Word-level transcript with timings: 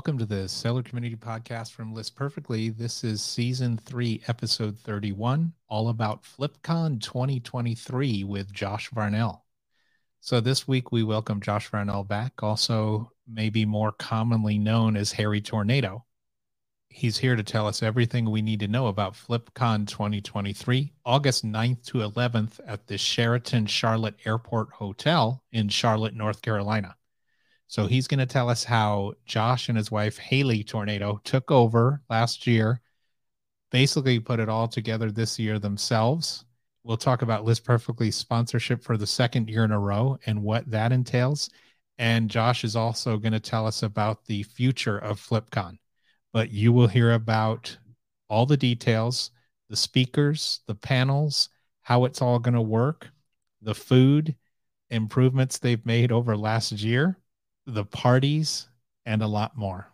Welcome 0.00 0.16
to 0.16 0.24
the 0.24 0.48
Seller 0.48 0.82
Community 0.82 1.14
Podcast 1.14 1.72
from 1.72 1.92
List 1.92 2.16
Perfectly. 2.16 2.70
This 2.70 3.04
is 3.04 3.20
season 3.20 3.76
three, 3.76 4.22
episode 4.28 4.78
31, 4.78 5.52
all 5.68 5.90
about 5.90 6.22
FlipCon 6.22 7.02
2023 7.02 8.24
with 8.24 8.50
Josh 8.50 8.88
Varnell. 8.92 9.42
So 10.20 10.40
this 10.40 10.66
week 10.66 10.90
we 10.90 11.02
welcome 11.02 11.42
Josh 11.42 11.70
Varnell 11.70 12.08
back, 12.08 12.42
also 12.42 13.12
maybe 13.28 13.66
more 13.66 13.92
commonly 13.92 14.58
known 14.58 14.96
as 14.96 15.12
Hairy 15.12 15.42
Tornado. 15.42 16.06
He's 16.88 17.18
here 17.18 17.36
to 17.36 17.42
tell 17.42 17.66
us 17.66 17.82
everything 17.82 18.30
we 18.30 18.40
need 18.40 18.60
to 18.60 18.68
know 18.68 18.86
about 18.86 19.12
FlipCon 19.12 19.86
2023, 19.86 20.94
August 21.04 21.44
9th 21.44 21.84
to 21.88 21.98
11th 21.98 22.58
at 22.66 22.86
the 22.86 22.96
Sheraton 22.96 23.66
Charlotte 23.66 24.16
Airport 24.24 24.70
Hotel 24.72 25.44
in 25.52 25.68
Charlotte, 25.68 26.14
North 26.14 26.40
Carolina. 26.40 26.96
So 27.70 27.86
he's 27.86 28.08
going 28.08 28.18
to 28.18 28.26
tell 28.26 28.48
us 28.48 28.64
how 28.64 29.12
Josh 29.26 29.68
and 29.68 29.78
his 29.78 29.92
wife 29.92 30.18
Hayley 30.18 30.64
Tornado 30.64 31.20
took 31.22 31.52
over 31.52 32.02
last 32.10 32.44
year, 32.44 32.80
basically 33.70 34.18
put 34.18 34.40
it 34.40 34.48
all 34.48 34.66
together 34.66 35.12
this 35.12 35.38
year 35.38 35.60
themselves. 35.60 36.44
We'll 36.82 36.96
talk 36.96 37.22
about 37.22 37.44
List 37.44 37.62
Perfectly 37.62 38.10
sponsorship 38.10 38.82
for 38.82 38.96
the 38.96 39.06
second 39.06 39.48
year 39.48 39.62
in 39.62 39.70
a 39.70 39.78
row 39.78 40.18
and 40.26 40.42
what 40.42 40.68
that 40.68 40.90
entails. 40.90 41.48
And 41.96 42.28
Josh 42.28 42.64
is 42.64 42.74
also 42.74 43.18
going 43.18 43.34
to 43.34 43.38
tell 43.38 43.68
us 43.68 43.84
about 43.84 44.24
the 44.24 44.42
future 44.42 44.98
of 44.98 45.20
FlipCon. 45.20 45.78
But 46.32 46.50
you 46.50 46.72
will 46.72 46.88
hear 46.88 47.12
about 47.12 47.78
all 48.28 48.46
the 48.46 48.56
details, 48.56 49.30
the 49.68 49.76
speakers, 49.76 50.58
the 50.66 50.74
panels, 50.74 51.50
how 51.82 52.04
it's 52.04 52.20
all 52.20 52.40
going 52.40 52.54
to 52.54 52.60
work, 52.60 53.08
the 53.62 53.76
food, 53.76 54.34
improvements 54.88 55.58
they've 55.58 55.86
made 55.86 56.10
over 56.10 56.36
last 56.36 56.72
year 56.72 57.16
the 57.74 57.84
parties, 57.84 58.68
and 59.06 59.22
a 59.22 59.26
lot 59.26 59.56
more. 59.56 59.86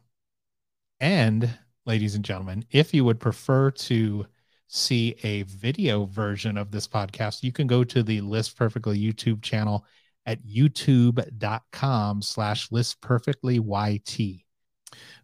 And, 1.01 1.51
ladies 1.85 2.15
and 2.15 2.25
gentlemen, 2.25 2.65
if 2.71 2.93
you 2.95 3.05
would 3.05 3.21
prefer 3.21 3.71
to 3.71 4.27
see 4.69 5.17
a 5.23 5.43
video 5.43 6.07
version 6.07 6.57
of 6.57 6.71
this 6.71 6.89
podcast, 6.89 7.43
you 7.43 7.53
can 7.53 7.67
go 7.67 7.85
to 7.85 8.03
the 8.03 8.21
List 8.21 8.57
Perfectly 8.57 8.99
YouTube 8.99 9.43
channel 9.43 9.85
at 10.27 10.45
youtube.com 10.45 12.23
slash 12.23 12.69
listperfectlyyt. 12.71 14.43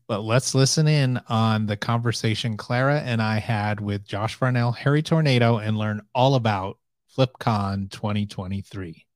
But 0.06 0.20
let's 0.20 0.54
listen 0.54 0.86
in 0.88 1.20
on 1.28 1.66
the 1.66 1.76
conversation 1.76 2.56
Clara 2.56 3.00
and 3.00 3.22
I 3.22 3.38
had 3.38 3.80
with 3.80 4.06
Josh 4.06 4.38
Varnell, 4.38 4.76
Hairy 4.76 5.02
Tornado, 5.02 5.58
and 5.58 5.76
learn 5.76 6.02
all 6.14 6.34
about 6.34 6.78
FlipCon 7.16 7.90
2023. 7.90 9.06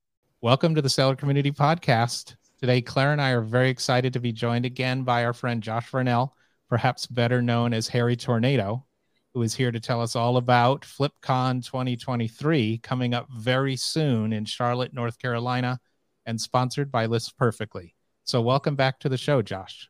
Welcome 0.41 0.75
to 0.75 0.81
the 0.81 0.89
Seller 0.89 1.15
Community 1.15 1.51
Podcast. 1.51 2.35
Today, 2.59 2.81
Claire 2.81 3.11
and 3.11 3.21
I 3.21 3.31
are 3.31 3.41
very 3.41 3.69
excited 3.69 4.13
to 4.13 4.19
be 4.19 4.31
joined 4.31 4.65
again 4.65 5.03
by 5.03 5.25
our 5.25 5.33
friend 5.33 5.61
Josh 5.61 5.91
Varnell, 5.91 6.31
perhaps 6.67 7.05
better 7.05 7.39
known 7.39 7.71
as 7.71 7.87
Hairy 7.87 8.15
Tornado, 8.15 8.83
who 9.35 9.43
is 9.43 9.53
here 9.53 9.71
to 9.71 9.79
tell 9.79 10.01
us 10.01 10.15
all 10.15 10.37
about 10.37 10.81
FlipCon 10.81 11.63
2023 11.63 12.79
coming 12.79 13.13
up 13.13 13.27
very 13.29 13.75
soon 13.75 14.33
in 14.33 14.43
Charlotte, 14.43 14.91
North 14.91 15.19
Carolina, 15.19 15.79
and 16.25 16.41
sponsored 16.41 16.91
by 16.91 17.05
List 17.05 17.37
Perfectly. 17.37 17.93
So, 18.23 18.41
welcome 18.41 18.75
back 18.75 18.99
to 19.01 19.09
the 19.09 19.17
show, 19.17 19.43
Josh. 19.43 19.87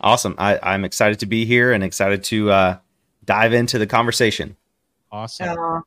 Awesome. 0.00 0.36
I, 0.38 0.74
am 0.74 0.84
excited 0.84 1.18
to 1.18 1.26
be 1.26 1.44
here 1.44 1.72
and 1.72 1.82
excited 1.82 2.22
to 2.24 2.50
uh, 2.52 2.78
dive 3.24 3.52
into 3.52 3.76
the 3.76 3.88
conversation. 3.88 4.56
Awesome. 5.14 5.56
Uh, 5.56 5.80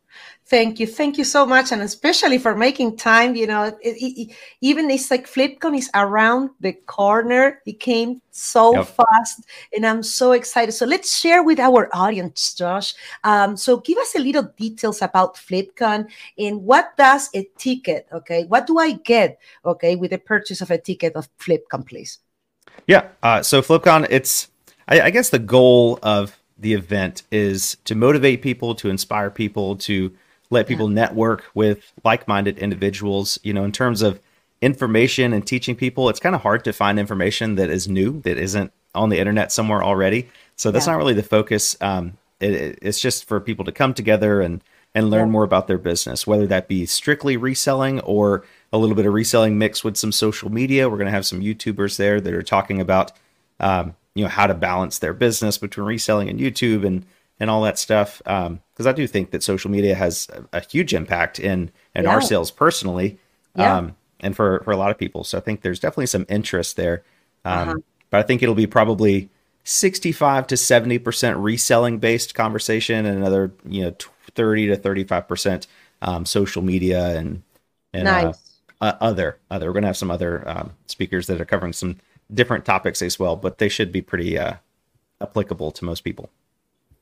thank 0.46 0.80
you. 0.80 0.88
Thank 0.88 1.18
you 1.18 1.26
so 1.26 1.46
much. 1.46 1.74
And 1.74 1.82
especially 1.82 2.38
for 2.38 2.56
making 2.56 2.96
time. 2.96 3.36
You 3.36 3.46
know, 3.46 3.64
it, 3.66 3.78
it, 3.84 4.34
even 4.62 4.90
it's 4.90 5.12
like 5.12 5.28
FlipCon 5.28 5.78
is 5.78 5.90
around 5.94 6.52
the 6.62 6.72
corner. 6.72 7.62
It 7.66 7.82
came 7.82 8.22
so 8.32 8.74
yep. 8.74 8.88
fast. 8.88 9.44
And 9.76 9.86
I'm 9.86 10.02
so 10.02 10.32
excited. 10.32 10.72
So 10.72 10.86
let's 10.86 11.20
share 11.20 11.44
with 11.44 11.60
our 11.60 11.90
audience, 11.92 12.54
Josh. 12.54 12.94
Um, 13.26 13.58
so 13.58 13.78
give 13.78 13.98
us 13.98 14.16
a 14.16 14.20
little 14.20 14.44
details 14.56 15.02
about 15.02 15.36
FlipCon 15.36 16.08
and 16.38 16.64
what 16.64 16.96
does 16.96 17.30
a 17.36 17.50
ticket, 17.58 18.08
okay? 18.14 18.46
What 18.46 18.66
do 18.66 18.80
I 18.80 18.94
get, 18.94 19.40
okay, 19.66 19.98
with 19.98 20.12
the 20.12 20.20
purchase 20.20 20.62
of 20.62 20.72
a 20.72 20.78
ticket 20.78 21.18
of 21.18 21.28
FlipCon, 21.38 21.86
please? 21.86 22.20
Yeah. 22.88 23.10
Uh, 23.22 23.44
so 23.44 23.62
FlipCon, 23.62 24.08
it's, 24.10 24.48
I, 24.88 25.02
I 25.02 25.10
guess 25.10 25.32
the 25.32 25.40
goal 25.40 26.00
of 26.02 26.37
the 26.60 26.74
event 26.74 27.24
is 27.32 27.78
to 27.86 27.96
motivate 27.96 28.42
people, 28.42 28.76
to 28.76 28.90
inspire 28.90 29.30
people, 29.30 29.76
to 29.78 30.12
let 30.50 30.68
people 30.68 30.90
yeah. 30.90 30.96
network 30.96 31.46
with 31.54 31.92
like-minded 32.04 32.58
individuals. 32.58 33.40
You 33.44 33.54
know, 33.54 33.64
in 33.64 33.72
terms 33.72 34.02
of 34.02 34.20
information 34.62 35.34
and 35.34 35.46
teaching 35.46 35.76
people, 35.76 36.10
it's 36.10 36.20
kind 36.20 36.36
of 36.36 36.42
hard 36.42 36.64
to 36.64 36.74
find 36.74 37.00
information 37.00 37.56
that 37.56 37.70
is 37.70 37.88
new 37.88 38.22
that 38.22 38.38
isn't 38.38 38.72
on 38.96 39.10
the 39.10 39.20
internet 39.20 39.52
somewhere 39.52 39.84
already. 39.84 40.30
So 40.56 40.72
that's 40.72 40.88
yeah. 40.88 40.94
not 40.94 40.98
really 40.98 41.14
the 41.14 41.24
focus. 41.24 41.78
Um, 41.82 42.18
it, 42.40 42.80
it's 42.82 43.00
just 43.00 43.26
for 43.26 43.40
people 43.40 43.66
to 43.66 43.72
come 43.72 43.94
together 43.94 44.42
and 44.42 44.64
and 44.96 45.12
learn 45.12 45.28
yeah. 45.28 45.32
more 45.34 45.44
about 45.44 45.68
their 45.68 45.78
business, 45.78 46.26
whether 46.26 46.48
that 46.48 46.68
be 46.68 46.86
strictly 46.86 47.38
reselling 47.38 48.00
or 48.00 48.44
a 48.74 48.78
little 48.78 48.96
bit 48.96 49.06
of 49.06 49.14
reselling 49.14 49.58
mixed 49.58 49.84
with 49.84 49.96
some 49.96 50.12
social 50.12 50.52
media. 50.52 50.90
We're 50.90 50.98
going 50.98 51.06
to 51.06 51.12
have 51.12 51.26
some 51.26 51.42
YouTubers 51.42 51.98
there 51.98 52.20
that 52.20 52.34
are 52.34 52.42
talking 52.42 52.82
about 52.82 53.12
um, 53.60 53.96
you 54.18 54.24
know 54.24 54.30
how 54.30 54.48
to 54.48 54.54
balance 54.56 55.00
their 55.00 55.14
business 55.14 55.58
between 55.58 55.86
reselling 55.86 56.28
and 56.28 56.40
YouTube 56.40 56.86
and 56.86 57.06
and 57.40 57.50
all 57.52 57.62
that 57.62 57.78
stuff. 57.78 58.18
Because 58.26 58.48
um, 58.48 58.88
I 58.88 58.92
do 58.92 59.06
think 59.06 59.30
that 59.30 59.44
social 59.44 59.70
media 59.70 59.94
has 59.94 60.28
a, 60.34 60.58
a 60.58 60.62
huge 60.62 60.94
impact 60.94 61.40
in 61.40 61.72
in 61.94 62.06
yeah. 62.06 62.10
our 62.10 62.22
sales 62.22 62.50
personally, 62.50 63.20
yeah. 63.56 63.78
um, 63.78 63.96
and 64.20 64.36
for 64.36 64.62
for 64.64 64.72
a 64.72 64.78
lot 64.78 64.90
of 64.90 64.98
people. 64.98 65.24
So 65.24 65.38
I 65.38 65.42
think 65.42 65.62
there's 65.62 65.80
definitely 65.80 66.08
some 66.08 66.26
interest 66.30 66.78
there. 66.78 67.04
Um, 67.46 67.70
uh-huh. 67.70 67.76
But 68.10 68.20
I 68.22 68.24
think 68.24 68.42
it'll 68.42 68.56
be 68.56 68.68
probably 68.68 69.30
65 69.66 70.48
to 70.48 70.58
70 70.58 70.98
percent 70.98 71.38
reselling 71.38 72.00
based 72.00 72.34
conversation, 72.34 73.06
and 73.06 73.20
another 73.20 73.54
you 73.68 73.84
know 73.84 73.96
30 74.34 74.68
to 74.68 74.76
35 74.78 75.28
percent 75.28 75.68
um, 76.02 76.26
social 76.26 76.64
media 76.64 77.18
and 77.18 77.44
and 77.94 78.08
uh, 78.08 78.24
nice. 78.24 78.52
uh, 78.82 78.94
other 79.00 79.38
other. 79.52 79.68
We're 79.68 79.74
gonna 79.74 79.88
have 79.88 79.98
some 79.98 80.10
other 80.10 80.48
um, 80.50 80.72
speakers 80.88 81.28
that 81.28 81.40
are 81.40 81.46
covering 81.46 81.74
some 81.74 81.98
different 82.34 82.66
topics 82.66 83.02
as 83.02 83.20
well, 83.20 83.36
but 83.36 83.58
they 83.58 83.70
should 83.70 83.92
be 83.92 84.02
pretty 84.02 84.38
uh, 84.38 84.56
applicable 85.22 85.72
to 85.72 85.86
most 85.86 86.02
people. 86.02 86.30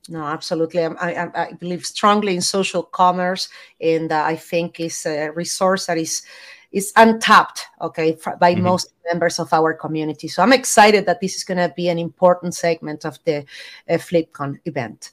No, 0.07 0.23
absolutely. 0.23 0.83
I, 0.83 0.89
I, 0.95 1.29
I, 1.33 1.53
believe 1.53 1.85
strongly 1.85 2.35
in 2.35 2.41
social 2.41 2.83
commerce, 2.83 3.49
and 3.81 4.11
uh, 4.11 4.23
I 4.23 4.35
think 4.35 4.79
it's 4.79 5.05
a 5.05 5.29
resource 5.29 5.87
that 5.87 5.97
is 5.97 6.21
is 6.71 6.93
untapped. 6.95 7.65
Okay, 7.81 8.15
by 8.39 8.53
mm-hmm. 8.53 8.63
most 8.63 8.93
members 9.11 9.39
of 9.39 9.51
our 9.51 9.73
community. 9.73 10.27
So 10.27 10.43
I'm 10.43 10.53
excited 10.53 11.07
that 11.07 11.21
this 11.21 11.35
is 11.35 11.43
going 11.43 11.57
to 11.57 11.73
be 11.75 11.89
an 11.89 11.97
important 11.97 12.53
segment 12.53 13.03
of 13.03 13.17
the 13.25 13.45
uh, 13.89 13.93
FlipCon 13.93 14.59
event. 14.65 15.11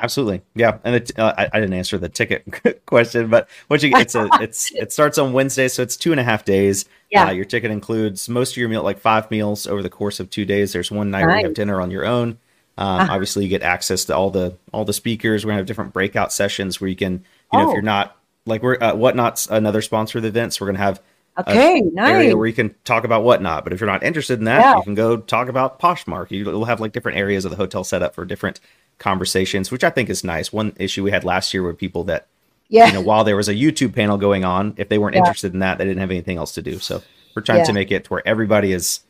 Absolutely, 0.00 0.42
yeah. 0.54 0.78
And 0.84 0.94
it, 0.94 1.18
uh, 1.18 1.34
I, 1.36 1.48
I, 1.52 1.60
didn't 1.60 1.74
answer 1.74 1.98
the 1.98 2.08
ticket 2.08 2.82
question, 2.86 3.28
but 3.28 3.48
what 3.66 3.82
you 3.82 3.90
it's 3.96 4.14
a 4.14 4.28
it's 4.40 4.72
it 4.72 4.92
starts 4.92 5.18
on 5.18 5.32
Wednesday, 5.32 5.66
so 5.66 5.82
it's 5.82 5.96
two 5.96 6.12
and 6.12 6.20
a 6.20 6.24
half 6.24 6.44
days. 6.44 6.84
Yeah, 7.10 7.28
uh, 7.28 7.30
your 7.30 7.44
ticket 7.44 7.72
includes 7.72 8.28
most 8.28 8.52
of 8.52 8.58
your 8.58 8.68
meal, 8.68 8.84
like 8.84 9.00
five 9.00 9.28
meals 9.30 9.66
over 9.66 9.82
the 9.82 9.90
course 9.90 10.20
of 10.20 10.30
two 10.30 10.44
days. 10.44 10.72
There's 10.72 10.90
one 10.90 11.10
night 11.10 11.26
where 11.26 11.38
you 11.38 11.46
have 11.46 11.54
dinner 11.54 11.80
on 11.80 11.90
your 11.90 12.06
own. 12.06 12.38
Um, 12.76 13.00
uh-huh. 13.00 13.12
Obviously, 13.12 13.42
you 13.42 13.50
get 13.50 13.62
access 13.62 14.04
to 14.04 14.16
all 14.16 14.30
the 14.30 14.56
all 14.72 14.84
the 14.84 14.92
speakers. 14.92 15.44
We're 15.44 15.50
gonna 15.50 15.58
have 15.58 15.66
different 15.66 15.92
breakout 15.92 16.32
sessions 16.32 16.80
where 16.80 16.88
you 16.88 16.96
can, 16.96 17.24
you 17.52 17.58
know, 17.58 17.66
oh. 17.66 17.68
if 17.70 17.72
you're 17.74 17.82
not 17.82 18.16
like 18.46 18.62
we're 18.62 18.78
uh, 18.80 18.94
whatnot's 18.94 19.48
another 19.48 19.82
sponsor 19.82 20.18
of 20.18 20.22
the 20.22 20.28
event, 20.28 20.54
so 20.54 20.64
we're 20.64 20.72
gonna 20.72 20.84
have 20.84 21.02
okay, 21.40 21.80
nice 21.80 22.10
area 22.10 22.36
where 22.36 22.46
you 22.46 22.52
can 22.52 22.74
talk 22.84 23.02
about 23.02 23.24
whatnot. 23.24 23.64
But 23.64 23.72
if 23.72 23.80
you're 23.80 23.90
not 23.90 24.04
interested 24.04 24.38
in 24.38 24.44
that, 24.44 24.60
yeah. 24.60 24.76
you 24.76 24.82
can 24.82 24.94
go 24.94 25.16
talk 25.16 25.48
about 25.48 25.80
Poshmark. 25.80 26.30
You'll 26.30 26.64
have 26.66 26.80
like 26.80 26.92
different 26.92 27.18
areas 27.18 27.44
of 27.44 27.50
the 27.50 27.56
hotel 27.56 27.82
set 27.82 28.02
up 28.02 28.14
for 28.14 28.24
different 28.24 28.60
conversations, 28.98 29.70
which 29.70 29.84
I 29.84 29.90
think 29.90 30.10
is 30.10 30.24
nice. 30.24 30.52
One 30.52 30.72
issue 30.78 31.04
we 31.04 31.10
had 31.10 31.24
last 31.24 31.54
year 31.54 31.62
were 31.62 31.74
people 31.74 32.04
that, 32.04 32.26
yeah. 32.68 32.86
you 32.86 32.92
know, 32.92 33.00
while 33.00 33.24
there 33.24 33.36
was 33.36 33.48
a 33.48 33.54
YouTube 33.54 33.94
panel 33.94 34.16
going 34.16 34.44
on, 34.44 34.74
if 34.76 34.88
they 34.88 34.98
weren't 34.98 35.14
yeah. 35.14 35.20
interested 35.20 35.52
in 35.52 35.60
that, 35.60 35.78
they 35.78 35.84
didn't 35.84 36.00
have 36.00 36.10
anything 36.10 36.36
else 36.36 36.52
to 36.54 36.62
do. 36.62 36.78
So 36.78 37.02
we're 37.34 37.42
trying 37.42 37.58
yeah. 37.58 37.64
to 37.64 37.72
make 37.72 37.90
it 37.90 38.04
to 38.04 38.10
where 38.10 38.26
everybody 38.26 38.72
is 38.72 39.00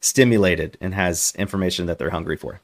stimulated 0.00 0.76
and 0.80 0.94
has 0.94 1.32
information 1.36 1.86
that 1.86 1.98
they're 1.98 2.10
hungry 2.10 2.36
for. 2.36 2.60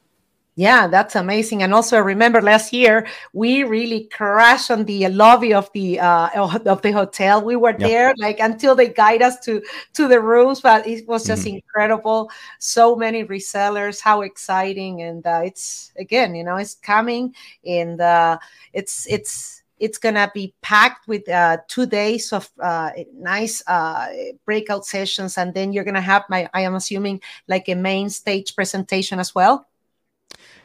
Yeah, 0.61 0.89
that's 0.89 1.17
amazing. 1.17 1.63
And 1.63 1.73
also, 1.73 1.97
I 1.97 2.01
remember 2.01 2.43
last 2.43 2.71
year 2.71 3.07
we 3.33 3.65
really 3.65 4.05
crashed 4.13 4.71
on 4.71 4.85
the 4.85 5.09
lobby 5.09 5.55
of 5.55 5.71
the 5.73 5.99
uh, 5.99 6.29
of 6.67 6.83
the 6.83 6.93
hotel. 6.93 7.41
We 7.43 7.57
were 7.57 7.73
there 7.73 8.13
like 8.19 8.41
until 8.41 8.75
they 8.75 8.89
guide 8.91 9.23
us 9.23 9.41
to 9.47 9.63
to 9.95 10.07
the 10.07 10.21
rooms, 10.21 10.61
but 10.61 10.87
it 10.87 11.09
was 11.09 11.25
just 11.25 11.47
mm-hmm. 11.47 11.55
incredible. 11.65 12.31
So 12.59 12.95
many 12.95 13.25
resellers, 13.25 14.03
how 14.03 14.21
exciting! 14.21 15.01
And 15.01 15.27
uh, 15.27 15.41
it's 15.45 15.93
again, 15.97 16.35
you 16.35 16.45
know, 16.45 16.57
it's 16.57 16.75
coming, 16.75 17.35
and 17.65 17.99
uh, 17.99 18.37
it's 18.75 19.07
it's 19.09 19.63
it's 19.79 19.97
gonna 19.97 20.31
be 20.35 20.53
packed 20.61 21.09
with 21.09 21.27
uh, 21.31 21.57
two 21.69 21.87
days 21.87 22.35
of 22.35 22.51
uh, 22.61 22.91
nice 23.15 23.63
uh, 23.67 24.09
breakout 24.45 24.85
sessions, 24.85 25.39
and 25.39 25.55
then 25.55 25.73
you're 25.73 25.85
gonna 25.85 26.03
have 26.03 26.25
my 26.29 26.51
I 26.53 26.61
am 26.61 26.75
assuming 26.75 27.23
like 27.49 27.71
a 27.71 27.75
main 27.75 28.11
stage 28.11 28.55
presentation 28.55 29.19
as 29.19 29.35
well. 29.35 29.70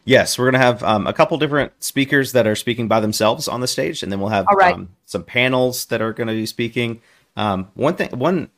Yes, 0.06 0.38
we're 0.38 0.46
going 0.46 0.62
to 0.62 0.66
have 0.66 0.84
um, 0.84 1.08
a 1.08 1.14
couple 1.14 1.38
different 1.40 1.72
speakers 1.84 2.32
that 2.34 2.46
are 2.46 2.56
speaking 2.56 2.88
by 2.88 3.00
themselves 3.00 3.48
on 3.48 3.60
the 3.60 3.68
stage, 3.68 4.04
and 4.04 4.12
then 4.12 4.20
we'll 4.20 4.30
have 4.30 4.46
right. 4.56 4.76
um, 4.76 4.90
some 5.06 5.24
panels 5.24 5.86
that 5.86 6.00
are 6.00 6.14
going 6.14 6.28
to 6.28 6.34
be 6.34 6.46
speaking. 6.46 7.02
Um, 7.36 7.70
one 7.74 7.96
thing, 7.96 8.12
one 8.12 8.50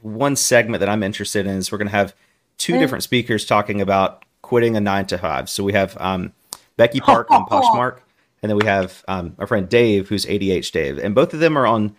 one 0.00 0.36
segment 0.36 0.80
that 0.80 0.88
I'm 0.88 1.02
interested 1.02 1.46
in 1.46 1.56
is 1.56 1.72
we're 1.72 1.78
going 1.78 1.88
to 1.88 1.96
have 1.96 2.14
two 2.58 2.74
mm. 2.74 2.78
different 2.78 3.02
speakers 3.02 3.44
talking 3.44 3.80
about 3.80 4.24
quitting 4.42 4.76
a 4.76 4.80
nine 4.80 5.06
to 5.06 5.18
five. 5.18 5.50
So 5.50 5.64
we 5.64 5.72
have 5.72 5.96
um, 6.00 6.32
Becky 6.76 7.00
Park 7.00 7.28
on 7.32 7.44
Poshmark, 7.50 7.98
and 8.40 8.48
then 8.48 8.56
we 8.56 8.64
have 8.64 9.04
um, 9.08 9.34
our 9.38 9.48
friend 9.48 9.68
Dave, 9.68 10.08
who's 10.08 10.26
ADH 10.26 10.70
Dave, 10.70 10.98
and 10.98 11.12
both 11.12 11.34
of 11.34 11.40
them 11.40 11.58
are 11.58 11.66
on 11.66 11.96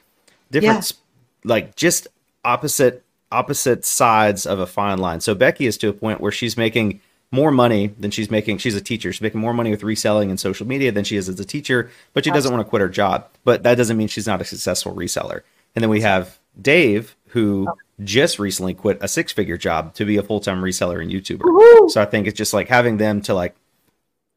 different, 0.51 0.89
yeah. 0.89 1.49
like 1.49 1.75
just 1.75 2.07
opposite 2.45 3.03
opposite 3.31 3.83
sides 3.83 4.45
of 4.45 4.59
a 4.59 4.65
fine 4.65 4.99
line. 4.99 5.19
So 5.19 5.35
Becky 5.35 5.65
is 5.65 5.77
to 5.79 5.89
a 5.89 5.93
point 5.93 6.21
where 6.21 6.31
she's 6.31 6.57
making 6.57 7.01
more 7.31 7.51
money 7.51 7.87
than 7.99 8.11
she's 8.11 8.31
making. 8.31 8.57
She's 8.57 8.75
a 8.75 8.81
teacher. 8.81 9.13
She's 9.13 9.21
making 9.21 9.39
more 9.39 9.53
money 9.53 9.69
with 9.69 9.83
reselling 9.83 10.29
and 10.29 10.39
social 10.39 10.65
media 10.65 10.91
than 10.91 11.03
she 11.03 11.15
is 11.15 11.29
as 11.29 11.39
a 11.39 11.45
teacher, 11.45 11.89
but 12.13 12.25
she 12.25 12.31
doesn't 12.31 12.51
want 12.51 12.65
to 12.65 12.69
quit 12.69 12.81
her 12.81 12.89
job. 12.89 13.27
But 13.43 13.63
that 13.63 13.75
doesn't 13.75 13.97
mean 13.97 14.07
she's 14.07 14.27
not 14.27 14.41
a 14.41 14.45
successful 14.45 14.95
reseller. 14.95 15.41
And 15.75 15.83
then 15.83 15.89
we 15.89 16.01
have 16.01 16.39
Dave, 16.59 17.15
who 17.27 17.67
oh. 17.69 17.75
just 18.03 18.39
recently 18.39 18.73
quit 18.73 18.97
a 19.01 19.07
six 19.07 19.31
figure 19.31 19.57
job 19.57 19.93
to 19.95 20.05
be 20.05 20.17
a 20.17 20.23
full 20.23 20.39
time 20.39 20.61
reseller 20.61 21.01
and 21.01 21.11
YouTuber. 21.11 21.43
Woo-hoo! 21.43 21.89
So 21.89 22.01
I 22.01 22.05
think 22.05 22.25
it's 22.25 22.37
just 22.37 22.53
like 22.53 22.67
having 22.67 22.97
them 22.97 23.21
to 23.21 23.33
like, 23.33 23.55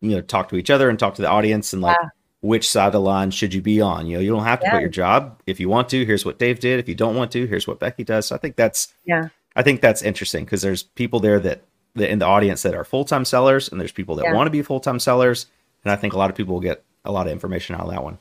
you 0.01 0.11
know, 0.11 0.21
talk 0.21 0.51
to 0.51 0.57
each 0.57 0.71
other 0.71 0.91
and 0.91 0.99
talk 0.99 1.15
to 1.15 1.23
the 1.23 1.29
audience 1.31 1.73
and 1.73 1.81
like, 1.81 1.97
yeah. 2.03 2.11
which 2.43 2.69
side 2.69 2.89
of 2.89 2.93
the 2.93 3.01
line 3.01 3.31
should 3.31 3.55
you 3.55 3.63
be 3.63 3.81
on? 3.81 4.07
You 4.07 4.17
know, 4.17 4.21
you 4.21 4.31
don't 4.31 4.45
have 4.45 4.61
to 4.61 4.67
yeah. 4.67 4.71
quit 4.71 4.83
your 4.83 4.91
job. 4.91 5.41
If 5.47 5.61
you 5.61 5.71
want 5.71 5.89
to, 5.91 6.05
here's 6.05 6.27
what 6.27 6.39
Dave 6.39 6.61
did. 6.61 6.79
If 6.79 6.89
you 6.89 6.95
don't 6.95 7.17
want 7.17 7.31
to, 7.33 7.47
here's 7.47 7.67
what 7.67 7.79
Becky 7.79 8.05
does. 8.05 8.27
So 8.27 8.35
I 8.35 8.39
think 8.39 8.57
that's, 8.57 8.93
yeah, 9.07 9.29
I 9.57 9.63
think 9.63 9.81
that's 9.81 10.03
interesting 10.03 10.45
because 10.45 10.61
there's 10.61 10.83
people 10.83 11.21
there 11.21 11.41
that 11.41 11.63
in 11.97 12.19
the 12.19 12.27
audience 12.27 12.63
that 12.63 12.75
are 12.75 12.85
full 12.85 13.05
time 13.05 13.25
sellers, 13.25 13.69
and 13.69 13.81
there's 13.81 13.93
people 13.93 14.17
that 14.17 14.25
yeah. 14.25 14.35
want 14.35 14.47
to 14.47 14.51
be 14.51 14.63
full 14.63 14.81
time 14.81 14.99
sellers, 14.99 15.47
and 15.85 15.93
I 15.93 15.97
think 15.97 16.15
a 16.15 16.19
lot 16.19 16.31
of 16.31 16.37
people 16.37 16.55
will 16.55 16.61
get 16.61 16.85
a 17.05 17.13
lot 17.13 17.27
of 17.27 17.33
information 17.33 17.75
out 17.75 17.83
of 17.83 17.91
that 17.91 18.03
one. 18.03 18.19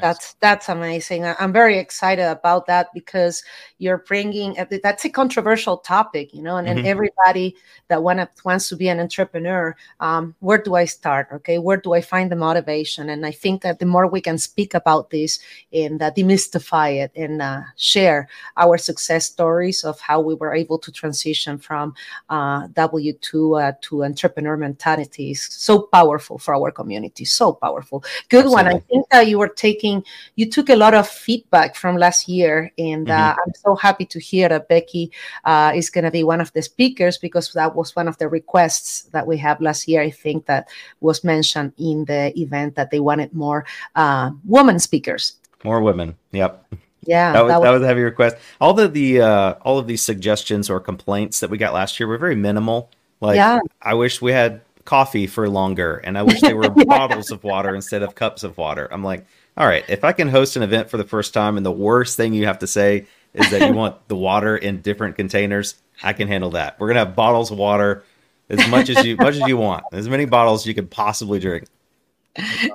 That's 0.00 0.34
that's 0.34 0.68
amazing. 0.68 1.24
I'm 1.26 1.52
very 1.52 1.78
excited 1.78 2.30
about 2.30 2.66
that 2.66 2.88
because 2.94 3.42
you're 3.78 3.98
bringing 3.98 4.56
that's 4.82 5.04
a 5.04 5.10
controversial 5.10 5.78
topic, 5.78 6.34
you 6.34 6.42
know, 6.42 6.56
and, 6.56 6.68
mm-hmm. 6.68 6.78
and 6.78 6.86
everybody 6.86 7.56
that 7.88 8.02
wanna, 8.02 8.28
wants 8.44 8.68
to 8.68 8.76
be 8.76 8.88
an 8.88 9.00
entrepreneur, 9.00 9.74
um, 10.00 10.34
where 10.40 10.58
do 10.58 10.74
I 10.74 10.84
start? 10.84 11.28
Okay, 11.32 11.58
where 11.58 11.76
do 11.76 11.92
I 11.94 12.00
find 12.00 12.30
the 12.30 12.36
motivation? 12.36 13.08
And 13.10 13.24
I 13.24 13.30
think 13.32 13.62
that 13.62 13.78
the 13.78 13.86
more 13.86 14.06
we 14.06 14.20
can 14.20 14.38
speak 14.38 14.74
about 14.74 15.10
this 15.10 15.38
and 15.72 16.02
uh, 16.02 16.10
demystify 16.10 17.04
it 17.04 17.12
and 17.16 17.40
uh, 17.40 17.62
share 17.76 18.28
our 18.56 18.78
success 18.78 19.26
stories 19.26 19.84
of 19.84 20.00
how 20.00 20.20
we 20.20 20.34
were 20.34 20.54
able 20.54 20.78
to 20.78 20.92
transition 20.92 21.58
from 21.58 21.94
uh, 22.30 22.66
W 22.74 23.12
two 23.14 23.54
uh, 23.54 23.72
to 23.82 24.04
entrepreneur 24.04 24.56
mentality 24.56 25.30
is 25.30 25.42
so 25.42 25.82
powerful 25.82 26.38
for 26.38 26.54
our 26.54 26.70
community. 26.70 27.24
So 27.24 27.52
powerful. 27.52 28.04
Good 28.28 28.46
Absolutely. 28.46 28.64
one. 28.64 28.66
I 28.66 28.78
think 28.80 29.08
that 29.10 29.28
you 29.28 29.38
were 29.38 29.48
taking 29.48 30.04
you 30.36 30.50
took 30.50 30.68
a 30.68 30.76
lot 30.76 30.94
of 30.94 31.08
feedback 31.08 31.74
from 31.74 31.96
last 31.96 32.28
year 32.28 32.72
and 32.78 33.10
uh, 33.10 33.14
mm-hmm. 33.14 33.40
uh, 33.40 33.42
i'm 33.46 33.54
so 33.54 33.67
happy 33.76 34.04
to 34.04 34.18
hear 34.18 34.48
that 34.48 34.68
becky 34.68 35.10
uh, 35.44 35.72
is 35.74 35.90
going 35.90 36.04
to 36.04 36.10
be 36.10 36.24
one 36.24 36.40
of 36.40 36.52
the 36.52 36.62
speakers 36.62 37.18
because 37.18 37.52
that 37.52 37.74
was 37.74 37.94
one 37.96 38.08
of 38.08 38.16
the 38.18 38.28
requests 38.28 39.02
that 39.12 39.26
we 39.26 39.36
have 39.36 39.60
last 39.60 39.88
year 39.88 40.02
i 40.02 40.10
think 40.10 40.46
that 40.46 40.68
was 41.00 41.24
mentioned 41.24 41.72
in 41.78 42.04
the 42.04 42.32
event 42.38 42.74
that 42.74 42.90
they 42.90 43.00
wanted 43.00 43.32
more 43.32 43.64
uh, 43.96 44.30
women 44.44 44.78
speakers. 44.78 45.34
More 45.64 45.80
women 45.80 46.16
yep. 46.32 46.64
Yeah 47.02 47.32
that 47.32 47.42
was, 47.42 47.50
that 47.50 47.58
was, 47.58 47.64
that 47.64 47.70
was 47.70 47.82
a 47.82 47.86
heavy 47.86 48.02
request. 48.02 48.36
All 48.60 48.78
of 48.78 48.92
the 48.92 49.20
uh, 49.20 49.54
all 49.62 49.78
of 49.78 49.86
these 49.86 50.02
suggestions 50.02 50.68
or 50.68 50.80
complaints 50.80 51.40
that 51.40 51.50
we 51.50 51.58
got 51.58 51.72
last 51.72 51.98
year 51.98 52.06
were 52.06 52.18
very 52.18 52.36
minimal. 52.36 52.90
Like 53.20 53.36
yeah. 53.36 53.58
i 53.82 53.94
wish 53.94 54.22
we 54.22 54.32
had 54.32 54.60
coffee 54.84 55.26
for 55.26 55.48
longer 55.50 55.96
and 55.98 56.16
i 56.16 56.22
wish 56.22 56.40
they 56.40 56.54
were 56.54 56.64
yeah. 56.76 56.84
bottles 56.84 57.30
of 57.30 57.44
water 57.44 57.74
instead 57.74 58.02
of 58.02 58.14
cups 58.14 58.44
of 58.44 58.56
water. 58.56 58.88
I'm 58.90 59.02
like 59.04 59.26
all 59.56 59.66
right, 59.66 59.84
if 59.88 60.04
I 60.04 60.12
can 60.12 60.28
host 60.28 60.54
an 60.54 60.62
event 60.62 60.88
for 60.88 60.98
the 60.98 61.04
first 61.04 61.34
time 61.34 61.56
and 61.56 61.66
the 61.66 61.72
worst 61.72 62.16
thing 62.16 62.32
you 62.32 62.46
have 62.46 62.60
to 62.60 62.68
say 62.68 63.06
is 63.38 63.50
that 63.50 63.68
you 63.68 63.74
want 63.74 64.08
the 64.08 64.16
water 64.16 64.56
in 64.56 64.80
different 64.80 65.16
containers, 65.16 65.76
I 66.02 66.12
can 66.12 66.28
handle 66.28 66.50
that. 66.50 66.78
We're 66.78 66.88
gonna 66.88 67.00
have 67.00 67.16
bottles 67.16 67.50
of 67.50 67.58
water 67.58 68.04
as 68.48 68.66
much 68.68 68.88
as 68.90 69.04
you 69.04 69.16
much 69.16 69.36
as 69.36 69.48
you 69.48 69.56
want, 69.56 69.84
as 69.92 70.08
many 70.08 70.24
bottles 70.24 70.66
you 70.66 70.74
could 70.74 70.90
possibly 70.90 71.38
drink. 71.38 71.66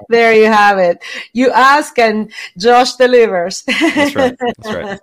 There 0.10 0.34
you 0.34 0.46
have 0.46 0.78
it. 0.78 1.04
You 1.32 1.52
ask 1.52 1.98
and 1.98 2.32
Josh 2.58 2.96
delivers. 2.96 3.64
That's 3.64 4.16
right. 4.16 4.36
That's 4.40 4.74
right. 4.74 5.00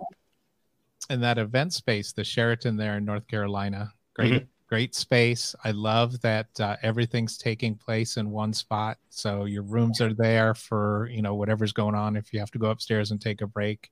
In 1.08 1.20
that 1.22 1.38
event 1.38 1.72
space, 1.72 2.12
the 2.12 2.22
Sheraton 2.22 2.76
there 2.76 2.96
in 2.98 3.04
North 3.04 3.26
Carolina, 3.26 3.92
great 4.14 4.32
mm-hmm 4.32 4.44
great 4.70 4.94
space. 4.94 5.54
I 5.64 5.72
love 5.72 6.20
that 6.20 6.48
uh, 6.60 6.76
everything's 6.82 7.36
taking 7.36 7.74
place 7.74 8.16
in 8.16 8.30
one 8.30 8.52
spot. 8.52 8.98
So 9.10 9.44
your 9.44 9.64
rooms 9.64 10.00
are 10.00 10.14
there 10.14 10.54
for, 10.54 11.08
you 11.12 11.22
know, 11.22 11.34
whatever's 11.34 11.72
going 11.72 11.96
on. 11.96 12.16
If 12.16 12.32
you 12.32 12.38
have 12.38 12.52
to 12.52 12.58
go 12.58 12.70
upstairs 12.70 13.10
and 13.10 13.20
take 13.20 13.40
a 13.40 13.48
break, 13.48 13.90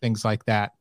things 0.00 0.24
like 0.24 0.44
that. 0.44 0.74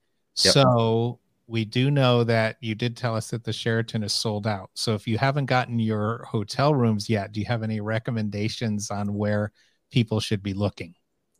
Yep. 0.44 0.54
So 0.54 1.20
we 1.48 1.66
do 1.66 1.90
know 1.90 2.24
that 2.24 2.58
you 2.62 2.76
did 2.76 2.96
tell 2.96 3.16
us 3.16 3.32
that 3.32 3.44
the 3.44 3.52
Sheraton 3.52 4.04
is 4.04 4.14
sold 4.14 4.46
out. 4.46 4.70
So 4.76 4.94
if 4.94 5.08
you 5.08 5.18
haven't 5.18 5.48
gotten 5.48 5.80
your 5.80 6.24
hotel 6.26 6.76
rooms 6.76 7.10
yet, 7.10 7.32
do 7.32 7.40
you 7.40 7.46
have 7.48 7.64
any 7.64 7.82
recommendations 7.82 8.92
on 8.92 9.16
where 9.16 9.52
people 9.92 10.20
should 10.20 10.44
be 10.44 10.54
looking? 10.54 10.94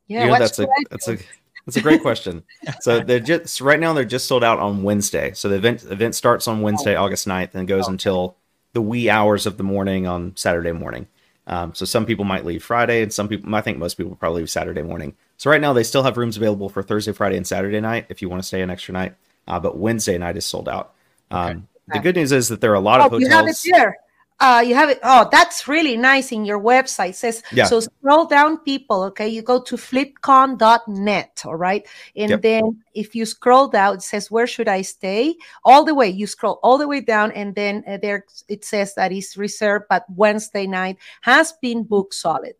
Yeah, 0.08 0.26
yeah 0.26 0.40
that's 0.40 0.58
a 0.60 0.68
that's 0.90 1.08
a 1.08 1.18
that's 1.66 1.78
a 1.78 1.82
great 1.82 2.02
question. 2.02 2.44
so 2.82 3.00
they're 3.02 3.20
just 3.20 3.62
right 3.62 3.80
now 3.80 3.94
they're 3.94 4.04
just 4.04 4.28
sold 4.28 4.44
out 4.44 4.60
on 4.60 4.82
Wednesday. 4.82 5.32
So 5.34 5.48
the 5.48 5.56
event 5.56 5.84
event 5.84 6.16
starts 6.16 6.48
on 6.48 6.62
Wednesday, 6.62 6.96
oh. 6.96 7.04
August 7.04 7.28
9th, 7.28 7.54
and 7.54 7.68
goes 7.68 7.84
okay. 7.84 7.92
until 7.92 8.36
the 8.74 8.82
wee 8.82 9.10
hours 9.10 9.46
of 9.46 9.58
the 9.58 9.64
morning 9.64 10.08
on 10.08 10.36
Saturday 10.36 10.72
morning. 10.72 11.08
Um, 11.48 11.74
so 11.74 11.86
some 11.86 12.06
people 12.06 12.26
might 12.26 12.46
leave 12.46 12.64
Friday, 12.64 13.02
and 13.02 13.12
some 13.12 13.28
people, 13.28 13.54
I 13.54 13.62
think 13.62 13.78
most 13.78 13.96
people 13.96 14.16
probably 14.16 14.42
leave 14.42 14.50
Saturday 14.50 14.84
morning. 14.84 15.16
So 15.40 15.50
right 15.50 15.60
now 15.60 15.74
they 15.74 15.82
still 15.82 16.04
have 16.04 16.18
rooms 16.18 16.38
available 16.38 16.70
for 16.70 16.84
Thursday, 16.84 17.12
Friday, 17.12 17.38
and 17.38 17.48
Saturday 17.48 17.82
night 17.82 18.06
if 18.10 18.22
you 18.22 18.30
want 18.30 18.44
to 18.44 18.48
stay 18.48 18.62
an 18.62 18.70
extra 18.70 18.94
night. 18.94 19.16
Uh, 19.48 19.60
but 19.60 19.80
Wednesday 19.80 20.20
night 20.20 20.38
is 20.38 20.46
sold 20.46 20.70
out. 20.70 20.94
Um, 21.32 21.50
okay. 21.50 21.64
The 21.88 22.00
good 22.00 22.16
news 22.16 22.32
is 22.32 22.50
that 22.50 22.62
there 22.62 22.72
are 22.72 22.76
a 22.76 22.80
lot 22.80 23.02
oh, 23.02 23.06
of 23.06 23.12
hotels. 23.14 23.30
You 23.32 23.36
have 23.36 23.48
it 23.48 23.58
here 23.58 23.96
uh, 24.40 24.64
you 24.66 24.74
have 24.74 24.90
it. 24.90 25.00
Oh, 25.04 25.28
that's 25.32 25.68
really 25.68 25.98
nice 25.98 26.32
in 26.32 26.46
your 26.46 26.60
website. 26.60 27.10
It 27.10 27.16
says 27.16 27.44
yeah. 27.52 27.66
so. 27.66 27.82
Scroll 27.82 28.26
down, 28.26 28.58
people. 28.60 29.04
Okay, 29.04 29.28
you 29.28 29.42
go 29.42 29.62
to 29.62 29.76
flipcon.net. 29.76 31.42
All 31.46 31.56
right, 31.56 31.86
and 32.16 32.30
yep. 32.30 32.42
then 32.42 32.84
if 32.94 33.16
you 33.16 33.26
scroll 33.26 33.68
down, 33.68 33.96
it 33.96 34.02
says 34.02 34.32
where 34.32 34.48
should 34.48 34.70
I 34.70 34.82
stay? 34.82 35.36
All 35.66 35.84
the 35.84 35.94
way. 35.94 36.08
You 36.08 36.26
scroll 36.26 36.60
all 36.64 36.78
the 36.78 36.88
way 36.88 37.02
down, 37.02 37.32
and 37.34 37.54
then 37.54 37.84
uh, 37.86 37.98
there 38.02 38.26
it 38.48 38.64
says 38.64 38.96
that 38.96 39.12
is 39.12 39.36
reserved, 39.36 39.86
but 39.90 40.06
Wednesday 40.16 40.68
night 40.68 40.98
has 41.22 41.54
been 41.62 41.84
booked 41.84 42.14
solid. 42.14 42.56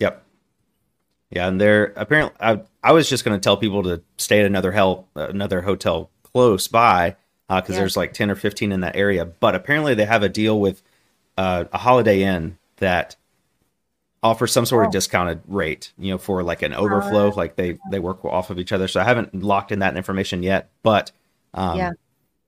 Yep. 0.00 0.26
Yeah, 1.30 1.46
and 1.46 1.60
they're 1.60 1.92
apparently 1.96 2.36
I, 2.40 2.60
I 2.82 2.92
was 2.92 3.08
just 3.08 3.24
going 3.24 3.38
to 3.38 3.42
tell 3.42 3.56
people 3.56 3.82
to 3.84 4.02
stay 4.16 4.40
at 4.40 4.46
another 4.46 4.72
hell 4.72 5.08
another 5.14 5.62
hotel 5.62 6.10
close 6.22 6.66
by 6.68 7.16
because 7.48 7.70
uh, 7.70 7.72
yeah. 7.72 7.78
there's 7.78 7.96
like 7.96 8.12
ten 8.12 8.30
or 8.30 8.34
fifteen 8.34 8.72
in 8.72 8.80
that 8.80 8.96
area, 8.96 9.24
but 9.24 9.54
apparently 9.54 9.94
they 9.94 10.06
have 10.06 10.22
a 10.22 10.28
deal 10.28 10.58
with 10.58 10.82
uh, 11.36 11.64
a 11.72 11.78
Holiday 11.78 12.22
Inn 12.22 12.58
that 12.76 13.16
offers 14.22 14.52
some 14.52 14.66
sort 14.66 14.84
oh. 14.84 14.86
of 14.86 14.92
discounted 14.92 15.40
rate, 15.46 15.92
you 15.98 16.10
know, 16.10 16.18
for 16.18 16.42
like 16.42 16.62
an 16.62 16.74
overflow, 16.74 17.28
uh, 17.28 17.34
like 17.34 17.56
they 17.56 17.78
they 17.90 17.98
work 17.98 18.24
off 18.24 18.50
of 18.50 18.58
each 18.58 18.72
other. 18.72 18.88
So 18.88 19.00
I 19.00 19.04
haven't 19.04 19.34
locked 19.42 19.72
in 19.72 19.78
that 19.78 19.96
information 19.96 20.42
yet, 20.42 20.70
but 20.82 21.12
um, 21.54 21.78
yeah. 21.78 21.92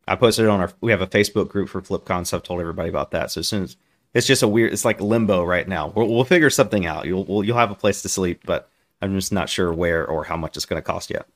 I 0.06 0.16
posted 0.16 0.46
it 0.46 0.48
on 0.48 0.60
our. 0.60 0.72
We 0.80 0.90
have 0.90 1.02
a 1.02 1.06
Facebook 1.06 1.48
group 1.48 1.68
for 1.68 1.80
FlipCon, 1.80 2.26
so 2.26 2.36
I've 2.36 2.42
told 2.42 2.60
everybody 2.60 2.88
about 2.88 3.12
that. 3.12 3.30
So 3.30 3.40
as 3.40 3.48
soon 3.48 3.62
as 3.62 3.76
it's 4.14 4.26
just 4.26 4.42
a 4.42 4.48
weird, 4.48 4.72
it's 4.72 4.84
like 4.84 5.00
limbo 5.00 5.44
right 5.44 5.66
now. 5.66 5.92
We'll, 5.94 6.08
we'll 6.08 6.24
figure 6.24 6.50
something 6.50 6.86
out. 6.86 7.06
You'll 7.06 7.24
we'll, 7.24 7.44
you'll 7.44 7.56
have 7.56 7.70
a 7.70 7.76
place 7.76 8.02
to 8.02 8.08
sleep, 8.08 8.42
but 8.44 8.68
I'm 9.02 9.14
just 9.14 9.32
not 9.32 9.48
sure 9.48 9.72
where 9.72 10.06
or 10.06 10.24
how 10.24 10.36
much 10.36 10.56
it's 10.56 10.66
going 10.66 10.80
to 10.80 10.86
cost 10.86 11.10
yet 11.10 11.26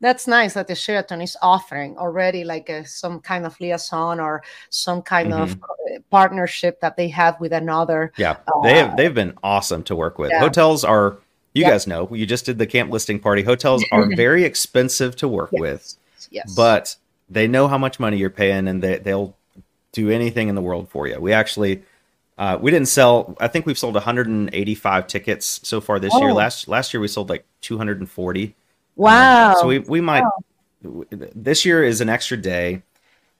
that's 0.00 0.26
nice 0.26 0.54
that 0.54 0.66
the 0.66 0.74
Sheraton 0.74 1.20
is 1.20 1.36
offering 1.42 1.96
already 1.98 2.42
like 2.42 2.68
a, 2.68 2.86
some 2.86 3.20
kind 3.20 3.44
of 3.44 3.58
liaison 3.60 4.18
or 4.18 4.42
some 4.70 5.02
kind 5.02 5.32
mm-hmm. 5.32 5.42
of 5.42 5.52
uh, 5.52 6.00
partnership 6.10 6.80
that 6.80 6.96
they 6.96 7.08
have 7.08 7.38
with 7.38 7.52
another. 7.52 8.12
Yeah, 8.16 8.36
uh, 8.54 8.60
they 8.62 8.78
have 8.78 8.96
they've 8.96 9.14
been 9.14 9.36
awesome 9.42 9.82
to 9.84 9.96
work 9.96 10.18
with. 10.18 10.30
Yeah. 10.30 10.40
Hotels 10.40 10.84
are 10.84 11.18
you 11.52 11.64
guys 11.64 11.86
know 11.86 12.08
you 12.12 12.26
just 12.26 12.46
did 12.46 12.58
the 12.58 12.66
camp 12.66 12.90
listing 12.90 13.18
party. 13.18 13.42
Hotels 13.42 13.84
are 13.92 14.08
very 14.16 14.44
expensive 14.44 15.16
to 15.16 15.28
work 15.28 15.50
yes. 15.52 15.60
with. 15.60 15.96
Yes, 16.30 16.54
but 16.54 16.96
they 17.28 17.46
know 17.46 17.68
how 17.68 17.78
much 17.78 18.00
money 18.00 18.16
you're 18.16 18.30
paying, 18.30 18.68
and 18.68 18.82
they 18.82 18.98
they'll 18.98 19.36
do 19.92 20.10
anything 20.10 20.48
in 20.48 20.54
the 20.54 20.62
world 20.62 20.88
for 20.88 21.06
you. 21.06 21.20
We 21.20 21.32
actually. 21.32 21.82
Uh, 22.40 22.56
we 22.58 22.70
didn't 22.70 22.88
sell. 22.88 23.36
I 23.38 23.48
think 23.48 23.66
we've 23.66 23.78
sold 23.78 23.94
185 23.94 25.06
tickets 25.06 25.60
so 25.62 25.78
far 25.78 26.00
this 26.00 26.14
oh. 26.14 26.20
year. 26.20 26.32
Last 26.32 26.68
last 26.68 26.94
year 26.94 27.00
we 27.02 27.06
sold 27.06 27.28
like 27.28 27.44
240. 27.60 28.56
Wow. 28.96 29.50
Um, 29.50 29.56
so 29.60 29.66
we, 29.66 29.80
we 29.80 30.00
might, 30.00 30.24
wow. 30.82 31.04
this 31.10 31.66
year 31.66 31.84
is 31.84 32.00
an 32.00 32.08
extra 32.08 32.38
day. 32.38 32.82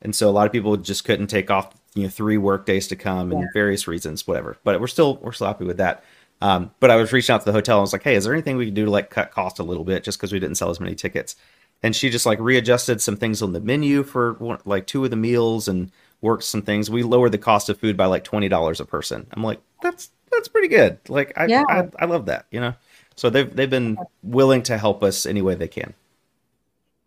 And 0.02 0.14
so 0.14 0.28
a 0.28 0.33
lot 0.33 0.45
of 0.45 0.52
people 0.52 0.76
just 0.76 1.07
couldn't 1.07 1.28
take 1.28 1.50
off, 1.50 1.73
you 1.95 2.02
know, 2.02 2.09
three 2.11 2.37
work 2.37 2.66
days 2.66 2.88
to 2.88 2.97
come 2.97 3.33
and 3.33 3.40
yeah. 3.40 3.47
various 3.54 3.88
reasons, 3.88 4.26
whatever. 4.26 4.59
But 4.64 4.83
we're 4.83 4.87
still, 4.87 5.16
we're 5.16 5.33
still 5.33 5.47
happy 5.47 5.64
with 5.64 5.78
that. 5.78 6.04
Um, 6.42 6.71
but 6.78 6.90
I 6.90 6.97
was 6.97 7.11
reaching 7.11 7.33
out 7.33 7.40
to 7.40 7.47
the 7.47 7.52
hotel. 7.52 7.78
And 7.78 7.80
I 7.80 7.85
was 7.85 7.95
like, 7.95 8.02
Hey, 8.02 8.16
is 8.16 8.25
there 8.25 8.35
anything 8.35 8.59
we 8.59 8.66
can 8.66 8.75
do 8.75 8.85
to 8.85 8.90
like 8.90 9.09
cut 9.09 9.30
cost 9.30 9.59
a 9.59 9.62
little 9.62 9.85
bit 9.85 10.04
just 10.04 10.19
because 10.19 10.30
we 10.30 10.38
didn't 10.38 10.57
sell 10.57 10.69
as 10.69 10.78
many 10.78 10.95
tickets? 10.95 11.37
And 11.83 11.97
she 11.97 12.11
just 12.11 12.26
like 12.26 12.38
readjusted 12.38 13.00
some 13.00 13.16
things 13.16 13.40
on 13.40 13.52
the 13.52 13.61
menu 13.61 14.02
for 14.02 14.59
like 14.66 14.87
two 14.87 15.02
of 15.04 15.11
the 15.11 15.16
meals 15.16 15.69
and 15.69 15.90
worked 16.20 16.44
some 16.44 16.62
things. 16.62 16.90
We 16.90 17.02
lowered 17.02 17.32
the 17.32 17.38
cost 17.38 17.68
of 17.68 17.78
food 17.78 17.96
by 17.96 18.06
like 18.06 18.24
$20 18.24 18.80
a 18.80 18.84
person. 18.84 19.26
I'm 19.32 19.42
like, 19.42 19.60
that's, 19.82 20.10
that's 20.30 20.48
pretty 20.48 20.68
good. 20.68 20.98
Like, 21.08 21.32
I, 21.36 21.46
yeah. 21.46 21.64
I, 21.68 21.88
I 21.98 22.04
love 22.06 22.26
that, 22.26 22.46
you 22.50 22.60
know? 22.60 22.74
So 23.16 23.28
they've 23.28 23.54
they've 23.54 23.68
been 23.68 23.98
willing 24.22 24.62
to 24.62 24.78
help 24.78 25.02
us 25.02 25.26
any 25.26 25.42
way 25.42 25.54
they 25.54 25.68
can. 25.68 25.92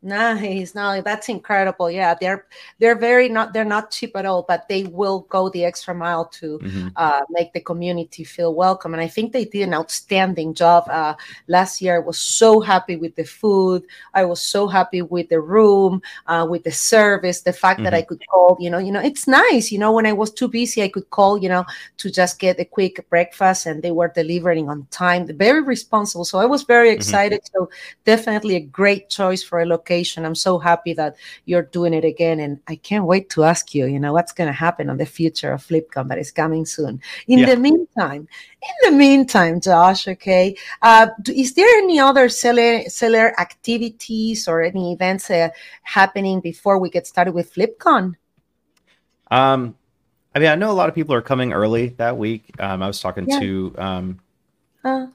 Nice. 0.05 0.75
No, 0.75 1.01
that's 1.01 1.29
incredible. 1.29 1.89
Yeah, 1.89 2.13
they're 2.19 2.45
they're 2.77 2.97
very 2.97 3.29
not 3.29 3.53
they're 3.53 3.63
not 3.63 3.89
cheap 3.89 4.17
at 4.17 4.25
all, 4.25 4.43
but 4.45 4.67
they 4.67 4.83
will 4.83 5.21
go 5.29 5.47
the 5.47 5.63
extra 5.63 5.95
mile 5.95 6.25
to 6.25 6.59
mm-hmm. 6.59 6.89
uh, 6.97 7.21
make 7.29 7.53
the 7.53 7.61
community 7.61 8.25
feel 8.25 8.53
welcome. 8.53 8.93
And 8.93 9.01
I 9.01 9.07
think 9.07 9.31
they 9.31 9.45
did 9.45 9.61
an 9.61 9.73
outstanding 9.73 10.55
job 10.55 10.89
uh, 10.89 11.13
last 11.47 11.81
year. 11.81 11.95
I 11.95 11.99
was 11.99 12.19
so 12.19 12.59
happy 12.59 12.97
with 12.97 13.15
the 13.15 13.23
food. 13.23 13.83
I 14.13 14.25
was 14.25 14.41
so 14.41 14.67
happy 14.67 15.01
with 15.01 15.29
the 15.29 15.39
room, 15.39 16.01
uh, 16.27 16.45
with 16.49 16.65
the 16.65 16.71
service. 16.71 17.39
The 17.39 17.53
fact 17.53 17.77
mm-hmm. 17.77 17.85
that 17.85 17.93
I 17.93 18.01
mm-hmm. 18.01 18.09
could 18.09 18.27
call, 18.27 18.57
you 18.59 18.69
know, 18.69 18.79
you 18.79 18.91
know, 18.91 18.99
it's 18.99 19.25
nice. 19.25 19.71
You 19.71 19.79
know, 19.79 19.93
when 19.93 20.05
I 20.05 20.11
was 20.11 20.33
too 20.33 20.49
busy, 20.49 20.83
I 20.83 20.89
could 20.89 21.09
call, 21.11 21.37
you 21.37 21.47
know, 21.47 21.63
to 21.99 22.11
just 22.11 22.39
get 22.39 22.59
a 22.59 22.65
quick 22.65 23.09
breakfast, 23.09 23.67
and 23.67 23.81
they 23.81 23.91
were 23.91 24.11
delivering 24.13 24.67
on 24.67 24.85
time. 24.91 25.27
Very 25.37 25.61
responsible. 25.61 26.25
So 26.25 26.39
I 26.39 26.45
was 26.45 26.63
very 26.63 26.89
mm-hmm. 26.89 26.97
excited. 26.97 27.39
Mm-hmm. 27.39 27.63
So 27.63 27.69
definitely 28.03 28.57
a 28.57 28.59
great 28.59 29.09
choice 29.09 29.41
for 29.41 29.61
a 29.61 29.65
location 29.65 29.92
I'm 30.25 30.35
so 30.35 30.59
happy 30.59 30.93
that 30.93 31.15
you're 31.45 31.63
doing 31.63 31.93
it 31.93 32.05
again. 32.05 32.39
And 32.39 32.59
I 32.67 32.75
can't 32.75 33.05
wait 33.05 33.29
to 33.31 33.43
ask 33.43 33.73
you, 33.75 33.85
you 33.85 33.99
know, 33.99 34.13
what's 34.13 34.31
going 34.31 34.47
to 34.47 34.53
happen 34.53 34.89
on 34.89 34.97
the 34.97 35.05
future 35.05 35.51
of 35.51 35.65
FlipCon 35.65 36.07
that 36.09 36.17
is 36.17 36.31
coming 36.31 36.65
soon. 36.65 37.01
In 37.27 37.39
yeah. 37.39 37.47
the 37.47 37.57
meantime, 37.57 38.27
in 38.61 38.91
the 38.91 38.97
meantime, 38.97 39.59
Josh, 39.61 40.07
okay, 40.07 40.55
uh, 40.81 41.07
is 41.27 41.53
there 41.53 41.69
any 41.77 41.99
other 41.99 42.29
seller, 42.29 42.83
seller 42.89 43.39
activities 43.39 44.47
or 44.47 44.61
any 44.61 44.93
events 44.93 45.29
uh, 45.29 45.49
happening 45.83 46.39
before 46.39 46.79
we 46.79 46.89
get 46.89 47.07
started 47.07 47.33
with 47.33 47.53
FlipCon? 47.53 48.15
Um, 49.31 49.75
I 50.35 50.39
mean, 50.39 50.49
I 50.49 50.55
know 50.55 50.71
a 50.71 50.73
lot 50.73 50.89
of 50.89 50.95
people 50.95 51.13
are 51.15 51.21
coming 51.21 51.53
early 51.53 51.89
that 51.97 52.17
week. 52.17 52.49
Um, 52.59 52.81
I 52.81 52.87
was 52.87 52.99
talking 52.99 53.27
yeah. 53.29 53.39
to 53.39 53.75
um, 53.77 54.19
uh, 54.83 55.07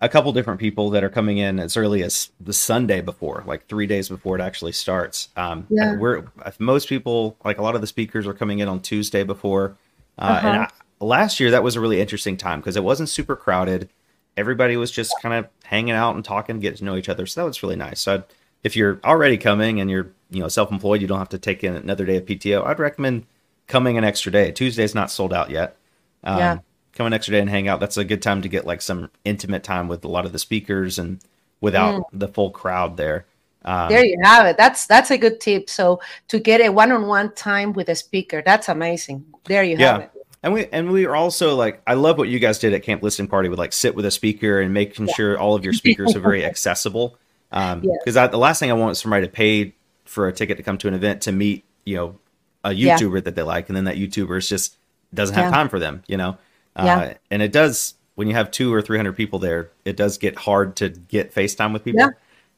a 0.00 0.08
couple 0.08 0.32
different 0.32 0.60
people 0.60 0.90
that 0.90 1.04
are 1.04 1.08
coming 1.08 1.38
in 1.38 1.58
as 1.58 1.76
early 1.76 2.02
as 2.02 2.30
the 2.40 2.52
Sunday 2.52 3.00
before, 3.00 3.42
like 3.46 3.66
three 3.66 3.86
days 3.86 4.08
before 4.08 4.36
it 4.38 4.42
actually 4.42 4.72
starts. 4.72 5.28
Um, 5.36 5.66
yeah. 5.68 5.96
We're 5.96 6.24
most 6.58 6.88
people, 6.88 7.36
like 7.44 7.58
a 7.58 7.62
lot 7.62 7.74
of 7.74 7.80
the 7.80 7.86
speakers, 7.86 8.26
are 8.26 8.34
coming 8.34 8.60
in 8.60 8.68
on 8.68 8.80
Tuesday 8.80 9.24
before. 9.24 9.76
Uh, 10.18 10.22
uh-huh. 10.22 10.48
And 10.48 10.56
I, 10.62 10.70
last 11.00 11.40
year 11.40 11.50
that 11.50 11.62
was 11.62 11.76
a 11.76 11.80
really 11.80 12.00
interesting 12.00 12.36
time 12.36 12.60
because 12.60 12.76
it 12.76 12.84
wasn't 12.84 13.08
super 13.08 13.36
crowded. 13.36 13.88
Everybody 14.36 14.76
was 14.76 14.90
just 14.90 15.14
kind 15.22 15.34
of 15.34 15.50
hanging 15.64 15.94
out 15.94 16.14
and 16.14 16.24
talking, 16.24 16.60
getting 16.60 16.78
to 16.78 16.84
know 16.84 16.96
each 16.96 17.08
other. 17.08 17.26
So 17.26 17.40
that 17.40 17.46
was 17.46 17.62
really 17.62 17.76
nice. 17.76 18.00
So 18.00 18.14
I'd, 18.14 18.24
if 18.62 18.76
you're 18.76 19.00
already 19.04 19.38
coming 19.38 19.80
and 19.80 19.90
you're 19.90 20.12
you 20.30 20.40
know 20.40 20.48
self-employed, 20.48 21.00
you 21.00 21.06
don't 21.06 21.18
have 21.18 21.28
to 21.30 21.38
take 21.38 21.62
in 21.64 21.74
another 21.74 22.04
day 22.04 22.16
of 22.16 22.26
PTO. 22.26 22.66
I'd 22.66 22.78
recommend 22.78 23.26
coming 23.66 23.96
an 23.96 24.04
extra 24.04 24.32
day. 24.32 24.52
Tuesday's 24.52 24.94
not 24.94 25.10
sold 25.10 25.32
out 25.32 25.50
yet. 25.50 25.76
Um, 26.24 26.38
yeah 26.38 26.58
come 26.96 27.06
an 27.06 27.12
extra 27.12 27.32
day 27.32 27.40
and 27.40 27.50
hang 27.50 27.68
out. 27.68 27.80
That's 27.80 27.96
a 27.96 28.04
good 28.04 28.22
time 28.22 28.42
to 28.42 28.48
get 28.48 28.66
like 28.66 28.82
some 28.82 29.10
intimate 29.24 29.62
time 29.62 29.88
with 29.88 30.04
a 30.04 30.08
lot 30.08 30.26
of 30.26 30.32
the 30.32 30.38
speakers 30.38 30.98
and 30.98 31.20
without 31.60 32.00
mm. 32.00 32.04
the 32.12 32.28
full 32.28 32.50
crowd 32.50 32.96
there. 32.96 33.26
Um, 33.64 33.88
there 33.88 34.04
you 34.04 34.18
have 34.22 34.46
it. 34.46 34.56
That's 34.56 34.86
that's 34.86 35.10
a 35.10 35.18
good 35.18 35.40
tip. 35.40 35.68
So 35.68 36.00
to 36.28 36.38
get 36.38 36.60
a 36.60 36.70
one-on-one 36.70 37.34
time 37.34 37.72
with 37.72 37.88
a 37.88 37.96
speaker, 37.96 38.42
that's 38.44 38.68
amazing. 38.68 39.26
There 39.44 39.64
you 39.64 39.76
yeah. 39.76 39.92
have 39.92 40.00
it. 40.02 40.10
And 40.42 40.52
we 40.52 40.66
and 40.66 40.92
we 40.92 41.06
are 41.06 41.16
also 41.16 41.56
like 41.56 41.82
I 41.86 41.94
love 41.94 42.18
what 42.18 42.28
you 42.28 42.38
guys 42.38 42.60
did 42.60 42.72
at 42.72 42.84
Camp 42.84 43.02
Listing 43.02 43.26
Party 43.26 43.48
with 43.48 43.58
like 43.58 43.72
sit 43.72 43.96
with 43.96 44.06
a 44.06 44.10
speaker 44.10 44.60
and 44.60 44.72
making 44.72 45.08
yeah. 45.08 45.14
sure 45.14 45.38
all 45.38 45.56
of 45.56 45.64
your 45.64 45.72
speakers 45.72 46.14
are 46.14 46.20
very 46.20 46.44
accessible. 46.44 47.18
Um, 47.50 47.80
because 47.80 48.14
the 48.14 48.38
last 48.38 48.60
thing 48.60 48.70
I 48.70 48.74
want 48.74 48.92
is 48.92 48.98
somebody 48.98 49.26
to 49.26 49.32
pay 49.32 49.74
for 50.04 50.28
a 50.28 50.32
ticket 50.32 50.56
to 50.58 50.62
come 50.62 50.78
to 50.78 50.88
an 50.88 50.94
event 50.94 51.22
to 51.22 51.32
meet 51.32 51.64
you 51.84 51.96
know 51.96 52.18
a 52.62 52.70
YouTuber 52.70 53.14
yeah. 53.14 53.20
that 53.22 53.34
they 53.34 53.42
like, 53.42 53.68
and 53.68 53.76
then 53.76 53.84
that 53.84 53.96
YouTuber 53.96 54.38
is 54.38 54.48
just 54.48 54.76
doesn't 55.12 55.34
have 55.34 55.52
time 55.52 55.68
for 55.68 55.80
them. 55.80 56.04
You 56.06 56.16
know, 56.16 56.38
yeah. 56.84 56.98
Uh, 56.98 57.14
and 57.30 57.42
it 57.42 57.52
does 57.52 57.94
when 58.16 58.28
you 58.28 58.34
have 58.34 58.50
two 58.50 58.72
or 58.72 58.82
three 58.82 58.96
hundred 58.96 59.14
people 59.14 59.38
there, 59.38 59.70
it 59.84 59.96
does 59.96 60.18
get 60.18 60.36
hard 60.36 60.76
to 60.76 60.88
get 60.88 61.34
FaceTime 61.34 61.72
with 61.72 61.84
people. 61.84 62.00
Yeah. 62.00 62.10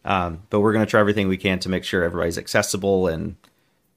Um, 0.04 0.42
but 0.50 0.60
we're 0.60 0.72
going 0.72 0.84
to 0.84 0.90
try 0.90 1.00
everything 1.00 1.28
we 1.28 1.36
can 1.36 1.58
to 1.60 1.68
make 1.68 1.84
sure 1.84 2.02
everybody's 2.02 2.38
accessible, 2.38 3.08
and 3.08 3.36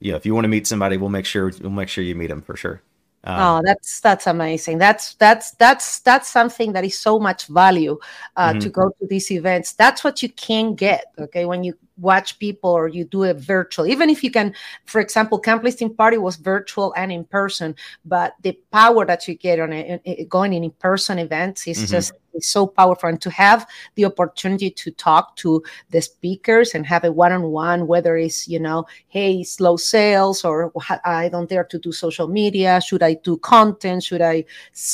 you 0.00 0.10
know, 0.10 0.16
if 0.16 0.26
you 0.26 0.34
want 0.34 0.44
to 0.44 0.48
meet 0.48 0.66
somebody, 0.66 0.96
we'll 0.96 1.08
make 1.08 1.24
sure 1.24 1.52
we'll 1.60 1.70
make 1.70 1.88
sure 1.88 2.04
you 2.04 2.14
meet 2.14 2.26
them 2.26 2.42
for 2.42 2.56
sure. 2.56 2.82
Um, 3.24 3.40
oh, 3.40 3.62
that's 3.64 4.00
that's 4.00 4.26
amazing. 4.26 4.78
That's 4.78 5.14
that's 5.14 5.52
that's 5.52 6.00
that's 6.00 6.28
something 6.28 6.72
that 6.72 6.84
is 6.84 6.98
so 6.98 7.20
much 7.20 7.46
value 7.46 7.98
uh, 8.36 8.50
mm-hmm. 8.50 8.58
to 8.58 8.68
go 8.68 8.88
to 8.88 9.06
these 9.06 9.30
events. 9.30 9.72
That's 9.74 10.02
what 10.02 10.22
you 10.22 10.28
can 10.30 10.74
get. 10.74 11.12
Okay, 11.18 11.44
when 11.44 11.62
you 11.62 11.74
watch 11.98 12.38
people 12.38 12.70
or 12.70 12.88
you 12.88 13.04
do 13.04 13.22
it 13.24 13.36
virtual 13.36 13.86
even 13.86 14.08
if 14.08 14.24
you 14.24 14.30
can 14.30 14.54
for 14.86 15.00
example 15.00 15.38
camp 15.38 15.62
listing 15.62 15.94
party 15.94 16.18
was 16.18 16.36
virtual 16.36 16.92
and 16.96 17.12
in 17.12 17.24
person 17.24 17.74
but 18.04 18.34
the 18.42 18.58
power 18.72 19.04
that 19.04 19.28
you 19.28 19.34
get 19.34 19.60
on 19.60 19.72
it 19.72 20.28
going 20.28 20.52
in 20.52 20.64
in-person 20.64 21.18
events 21.18 21.66
is 21.66 21.78
mm-hmm. 21.78 21.86
just 21.86 22.12
is 22.34 22.46
so 22.46 22.66
powerful. 22.66 23.08
And 23.08 23.20
to 23.20 23.30
have 23.30 23.66
the 23.94 24.04
opportunity 24.04 24.70
to 24.70 24.90
talk 24.92 25.36
to 25.36 25.62
the 25.90 26.00
speakers 26.00 26.74
and 26.74 26.86
have 26.86 27.04
a 27.04 27.12
one-on-one 27.12 27.86
whether 27.86 28.16
it's 28.16 28.48
you 28.48 28.58
know 28.58 28.86
hey 29.08 29.42
slow 29.42 29.76
sales 29.76 30.44
or 30.44 30.72
i 31.04 31.28
don't 31.28 31.48
dare 31.48 31.64
to 31.64 31.78
do 31.78 31.92
social 31.92 32.28
media. 32.28 32.80
Should 32.80 33.02
i 33.02 33.14
do 33.14 33.36
content? 33.38 34.02
Should 34.02 34.22
i 34.22 34.44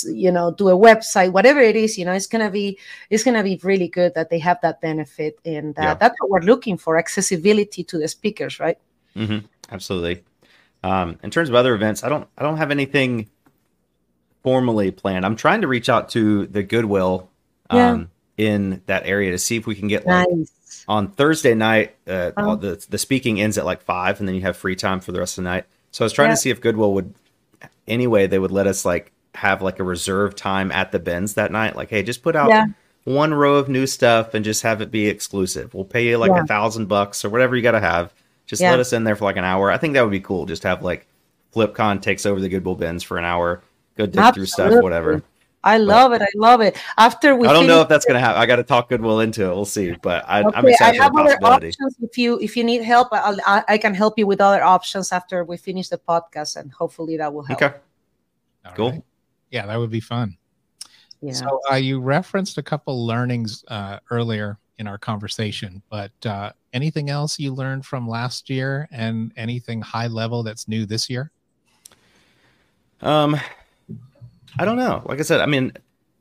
you 0.07 0.33
know 0.33 0.52
do 0.52 0.69
a 0.69 0.76
website? 0.76 1.33
Whatever 1.33 1.61
it 1.61 1.76
is 1.76 1.99
you 1.99 2.05
know 2.05 2.12
it's 2.12 2.26
gonna 2.26 2.50
be 2.50 2.78
it's 3.11 3.25
gonna 3.25 3.45
be 3.45 3.61
really 3.62 3.88
good 3.88 4.14
that 4.14 4.31
they 4.31 4.38
have 4.38 4.59
that 4.62 4.81
benefit 4.81 5.38
and 5.45 5.78
uh, 5.78 5.83
yeah. 5.83 5.95
that's 5.95 6.14
what 6.21 6.31
we're 6.31 6.47
looking 6.47 6.76
for 6.76 6.88
for 6.88 6.97
accessibility 6.97 7.85
to 7.85 7.99
the 7.99 8.09
speakers, 8.09 8.59
right? 8.59 8.78
Mm-hmm. 9.14 9.45
Absolutely. 9.71 10.25
Um, 10.83 11.18
in 11.23 11.30
terms 11.30 11.50
of 11.50 11.54
other 11.54 11.75
events, 11.75 12.02
I 12.02 12.09
don't 12.09 12.26
I 12.38 12.42
don't 12.42 12.57
have 12.57 12.71
anything 12.71 13.28
formally 14.42 14.90
planned. 14.90 15.26
I'm 15.26 15.37
trying 15.37 15.61
to 15.61 15.66
reach 15.66 15.90
out 15.90 16.09
to 16.11 16.47
the 16.47 16.62
Goodwill 16.62 17.28
um, 17.68 18.09
yeah. 18.38 18.47
in 18.47 18.83
that 18.87 19.04
area 19.04 19.33
to 19.33 19.38
see 19.38 19.57
if 19.57 19.66
we 19.66 19.75
can 19.75 19.87
get 19.87 20.07
like 20.07 20.26
nice. 20.30 20.85
on 20.88 21.11
Thursday 21.11 21.52
night. 21.52 21.95
Uh, 22.07 22.30
oh. 22.38 22.57
the 22.57 22.83
the 22.88 22.97
speaking 22.97 23.38
ends 23.38 23.59
at 23.59 23.66
like 23.66 23.83
five, 23.83 24.18
and 24.18 24.26
then 24.26 24.35
you 24.35 24.40
have 24.40 24.57
free 24.57 24.75
time 24.75 25.00
for 25.00 25.12
the 25.12 25.18
rest 25.18 25.37
of 25.37 25.45
the 25.45 25.50
night. 25.50 25.66
So 25.90 26.02
I 26.02 26.07
was 26.07 26.14
trying 26.14 26.30
yeah. 26.30 26.37
to 26.37 26.40
see 26.40 26.49
if 26.49 26.62
Goodwill 26.62 26.95
would, 26.95 27.12
anyway, 27.87 28.28
they 28.28 28.38
would 28.38 28.50
let 28.50 28.66
us 28.66 28.87
like 28.87 29.12
have 29.35 29.61
like 29.61 29.78
a 29.78 29.85
reserve 29.85 30.37
time 30.37 30.73
at 30.73 30.90
the 30.90 30.99
bins 30.99 31.35
that 31.35 31.52
night. 31.52 31.76
Like, 31.76 31.90
hey, 31.90 32.02
just 32.02 32.23
put 32.23 32.35
out. 32.35 32.49
Yeah 32.49 32.68
one 33.09 33.33
row 33.33 33.57
of 33.57 33.69
new 33.69 33.87
stuff 33.87 34.35
and 34.35 34.45
just 34.45 34.62
have 34.62 34.81
it 34.81 34.91
be 34.91 35.07
exclusive. 35.07 35.73
We'll 35.75 35.85
pay 35.85 36.07
you 36.07 36.19
like 36.19 36.31
yeah. 36.31 36.43
a 36.43 36.47
thousand 36.47 36.87
bucks 36.87 37.25
or 37.25 37.31
whatever 37.31 37.57
you 37.57 37.62
got 37.62 37.73
to 37.73 37.81
have. 37.81 38.12
Just 38.47 38.62
yeah. 38.62 38.71
let 38.71 38.81
us 38.81 38.93
in 38.93 39.05
there 39.05 39.17
for 39.17 39.25
like 39.25 39.37
an 39.37 39.45
hour. 39.45 39.71
I 39.71 39.79
think 39.79 39.95
that 39.95 40.03
would 40.03 40.11
be 40.11 40.21
cool. 40.21 40.47
Just 40.47 40.62
have 40.62 40.83
like 40.83 41.07
FlipCon 41.55 42.03
takes 42.03 42.27
over 42.27 42.41
the 42.41 42.49
Goodwill 42.49 42.75
bins 42.75 43.03
for 43.03 43.19
an 43.19 43.25
hour. 43.25 43.62
Go 43.97 44.07
dig 44.07 44.17
Absolutely. 44.17 44.33
through 44.35 44.47
stuff, 44.47 44.83
whatever. 44.83 45.23
I 45.65 45.79
love 45.79 46.12
but, 46.12 46.23
it. 46.23 46.29
I 46.35 46.38
love 46.38 46.61
it. 46.61 46.77
After 46.97 47.35
we, 47.35 47.49
I 47.49 47.53
don't 47.53 47.67
know 47.67 47.81
if 47.81 47.88
that's 47.88 48.05
gonna 48.05 48.21
happen. 48.21 48.41
I 48.41 48.47
got 48.47 48.57
to 48.57 48.62
talk 48.62 48.88
Goodwill 48.88 49.21
into 49.21 49.45
it. 49.45 49.49
We'll 49.49 49.65
see. 49.65 49.93
But 50.00 50.25
I, 50.29 50.41
am 50.41 50.67
excited 50.67 51.00
I 51.00 51.05
have 51.05 51.17
other 51.17 51.37
options. 51.43 51.97
If 52.00 52.17
you 52.17 52.38
if 52.38 52.57
you 52.57 52.62
need 52.62 52.83
help, 52.83 53.09
I'll, 53.11 53.37
I 53.47 53.77
can 53.77 53.93
help 53.93 54.19
you 54.19 54.27
with 54.27 54.41
other 54.41 54.62
options 54.62 55.11
after 55.11 55.45
we 55.45 55.57
finish 55.57 55.88
the 55.88 55.99
podcast, 55.99 56.57
and 56.57 56.71
hopefully 56.73 57.17
that 57.17 57.35
will 57.35 57.43
help. 57.43 57.61
Okay. 57.61 57.75
cool. 58.77 58.91
Right. 58.93 59.03
Yeah, 59.50 59.67
that 59.67 59.77
would 59.77 59.91
be 59.91 60.00
fun. 60.00 60.37
Yeah. 61.21 61.33
So 61.33 61.61
uh, 61.71 61.77
you 61.77 62.01
referenced 62.01 62.59
a 62.59 62.63
couple 62.63 63.07
learnings 63.07 63.65
uh, 63.69 63.99
earlier 64.11 64.59
in 64.79 64.87
our 64.87 64.99
conversation, 64.99 65.83
but 65.91 66.13
uh, 66.25 66.53
anything 66.73 67.11
else 67.11 67.39
you 67.39 67.53
learned 67.53 67.85
from 67.85 68.09
last 68.09 68.49
year 68.49 68.89
and 68.93 69.33
anything 69.37 69.83
high 69.83 70.07
level 70.07 70.43
that's 70.43 70.69
new 70.69 70.87
this 70.87 71.11
year? 71.11 71.31
Um, 73.01 73.37
I 74.59 74.65
don't 74.65 74.77
know. 74.77 75.03
Like 75.05 75.19
I 75.19 75.23
said, 75.23 75.41
I 75.41 75.47
mean, 75.47 75.73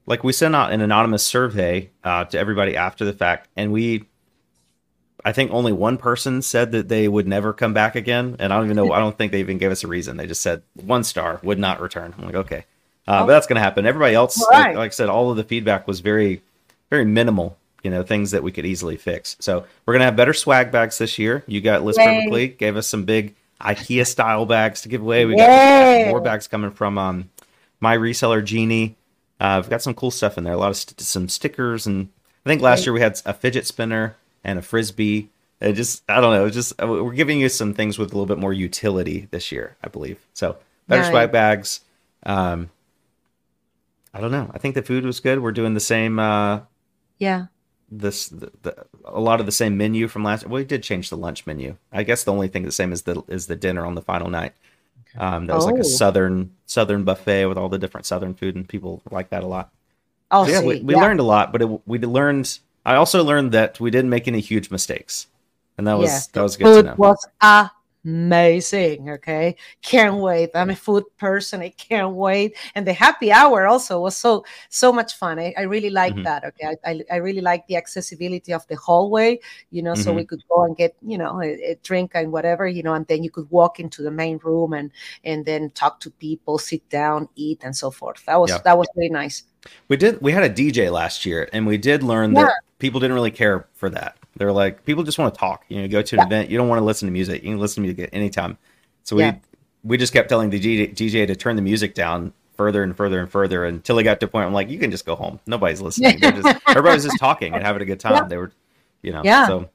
like 0.05 0.23
we 0.23 0.33
sent 0.33 0.55
out 0.55 0.71
an 0.71 0.81
anonymous 0.81 1.23
survey 1.23 1.91
uh, 2.03 2.25
to 2.25 2.39
everybody 2.39 2.75
after 2.75 3.05
the 3.05 3.13
fact, 3.13 3.49
and 3.55 3.71
we, 3.71 4.05
I 5.23 5.33
think 5.33 5.51
only 5.51 5.73
one 5.73 5.97
person 5.97 6.41
said 6.41 6.71
that 6.71 6.87
they 6.87 7.07
would 7.07 7.27
never 7.27 7.53
come 7.53 7.73
back 7.73 7.95
again, 7.95 8.35
and 8.39 8.51
I 8.51 8.55
don't 8.55 8.65
even 8.65 8.77
know. 8.77 8.91
I 8.91 8.99
don't 8.99 9.17
think 9.17 9.31
they 9.31 9.39
even 9.39 9.57
gave 9.57 9.71
us 9.71 9.83
a 9.83 9.87
reason. 9.87 10.17
They 10.17 10.27
just 10.27 10.41
said 10.41 10.63
one 10.73 11.03
star 11.03 11.39
would 11.43 11.59
not 11.59 11.81
return. 11.81 12.15
I'm 12.17 12.25
like, 12.25 12.35
okay. 12.35 12.65
Uh, 13.07 13.25
but 13.25 13.33
that's 13.33 13.47
going 13.47 13.55
to 13.55 13.61
happen. 13.61 13.85
Everybody 13.85 14.15
else, 14.15 14.43
right. 14.51 14.67
like, 14.67 14.75
like, 14.75 14.91
I 14.91 14.93
said, 14.93 15.09
all 15.09 15.31
of 15.31 15.37
the 15.37 15.43
feedback 15.43 15.87
was 15.87 16.01
very, 16.01 16.41
very 16.89 17.05
minimal. 17.05 17.57
You 17.83 17.91
know, 17.91 18.03
things 18.03 18.31
that 18.31 18.43
we 18.43 18.51
could 18.51 18.65
easily 18.65 18.97
fix. 18.97 19.37
So 19.39 19.63
we're 19.85 19.93
going 19.93 20.01
to 20.01 20.05
have 20.05 20.15
better 20.15 20.33
swag 20.33 20.71
bags 20.71 20.97
this 20.97 21.17
year. 21.17 21.43
You 21.47 21.61
got 21.61 21.83
List 21.83 21.99
Perfectly 21.99 22.49
gave 22.49 22.75
us 22.75 22.87
some 22.87 23.05
big 23.05 23.35
IKEA 23.61 24.05
style 24.05 24.45
bags 24.45 24.81
to 24.81 24.89
give 24.89 25.01
away. 25.01 25.25
We 25.25 25.37
got 25.37 26.07
more 26.09 26.19
bags 26.19 26.47
coming 26.47 26.71
from 26.71 26.97
um, 26.97 27.29
my 27.79 27.95
reseller 27.95 28.43
Genie. 28.43 28.95
Uh, 29.39 29.59
we've 29.61 29.69
got 29.69 29.81
some 29.81 29.93
cool 29.93 30.11
stuff 30.11 30.37
in 30.37 30.43
there. 30.43 30.53
A 30.53 30.57
lot 30.57 30.71
of 30.71 30.77
st- 30.77 30.99
some 30.99 31.29
stickers, 31.29 31.85
and 31.85 32.09
I 32.45 32.49
think 32.49 32.61
last 32.61 32.85
year 32.85 32.93
we 32.93 32.99
had 32.99 33.21
a 33.25 33.33
fidget 33.33 33.67
spinner 33.67 34.15
and 34.43 34.59
a 34.59 34.61
frisbee. 34.61 35.29
It 35.61 35.73
just 35.73 36.03
I 36.09 36.19
don't 36.19 36.33
know. 36.33 36.49
Just 36.49 36.73
uh, 36.81 36.87
we're 36.87 37.13
giving 37.13 37.39
you 37.39 37.49
some 37.49 37.73
things 37.73 37.97
with 37.97 38.11
a 38.11 38.15
little 38.15 38.25
bit 38.25 38.39
more 38.39 38.53
utility 38.53 39.27
this 39.31 39.51
year, 39.51 39.77
I 39.83 39.87
believe. 39.89 40.19
So 40.33 40.57
better 40.87 41.03
nice. 41.03 41.11
swag 41.11 41.31
bags. 41.31 41.81
Um, 42.23 42.69
I 44.17 44.19
don't 44.19 44.31
know. 44.31 44.49
I 44.51 44.57
think 44.57 44.73
the 44.73 44.81
food 44.81 45.05
was 45.05 45.19
good. 45.19 45.43
We're 45.43 45.51
doing 45.51 45.75
the 45.75 45.79
same. 45.79 46.17
Uh, 46.17 46.61
yeah. 47.19 47.45
This 47.91 48.29
the, 48.29 48.51
the, 48.63 48.85
a 49.05 49.19
lot 49.19 49.39
of 49.39 49.45
the 49.45 49.51
same 49.51 49.77
menu 49.77 50.07
from 50.07 50.23
last. 50.23 50.43
Well, 50.43 50.55
we 50.55 50.65
did 50.65 50.81
change 50.81 51.11
the 51.11 51.17
lunch 51.17 51.45
menu. 51.45 51.77
I 51.91 52.01
guess 52.01 52.23
the 52.23 52.33
only 52.33 52.47
thing 52.47 52.63
the 52.63 52.71
same 52.71 52.91
is 52.91 53.03
the 53.03 53.21
is 53.27 53.45
the 53.45 53.55
dinner 53.55 53.85
on 53.85 53.93
the 53.93 54.01
final 54.01 54.27
night. 54.27 54.53
Okay. 55.15 55.23
Um, 55.23 55.45
that 55.45 55.55
was 55.55 55.65
oh. 55.65 55.67
like 55.67 55.75
a 55.75 55.79
oh. 55.81 55.83
southern 55.83 56.51
southern 56.65 57.03
buffet 57.03 57.45
with 57.45 57.59
all 57.59 57.69
the 57.69 57.77
different 57.77 58.07
southern 58.07 58.33
food, 58.33 58.55
and 58.55 58.67
people 58.67 59.03
like 59.11 59.29
that 59.29 59.43
a 59.43 59.47
lot. 59.47 59.71
Oh, 60.31 60.45
so 60.45 60.51
yeah, 60.51 60.61
we, 60.61 60.81
we 60.81 60.95
yeah. 60.95 61.01
learned 61.01 61.19
a 61.19 61.23
lot, 61.23 61.51
but 61.51 61.61
it, 61.61 61.87
we 61.87 61.99
learned. 61.99 62.57
I 62.85 62.95
also 62.95 63.23
learned 63.23 63.51
that 63.51 63.79
we 63.79 63.91
didn't 63.91 64.09
make 64.09 64.27
any 64.27 64.39
huge 64.39 64.71
mistakes. 64.71 65.27
and 65.77 65.85
that 65.87 65.97
was 65.97 66.09
Yes, 66.09 66.27
that 66.27 66.41
was 66.41 66.57
good 66.57 66.65
food 66.65 66.81
to 66.81 66.89
know. 66.89 66.95
was 66.97 67.25
amazing. 68.07 69.09
Okay, 69.09 69.55
can't 69.81 70.17
wait. 70.17 70.49
I'm 70.55 70.69
a 70.69 70.75
food 70.75 71.03
person. 71.17 71.61
I 71.61 71.69
can't 71.69 72.13
wait. 72.15 72.55
And 72.75 72.85
the 72.87 72.93
happy 72.93 73.31
hour 73.31 73.67
also 73.67 73.99
was 74.01 74.15
so 74.17 74.43
so 74.69 74.91
much 74.91 75.15
fun. 75.15 75.39
I, 75.39 75.53
I 75.57 75.63
really 75.63 75.89
like 75.89 76.13
Mhm. 76.15 76.23
that. 76.23 76.43
Okay, 76.45 76.65
I, 76.71 76.75
I, 76.91 77.01
I 77.11 77.15
really 77.17 77.41
like 77.41 77.67
the 77.67 77.75
accessibility 77.75 78.53
of 78.53 78.65
the 78.67 78.75
hallway. 78.75 79.39
You 79.71 79.81
know, 79.83 79.95
so 79.95 80.11
Mhm. 80.11 80.15
we 80.15 80.25
could 80.25 80.43
go 80.49 80.63
and 80.63 80.75
get 80.77 80.95
you 81.01 81.17
know 81.17 81.41
a, 81.41 81.49
a 81.71 81.75
drink 81.83 82.11
and 82.15 82.31
whatever. 82.31 82.67
You 82.67 82.83
know, 82.83 82.93
and 82.93 83.05
then 83.07 83.23
you 83.23 83.29
could 83.31 83.49
walk 83.51 83.79
into 83.79 84.01
the 84.03 84.11
main 84.11 84.37
room 84.43 84.73
and 84.73 84.91
and 85.23 85.45
then 85.45 85.69
talk 85.71 85.99
to 86.01 86.09
people, 86.11 86.57
sit 86.57 86.87
down, 86.89 87.27
eat, 87.35 87.59
and 87.63 87.75
so 87.75 87.91
forth. 87.91 88.23
That 88.25 88.39
was 88.39 88.51
Yeah. 88.51 88.59
that 88.63 88.77
was 88.77 88.87
really 88.95 89.09
nice. 89.09 89.43
We 89.89 89.97
did. 89.97 90.21
We 90.21 90.31
had 90.31 90.43
a 90.43 90.49
DJ 90.49 90.89
last 90.91 91.25
year, 91.25 91.49
and 91.51 91.67
we 91.67 91.77
did 91.77 92.01
learn 92.03 92.33
that 92.35 92.51
people 92.79 92.99
didn't 93.01 93.15
really 93.15 93.31
care 93.31 93.67
for 93.73 93.89
that. 93.89 94.15
They're 94.37 94.51
like, 94.51 94.85
people 94.85 95.03
just 95.03 95.17
want 95.17 95.33
to 95.33 95.39
talk. 95.39 95.65
You 95.67 95.77
know, 95.77 95.81
you 95.83 95.87
go 95.89 96.01
to 96.01 96.15
an 96.15 96.19
Yeah. 96.19 96.25
event, 96.25 96.49
you 96.49 96.57
don't 96.57 96.67
want 96.67 96.79
to 96.79 96.85
listen 96.85 97.07
to 97.07 97.11
music. 97.11 97.43
You 97.43 97.51
can 97.51 97.59
listen 97.59 97.83
to 97.83 97.87
music 97.87 98.05
at 98.05 98.09
any 98.13 98.29
time. 98.29 98.57
So 99.03 99.15
we 99.15 99.23
Yeah. 99.23 99.35
we 99.83 99.97
just 99.97 100.13
kept 100.13 100.29
telling 100.29 100.49
the 100.49 100.59
DJ, 100.59 101.25
to 101.27 101.35
turn 101.35 101.55
the 101.55 101.61
music 101.61 101.93
down 101.95 102.33
further 102.55 102.83
and 102.83 102.95
further 102.95 103.19
and 103.19 103.29
further 103.31 103.65
until 103.65 103.97
it 103.99 104.03
got 104.03 104.19
to 104.19 104.25
a 104.25 104.29
point. 104.29 104.45
I'm 104.47 104.53
like, 104.53 104.69
you 104.69 104.79
can 104.79 104.91
just 104.91 105.05
go 105.05 105.15
home. 105.15 105.39
Nobody's 105.45 105.79
listening. 105.81 106.19
Just, 106.19 106.59
everybody's 106.67 107.03
just 107.05 107.19
talking 107.19 107.53
and 107.53 107.63
having 107.63 107.81
a 107.81 107.85
good 107.85 107.99
time. 107.99 108.13
Yeah. 108.13 108.27
They 108.27 108.37
were, 108.37 108.51
you 109.01 109.13
know. 109.13 109.21
Yeah. 109.23 109.47
So 109.47 109.69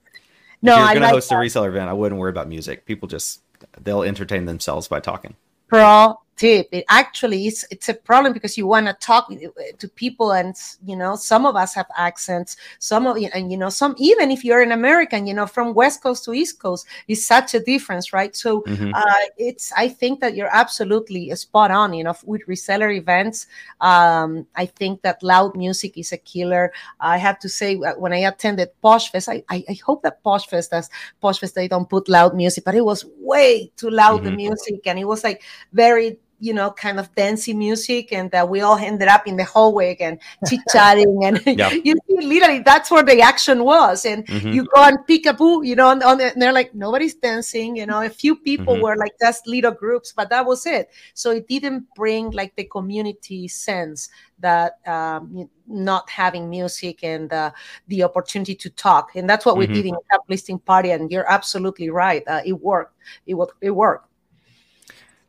No, 0.61 0.73
if 0.75 0.79
you're 0.79 0.87
I 0.89 0.95
gonna 0.95 1.07
like 1.07 1.15
host 1.15 1.31
a 1.33 1.35
reseller 1.37 1.69
event, 1.69 1.89
I 1.89 1.93
wouldn't 1.93 2.21
worry 2.21 2.31
about 2.31 2.49
music. 2.49 2.85
People 2.87 3.09
just 3.09 3.41
they'll 3.81 4.03
entertain 4.03 4.45
themselves 4.47 4.89
by 4.89 5.01
talking. 5.01 5.35
pro 5.69 6.19
tip 6.43 6.69
it 6.73 6.85
actually 6.89 7.47
is 7.47 7.65
it's 7.71 7.89
a 7.89 7.95
problem 7.95 8.33
because 8.33 8.59
you 8.59 8.67
want 8.67 8.87
to 8.87 8.93
talk 8.95 9.31
to 9.79 9.89
people 9.91 10.33
and 10.33 10.57
you 10.85 10.97
know 10.97 11.15
some 11.15 11.47
of 11.47 11.55
us 11.55 11.73
have 11.75 11.87
accents 11.97 12.57
some 12.81 13.07
of 13.07 13.17
you 13.17 13.29
and 13.33 13.53
you 13.53 13.57
know 13.57 13.69
some 13.69 13.95
even 13.99 14.31
if 14.31 14.45
you're 14.45 14.61
an 14.61 14.73
american 14.73 15.27
you 15.27 15.35
know 15.35 15.47
from 15.47 15.73
west 15.73 16.03
coast 16.03 16.25
to 16.25 16.33
east 16.33 16.59
coast 16.59 16.85
is 17.07 17.25
such 17.25 17.55
a 17.55 17.61
difference 17.61 18.13
right 18.13 18.35
so 18.35 18.65
Mhm. 18.67 18.93
uh, 18.93 19.25
it's 19.39 19.73
i 19.77 19.89
think 19.89 20.21
that 20.21 20.35
you're 20.35 20.53
absolutely 20.53 21.33
spot 21.37 21.71
on 21.71 21.93
you 21.95 22.03
know 22.03 22.15
with 22.25 22.43
reseller 22.49 22.93
events 22.97 23.47
um, 23.81 24.47
i 24.57 24.67
think 24.67 25.01
that 25.03 25.23
loud 25.23 25.55
music 25.57 25.97
is 25.97 26.13
a 26.13 26.19
killer 26.19 26.73
i 27.01 27.17
have 27.19 27.39
to 27.39 27.49
say 27.49 27.77
uh, 27.77 27.93
when 27.99 28.13
i 28.13 28.19
attended 28.19 28.69
posh 28.83 29.11
fest 29.13 29.29
i, 29.29 29.43
I, 29.49 29.65
I 29.69 29.79
hope 29.85 30.03
that 30.03 30.23
posh 30.25 30.47
fest 30.49 30.71
does 30.73 30.91
posh 31.21 31.39
fest 31.39 31.55
they 31.55 31.69
don't 31.69 31.89
put 31.89 32.09
loud 32.09 32.35
music 32.35 32.65
but 32.65 32.75
it 32.75 32.85
was 32.85 33.05
way 33.21 33.71
too 33.77 33.91
loud 33.91 34.25
the 34.25 34.31
Mhm. 34.31 34.37
music 34.37 34.81
and 34.87 34.99
it 34.99 35.05
was 35.07 35.23
like 35.25 35.43
very 35.73 36.19
you 36.43 36.53
know 36.53 36.71
kind 36.73 36.99
of 36.99 37.07
dancey 37.15 37.55
music 37.55 38.13
and 38.13 38.35
uh, 38.35 38.45
we 38.53 38.61
all 38.61 38.77
ended 38.77 39.07
up 39.07 39.27
in 39.29 39.37
the 39.37 39.45
hallway 39.45 39.97
and 40.07 40.19
chit 40.49 40.59
chatting 40.75 41.15
and 41.27 41.41
Yeah. 41.47 41.71
you 41.85 41.95
see 42.09 42.19
literally 42.35 42.59
that's 42.71 42.91
where 42.91 43.05
the 43.05 43.21
action 43.23 43.63
was 43.65 44.05
and 44.05 44.27
Mhm. 44.27 44.53
you 44.53 44.63
go 44.75 44.83
and 44.83 44.99
pick 45.07 45.27
a 45.27 45.35
boo, 45.35 45.63
you 45.65 45.77
know, 45.77 45.89
on, 45.89 46.03
on 46.03 46.19
the, 46.19 46.33
and 46.33 46.43
they're 46.43 46.53
like, 46.61 46.75
nobody's 46.75 47.15
dancing, 47.15 47.77
you 47.77 47.87
know, 47.87 48.01
a 48.03 48.11
few 48.11 48.35
people 48.35 48.75
Mhm. 48.77 48.83
were 48.83 48.97
like 48.97 49.15
just 49.21 49.47
little 49.47 49.71
groups, 49.71 50.13
but 50.19 50.29
that 50.31 50.45
was 50.45 50.67
it. 50.67 50.91
So 51.15 51.31
it 51.31 51.47
didn't 51.47 51.87
bring 51.95 52.31
like 52.33 52.53
the 52.57 52.65
community 52.65 53.47
sense 53.49 54.09
that 54.41 54.79
um, 54.87 55.49
not 55.69 56.11
having 56.11 56.51
music 56.51 57.05
and 57.05 57.33
uh, 57.33 57.51
the 57.87 58.03
opportunity 58.03 58.55
to 58.57 58.69
talk. 58.71 59.15
And 59.15 59.31
that's 59.31 59.47
what 59.47 59.57
we 59.57 59.67
Mhm. 59.69 59.75
did 59.75 59.87
in 59.87 59.97
Camp 60.11 60.25
Listing 60.29 60.59
Party. 60.59 60.91
And 60.91 61.11
you're 61.13 61.31
absolutely 61.31 61.91
right. 61.91 62.23
Uh, 62.27 62.43
it 62.45 62.55
worked. 62.61 62.97
It, 63.27 63.35
wa- 63.35 63.55
it 63.61 63.71
worked. 63.71 64.09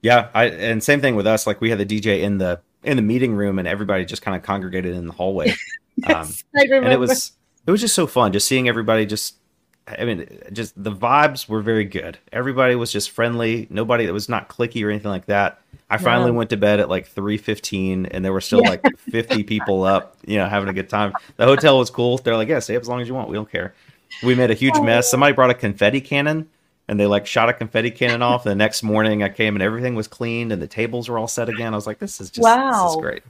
Yeah, 0.04 0.28
I 0.36 0.46
and 0.46 0.84
same 0.84 1.02
thing 1.02 1.16
with 1.16 1.26
us. 1.26 1.48
Like 1.48 1.60
we 1.62 1.72
had 1.72 1.80
the 1.80 1.86
DJ 1.86 2.22
in 2.22 2.38
the 2.38 2.60
in 2.84 2.98
the 2.98 3.02
meeting 3.02 3.34
room, 3.34 3.58
and 3.58 3.68
everybody 3.68 4.06
just 4.06 4.22
kind 4.22 4.38
of 4.38 4.44
congregated 4.44 4.94
in 4.96 5.08
the 5.08 5.14
hallway. 5.14 5.54
Um, 6.08 6.28
I 6.58 6.64
remember. 6.64 6.86
and 6.86 6.94
it 6.94 7.00
was 7.00 7.34
it 7.68 7.72
was 7.72 7.80
just 7.80 7.94
so 7.94 8.08
fun 8.08 8.34
just 8.34 8.48
seeing 8.48 8.68
everybody 8.68 9.06
just 9.06 9.36
i 9.88 10.04
mean 10.04 10.28
just 10.52 10.74
the 10.84 10.92
vibes 10.92 11.48
were 11.48 11.62
very 11.62 11.86
good. 11.86 12.18
Everybody 12.32 12.74
was 12.74 12.92
just 12.92 13.12
friendly. 13.12 13.68
Nobody 13.70 14.08
that 14.08 14.12
was 14.12 14.28
not 14.28 14.50
clicky 14.50 14.84
or 14.84 14.90
anything 14.90 15.12
like 15.12 15.28
that. 15.28 15.62
I 15.92 15.98
finally 15.98 16.32
went 16.32 16.50
to 16.50 16.58
bed 16.58 16.80
at 16.80 16.90
like 16.90 17.08
3.15 17.14 18.08
and 18.10 18.26
there 18.26 18.34
were 18.34 18.42
still 18.42 18.62
Yeah. 18.64 18.72
like 18.72 18.98
50 18.98 19.44
people 19.54 19.84
up 19.84 20.18
you 20.26 20.38
know 20.40 20.48
having 20.50 20.68
a 20.68 20.74
good 20.74 20.90
time. 20.90 21.14
The 21.38 21.46
hotel 21.46 21.78
was 21.78 21.92
cool. 21.92 22.18
They're 22.18 22.36
like 22.36 22.48
yeah 22.50 22.58
stay 22.60 22.76
up 22.76 22.82
as 22.82 22.90
long 22.90 23.00
as 23.00 23.08
you 23.08 23.14
want. 23.14 23.30
We 23.30 23.36
don't 23.36 23.50
care. 23.52 23.76
We 24.24 24.34
made 24.34 24.50
a 24.50 24.56
huge 24.56 24.80
mess. 24.82 25.12
Somebody 25.12 25.34
brought 25.34 25.52
a 25.52 25.54
confetti 25.56 26.02
cannon 26.02 26.50
and 26.88 27.00
they 27.00 27.06
like 27.06 27.26
shot 27.26 27.50
a 27.50 27.54
confetti 27.54 27.92
cannon 27.92 28.22
off. 28.22 28.44
The 28.44 28.56
next 28.56 28.84
morning, 28.84 29.24
I 29.24 29.30
came 29.30 29.56
and 29.56 29.64
everything 29.64 29.96
was 29.96 30.08
cleaned 30.08 30.52
and 30.52 30.62
the 30.62 30.68
tables 30.68 31.10
were 31.10 31.18
all 31.18 31.28
set 31.28 31.50
again. 31.50 31.74
I 31.74 31.76
was 31.78 31.88
like, 31.88 32.00
"This 32.00 32.20
is 32.22 32.30
just 32.30 32.36
this 32.36 32.44
Wow. 32.44 32.90
is 32.90 32.96
great." 32.98 33.24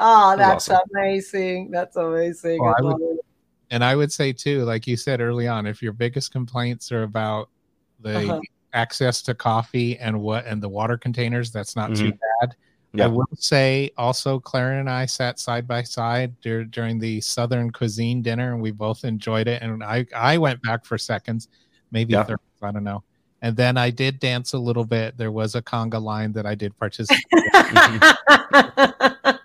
oh, 0.00 0.36
that's 0.36 0.68
awesome. 0.70 0.82
amazing. 0.94 1.70
That's 1.72 1.96
amazing. 1.96 2.60
Well, 2.62 2.74
I 2.76 2.80
I 2.80 2.82
would- 2.84 3.18
And 3.70 3.84
I 3.84 3.96
would 3.96 4.10
say 4.12 4.32
too, 4.32 4.64
like 4.64 4.86
you 4.86 4.96
said 4.96 5.20
early 5.20 5.46
on, 5.48 5.66
if 5.66 5.82
your 5.82 5.92
biggest 5.92 6.32
complaints 6.32 6.90
are 6.92 7.02
about 7.02 7.50
the 8.00 8.16
Uh-huh. 8.16 8.40
access 8.72 9.20
to 9.22 9.34
coffee 9.34 9.98
and 9.98 10.20
what 10.20 10.46
and 10.46 10.62
the 10.62 10.68
water 10.68 10.96
containers, 10.96 11.50
that's 11.50 11.76
not 11.76 11.94
too 11.94 12.12
bad. 12.12 12.54
Yeah. 12.94 13.04
I 13.04 13.06
will 13.08 13.26
say 13.34 13.90
also, 13.98 14.38
Claire 14.40 14.80
and 14.80 14.88
I 14.88 15.04
sat 15.04 15.38
side 15.38 15.66
by 15.68 15.82
side 15.82 16.40
dur- 16.40 16.64
during 16.64 16.98
the 16.98 17.20
Southern 17.20 17.70
cuisine 17.70 18.22
dinner, 18.22 18.54
and 18.54 18.62
we 18.62 18.70
both 18.70 19.04
enjoyed 19.04 19.46
it. 19.48 19.60
And 19.62 19.84
I 19.84 20.06
I 20.16 20.38
went 20.38 20.62
back 20.62 20.86
for 20.86 20.96
seconds, 20.96 21.48
maybe 21.90 22.12
Yeah. 22.14 22.22
thirds, 22.24 22.40
I 22.62 22.70
don't 22.70 22.84
know. 22.84 23.02
And 23.40 23.56
then 23.56 23.76
I 23.76 23.90
did 23.90 24.18
dance 24.18 24.52
a 24.52 24.58
little 24.58 24.84
bit. 24.84 25.16
There 25.16 25.30
was 25.30 25.54
a 25.54 25.62
conga 25.62 26.02
line 26.02 26.32
that 26.32 26.44
I 26.44 26.54
did 26.54 26.76
participate. 26.78 27.24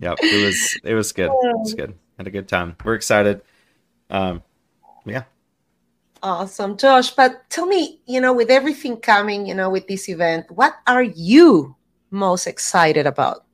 Yep, 0.00 0.18
it 0.22 0.46
was 0.46 0.80
it 0.82 0.94
was 0.94 1.12
good. 1.12 1.30
It 1.30 1.58
was 1.58 1.74
good. 1.74 1.94
Had 2.16 2.26
a 2.26 2.30
good 2.30 2.48
time. 2.48 2.74
We're 2.84 2.94
excited. 2.94 3.42
Um, 4.08 4.42
yeah. 5.04 5.24
Awesome, 6.22 6.76
Josh. 6.76 7.10
But 7.10 7.48
tell 7.50 7.66
me, 7.66 8.00
you 8.06 8.20
know, 8.20 8.32
with 8.32 8.50
everything 8.50 8.96
coming, 8.96 9.46
you 9.46 9.54
know, 9.54 9.70
with 9.70 9.88
this 9.88 10.08
event, 10.08 10.50
what 10.50 10.76
are 10.86 11.02
you 11.02 11.76
most 12.10 12.46
excited 12.46 13.06
about? 13.06 13.44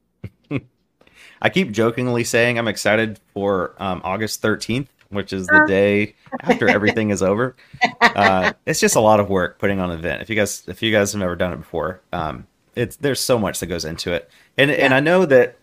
I 1.42 1.50
keep 1.50 1.72
jokingly 1.72 2.24
saying 2.24 2.58
I'm 2.58 2.68
excited 2.68 3.20
for 3.34 3.74
um, 3.78 4.00
August 4.04 4.42
13th, 4.42 4.88
which 5.16 5.33
is 5.33 5.48
the 5.48 5.64
day 5.66 6.14
after 6.40 6.68
everything 6.68 7.11
is 7.11 7.22
over. 7.22 7.57
Uh, 8.00 8.52
it's 8.64 8.81
just 8.81 8.96
a 8.96 9.00
lot 9.00 9.20
of 9.20 9.29
work 9.29 9.59
putting 9.59 9.79
on 9.79 9.90
an 9.90 9.98
event. 9.98 10.22
If 10.22 10.31
you 10.31 10.37
guys, 10.37 10.62
if 10.68 10.81
you 10.81 10.90
guys 10.90 11.12
have 11.12 11.20
never 11.20 11.37
done 11.37 11.52
it 11.52 11.57
before, 11.57 12.00
um, 12.12 12.46
it's 12.74 12.96
there's 12.96 13.20
so 13.20 13.38
much 13.38 13.61
that 13.61 13.66
goes 13.66 13.85
into 13.85 14.12
it, 14.12 14.31
and 14.57 14.70
and 14.70 14.94
I 14.94 15.00
know 15.00 15.26
that 15.26 15.59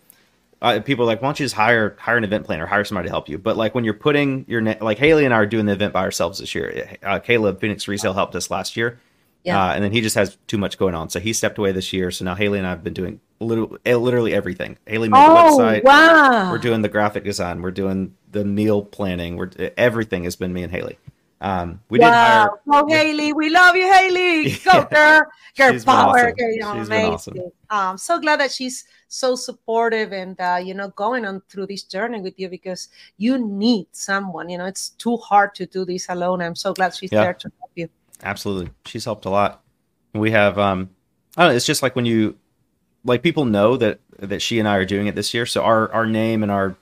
uh, 0.63 0.79
people 0.79 1.03
are 1.03 1.07
like, 1.07 1.21
why 1.21 1.27
don't 1.27 1.39
you 1.39 1.45
just 1.45 1.55
hire 1.55 1.95
hire 1.99 2.17
an 2.17 2.23
event 2.23 2.45
planner, 2.45 2.65
hire 2.65 2.85
somebody 2.85 3.07
to 3.07 3.11
help 3.11 3.27
you? 3.27 3.37
But 3.37 3.57
like 3.57 3.75
when 3.75 3.83
you're 3.83 3.93
putting 3.93 4.45
your 4.47 4.61
na- 4.61 4.75
like 4.81 4.97
Hayley 4.97 5.25
and 5.25 5.33
I 5.33 5.37
are 5.37 5.45
doing 5.45 5.65
the 5.65 5.73
event 5.73 5.93
by 5.93 6.01
ourselves 6.01 6.39
this 6.39 6.55
year. 6.55 6.97
Uh, 7.03 7.19
Caleb 7.19 7.59
Phoenix 7.59 7.87
Resale 7.87 8.13
helped 8.13 8.35
us 8.35 8.49
last 8.49 8.77
year. 8.77 8.99
Yeah. 9.43 9.61
Uh, 9.61 9.73
and 9.73 9.83
then 9.83 9.91
he 9.91 9.99
just 9.99 10.15
has 10.15 10.37
too 10.47 10.57
much 10.57 10.77
going 10.77 10.95
on, 10.95 11.09
so 11.09 11.19
he 11.19 11.33
stepped 11.33 11.57
away 11.57 11.73
this 11.73 11.91
year. 11.91 12.11
So 12.11 12.23
now 12.23 12.35
Hayley 12.35 12.59
and 12.59 12.67
I 12.67 12.69
have 12.69 12.83
been 12.83 12.93
doing 12.93 13.19
literally, 13.43 13.79
literally 13.85 14.33
everything. 14.33 14.77
Hayley 14.85 15.09
made 15.09 15.17
the 15.19 15.25
Oh, 15.25 15.57
website. 15.59 15.83
wow. 15.83 16.51
We're 16.51 16.57
doing 16.57 16.81
the 16.81 16.89
graphic 16.89 17.23
design. 17.23 17.61
We're 17.61 17.71
doing 17.71 18.15
the 18.31 18.43
meal 18.45 18.83
planning. 18.83 19.37
We're 19.37 19.51
everything 19.77 20.23
has 20.23 20.35
been 20.35 20.53
me 20.53 20.63
and 20.63 20.71
Hayley. 20.71 20.97
Um, 21.41 21.81
we 21.89 21.99
did 21.99 22.05
hire. 22.05 22.49
wow. 22.65 22.83
Oh, 22.83 22.87
Hayley, 22.87 23.33
we 23.33 23.49
love 23.49 23.75
you, 23.75 23.91
Hayley. 23.91 24.51
Go, 24.63 24.71
Yeah. 24.73 24.87
girl. 24.89 25.21
Girl 25.57 25.83
power. 25.83 26.17
awesome. 26.17 26.31
Girl, 26.35 26.51
you're 26.53 26.75
She's 26.75 26.87
been 26.89 27.05
amazing. 27.05 27.13
awesome. 27.13 27.51
I'm 27.69 27.97
so 27.97 28.17
glad 28.19 28.39
that 28.39 28.49
she's 28.51 28.85
so 29.09 29.35
supportive 29.35 30.13
and, 30.13 30.39
uh, 30.39 30.59
you 30.63 30.73
know, 30.73 30.87
going 30.89 31.25
on 31.25 31.41
through 31.49 31.67
this 31.67 31.83
journey 31.83 32.21
with 32.21 32.39
you 32.39 32.47
because 32.47 32.87
you 33.17 33.37
need 33.37 33.87
someone. 33.91 34.47
You 34.49 34.57
know, 34.57 34.65
it's 34.65 34.89
too 34.91 35.17
hard 35.17 35.53
to 35.55 35.65
do 35.65 35.83
this 35.83 36.07
alone. 36.07 36.41
I'm 36.41 36.55
so 36.55 36.73
glad 36.73 36.95
she's 36.95 37.11
Yeah. 37.11 37.23
there 37.23 37.33
to 37.33 37.51
help 37.59 37.71
you. 37.75 37.89
Absolutely, 38.23 38.69
she's 38.85 39.03
helped 39.03 39.25
a 39.25 39.29
lot. 39.29 39.61
We 40.13 40.31
have. 40.31 40.57
Um, 40.57 40.91
I 41.35 41.41
don't 41.43 41.51
know. 41.51 41.55
It's 41.57 41.65
just 41.65 41.83
like 41.83 41.93
when 41.95 42.05
you, 42.05 42.37
like 43.05 43.21
people 43.23 43.45
know 43.45 43.77
that 43.77 43.99
that 44.19 44.41
she 44.41 44.59
and 44.59 44.67
I 44.67 44.77
are 44.77 44.85
doing 44.85 45.07
it 45.07 45.15
this 45.15 45.33
year. 45.33 45.45
So 45.45 45.61
our 45.63 45.91
our 45.91 46.05
name 46.05 46.43
and 46.43 46.51
our 46.51 46.75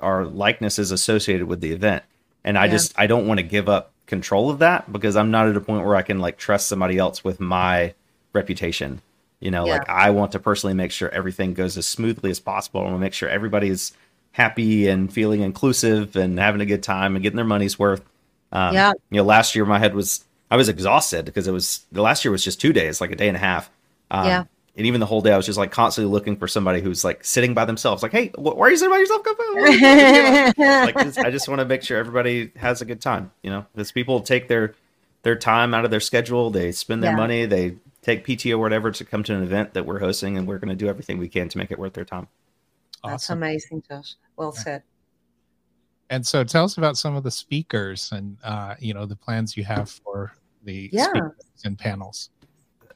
our 0.00 0.24
likeness 0.24 0.78
is 0.78 0.90
associated 0.92 1.46
with 1.46 1.60
the 1.60 1.72
event, 1.72 2.04
and 2.44 2.56
I 2.58 2.66
Yeah. 2.66 2.72
just 2.72 2.94
I 2.98 3.06
don't 3.06 3.26
want 3.26 3.38
to 3.38 3.44
give 3.44 3.68
up 3.68 3.92
control 4.06 4.48
of 4.50 4.60
that 4.60 4.90
because 4.90 5.16
I'm 5.16 5.30
not 5.30 5.48
at 5.48 5.56
a 5.56 5.60
point 5.60 5.84
where 5.84 5.96
I 5.96 6.02
can 6.02 6.18
like 6.18 6.38
trust 6.38 6.68
somebody 6.68 6.96
else 6.98 7.22
with 7.24 7.40
my 7.40 7.94
reputation. 8.32 9.00
You 9.40 9.50
know, 9.50 9.66
Yeah. 9.66 9.74
like 9.74 9.88
I 9.88 10.10
want 10.10 10.32
to 10.32 10.38
personally 10.38 10.74
make 10.74 10.90
sure 10.92 11.08
everything 11.10 11.54
goes 11.54 11.76
as 11.76 11.86
smoothly 11.86 12.30
as 12.30 12.40
possible. 12.40 12.80
I 12.80 12.84
want 12.84 12.96
to 12.96 13.00
make 13.00 13.12
sure 13.14 13.28
everybody's 13.28 13.92
happy 14.32 14.88
and 14.88 15.12
feeling 15.12 15.40
inclusive 15.42 16.16
and 16.16 16.38
having 16.38 16.60
a 16.60 16.66
good 16.66 16.82
time 16.82 17.16
and 17.16 17.22
getting 17.22 17.36
their 17.36 17.44
money's 17.44 17.78
worth. 17.78 18.02
Um, 18.52 18.74
Yeah. 18.74 18.92
You 19.10 19.18
know, 19.18 19.24
last 19.24 19.54
year 19.54 19.64
my 19.64 19.78
head 19.78 19.94
was 19.94 20.24
I 20.50 20.56
was 20.56 20.68
exhausted 20.68 21.24
because 21.26 21.46
it 21.46 21.52
was 21.52 21.80
the 21.92 22.00
last 22.02 22.24
year 22.24 22.32
was 22.32 22.42
just 22.44 22.60
two 22.60 22.72
days, 22.72 23.00
like 23.00 23.10
a 23.10 23.16
day 23.16 23.28
and 23.28 23.36
a 23.36 23.40
half. 23.40 23.68
Um, 24.10 24.26
Yeah. 24.26 24.44
And 24.78 24.86
even 24.86 25.00
the 25.00 25.06
whole 25.06 25.20
day, 25.20 25.32
I 25.32 25.36
was 25.36 25.44
just 25.44 25.58
like 25.58 25.72
constantly 25.72 26.10
looking 26.12 26.36
for 26.36 26.46
somebody 26.46 26.80
who's 26.80 27.04
like 27.04 27.24
sitting 27.24 27.52
by 27.52 27.64
themselves, 27.64 28.00
like, 28.02 28.12
"Hey, 28.12 28.28
wh- 28.28 28.56
why 28.56 28.68
are 28.68 28.70
you 28.70 28.76
sitting 28.76 28.92
by 28.92 28.98
yourself?" 28.98 29.24
Come 29.24 29.36
on." 29.36 30.52
like 30.86 30.96
just, 30.98 31.18
I 31.18 31.30
just 31.30 31.48
want 31.48 31.58
to 31.58 31.64
make 31.64 31.82
sure 31.82 31.98
everybody 31.98 32.52
has 32.56 32.80
a 32.80 32.84
good 32.84 33.00
time. 33.00 33.32
You 33.42 33.50
know, 33.50 33.66
because 33.74 33.90
people 33.92 34.20
take 34.20 34.46
their 34.48 34.74
their 35.24 35.34
time 35.36 35.74
out 35.74 35.84
of 35.84 35.90
their 35.90 35.98
schedule, 36.00 36.48
they 36.50 36.70
spend 36.70 37.02
their 37.02 37.10
Yeah. 37.10 37.16
money, 37.16 37.44
they 37.44 37.74
take 38.02 38.24
PTO 38.24 38.54
or 38.54 38.58
whatever 38.58 38.92
to 38.92 39.04
come 39.04 39.24
to 39.24 39.34
an 39.34 39.42
event 39.42 39.74
that 39.74 39.84
we're 39.84 39.98
hosting, 39.98 40.38
and 40.38 40.46
we're 40.46 40.58
going 40.58 40.68
to 40.68 40.76
do 40.76 40.86
everything 40.88 41.18
we 41.18 41.28
can 41.28 41.48
to 41.48 41.58
make 41.58 41.72
it 41.72 41.78
worth 41.78 41.94
their 41.94 42.04
time. 42.04 42.28
That's 43.04 43.28
amazing, 43.30 43.82
Josh. 43.88 44.14
Well 44.36 44.52
Yeah. 44.56 44.62
said. 44.62 44.82
And 46.10 46.24
so 46.26 46.44
tell 46.44 46.64
us 46.64 46.78
about 46.78 46.96
some 46.96 47.16
of 47.16 47.24
the 47.24 47.30
speakers 47.32 48.10
and 48.12 48.38
uh, 48.44 48.76
you 48.78 48.94
know 48.94 49.06
the 49.06 49.16
plans 49.16 49.56
you 49.56 49.64
have 49.64 49.90
for 49.90 50.34
the 50.62 50.88
Yeah. 50.92 51.06
speakers 51.08 51.32
and 51.64 51.76
panels. 51.76 52.30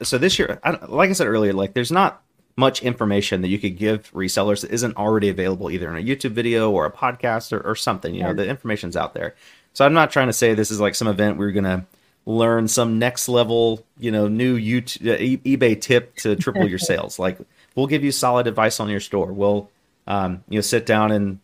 So 0.02 0.18
this 0.18 0.38
year, 0.38 0.60
I, 0.64 0.70
like 0.86 1.10
I 1.10 1.12
said 1.12 1.26
earlier, 1.26 1.52
like 1.52 1.74
there's 1.74 1.92
not 1.92 2.22
much 2.56 2.82
information 2.82 3.40
that 3.42 3.48
you 3.48 3.58
could 3.58 3.78
give 3.78 4.10
resellers 4.12 4.60
that 4.60 4.70
isn't 4.70 4.96
already 4.96 5.28
available 5.28 5.70
either 5.70 5.88
in 5.88 5.96
a 5.96 6.06
YouTube 6.06 6.32
video 6.32 6.70
or 6.70 6.84
a 6.84 6.92
podcast 6.92 7.52
or, 7.52 7.60
or 7.60 7.74
something. 7.74 8.14
You 8.14 8.24
know, 8.24 8.34
the 8.34 8.46
information's 8.46 8.96
out 8.96 9.14
there. 9.14 9.34
So 9.72 9.86
I'm 9.86 9.94
not 9.94 10.10
trying 10.10 10.26
to 10.26 10.32
say 10.32 10.54
this 10.54 10.70
is 10.70 10.80
like 10.80 10.94
some 10.94 11.08
event 11.08 11.38
we're 11.38 11.52
gonna 11.52 11.86
learn 12.26 12.68
some 12.68 12.98
next 12.98 13.28
level, 13.28 13.84
you 13.98 14.10
know, 14.10 14.28
new 14.28 14.58
YouTube, 14.58 15.08
uh, 15.10 15.18
e- 15.18 15.56
eBay 15.56 15.80
tip 15.80 16.14
to 16.16 16.36
triple 16.36 16.68
your 16.68 16.78
sales. 16.90 17.18
Like 17.18 17.38
we'll 17.74 17.86
give 17.86 18.04
you 18.04 18.12
solid 18.12 18.46
advice 18.46 18.80
on 18.80 18.90
your 18.90 19.00
store. 19.00 19.32
We'll, 19.32 19.70
um, 20.06 20.44
you 20.48 20.58
know, 20.58 20.62
sit 20.62 20.86
down 20.86 21.10
and 21.10 21.38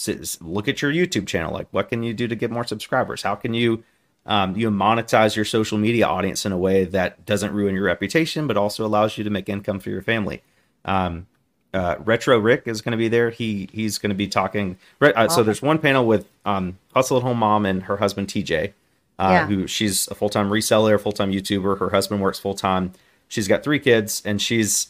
sit, 0.00 0.38
look 0.40 0.68
at 0.68 0.82
your 0.82 0.92
YouTube 0.92 1.26
channel. 1.26 1.52
Like, 1.52 1.68
what 1.70 1.88
can 1.88 2.02
you 2.02 2.14
do 2.14 2.26
to 2.28 2.34
get 2.34 2.50
more 2.50 2.64
subscribers? 2.64 3.22
How 3.22 3.34
can 3.34 3.54
you, 3.54 3.84
um, 4.26 4.56
you 4.56 4.70
monetize 4.70 5.34
your 5.36 5.44
social 5.44 5.78
media 5.78 6.06
audience 6.06 6.44
in 6.46 6.52
a 6.52 6.58
way 6.58 6.84
that 6.84 7.24
doesn't 7.26 7.52
ruin 7.52 7.74
your 7.74 7.84
reputation, 7.84 8.46
but 8.46 8.56
also 8.56 8.84
allows 8.86 9.16
you 9.18 9.24
to 9.24 9.30
make 9.30 9.48
income 9.48 9.80
for 9.80 9.90
your 9.90 10.02
family. 10.02 10.42
Um, 10.84 11.26
uh, 11.72 11.96
Retro 12.00 12.38
Rick 12.38 12.64
is 12.66 12.80
going 12.82 12.92
to 12.92 12.98
be 12.98 13.08
there. 13.08 13.30
He 13.30 13.68
he's 13.72 13.98
going 13.98 14.10
to 14.10 14.16
be 14.16 14.26
talking. 14.28 14.76
Uh, 15.00 15.28
So 15.28 15.40
Oh. 15.40 15.44
there's 15.44 15.62
one 15.62 15.78
panel 15.78 16.04
with 16.06 16.26
um, 16.44 16.78
Hustle 16.94 17.16
at 17.18 17.22
Home 17.22 17.38
Mom 17.38 17.64
and 17.64 17.84
her 17.84 17.98
husband 17.98 18.28
TJ, 18.28 18.72
uh, 19.18 19.28
Yeah. 19.30 19.46
who 19.46 19.66
she's 19.66 20.08
a 20.08 20.14
full 20.14 20.28
time 20.28 20.50
reseller, 20.50 21.00
full 21.00 21.12
time 21.12 21.30
YouTuber. 21.32 21.78
Her 21.78 21.90
husband 21.90 22.20
works 22.20 22.38
full 22.40 22.54
time. 22.54 22.92
She's 23.28 23.46
got 23.46 23.62
three 23.62 23.78
kids, 23.78 24.20
and 24.24 24.42
she's 24.42 24.88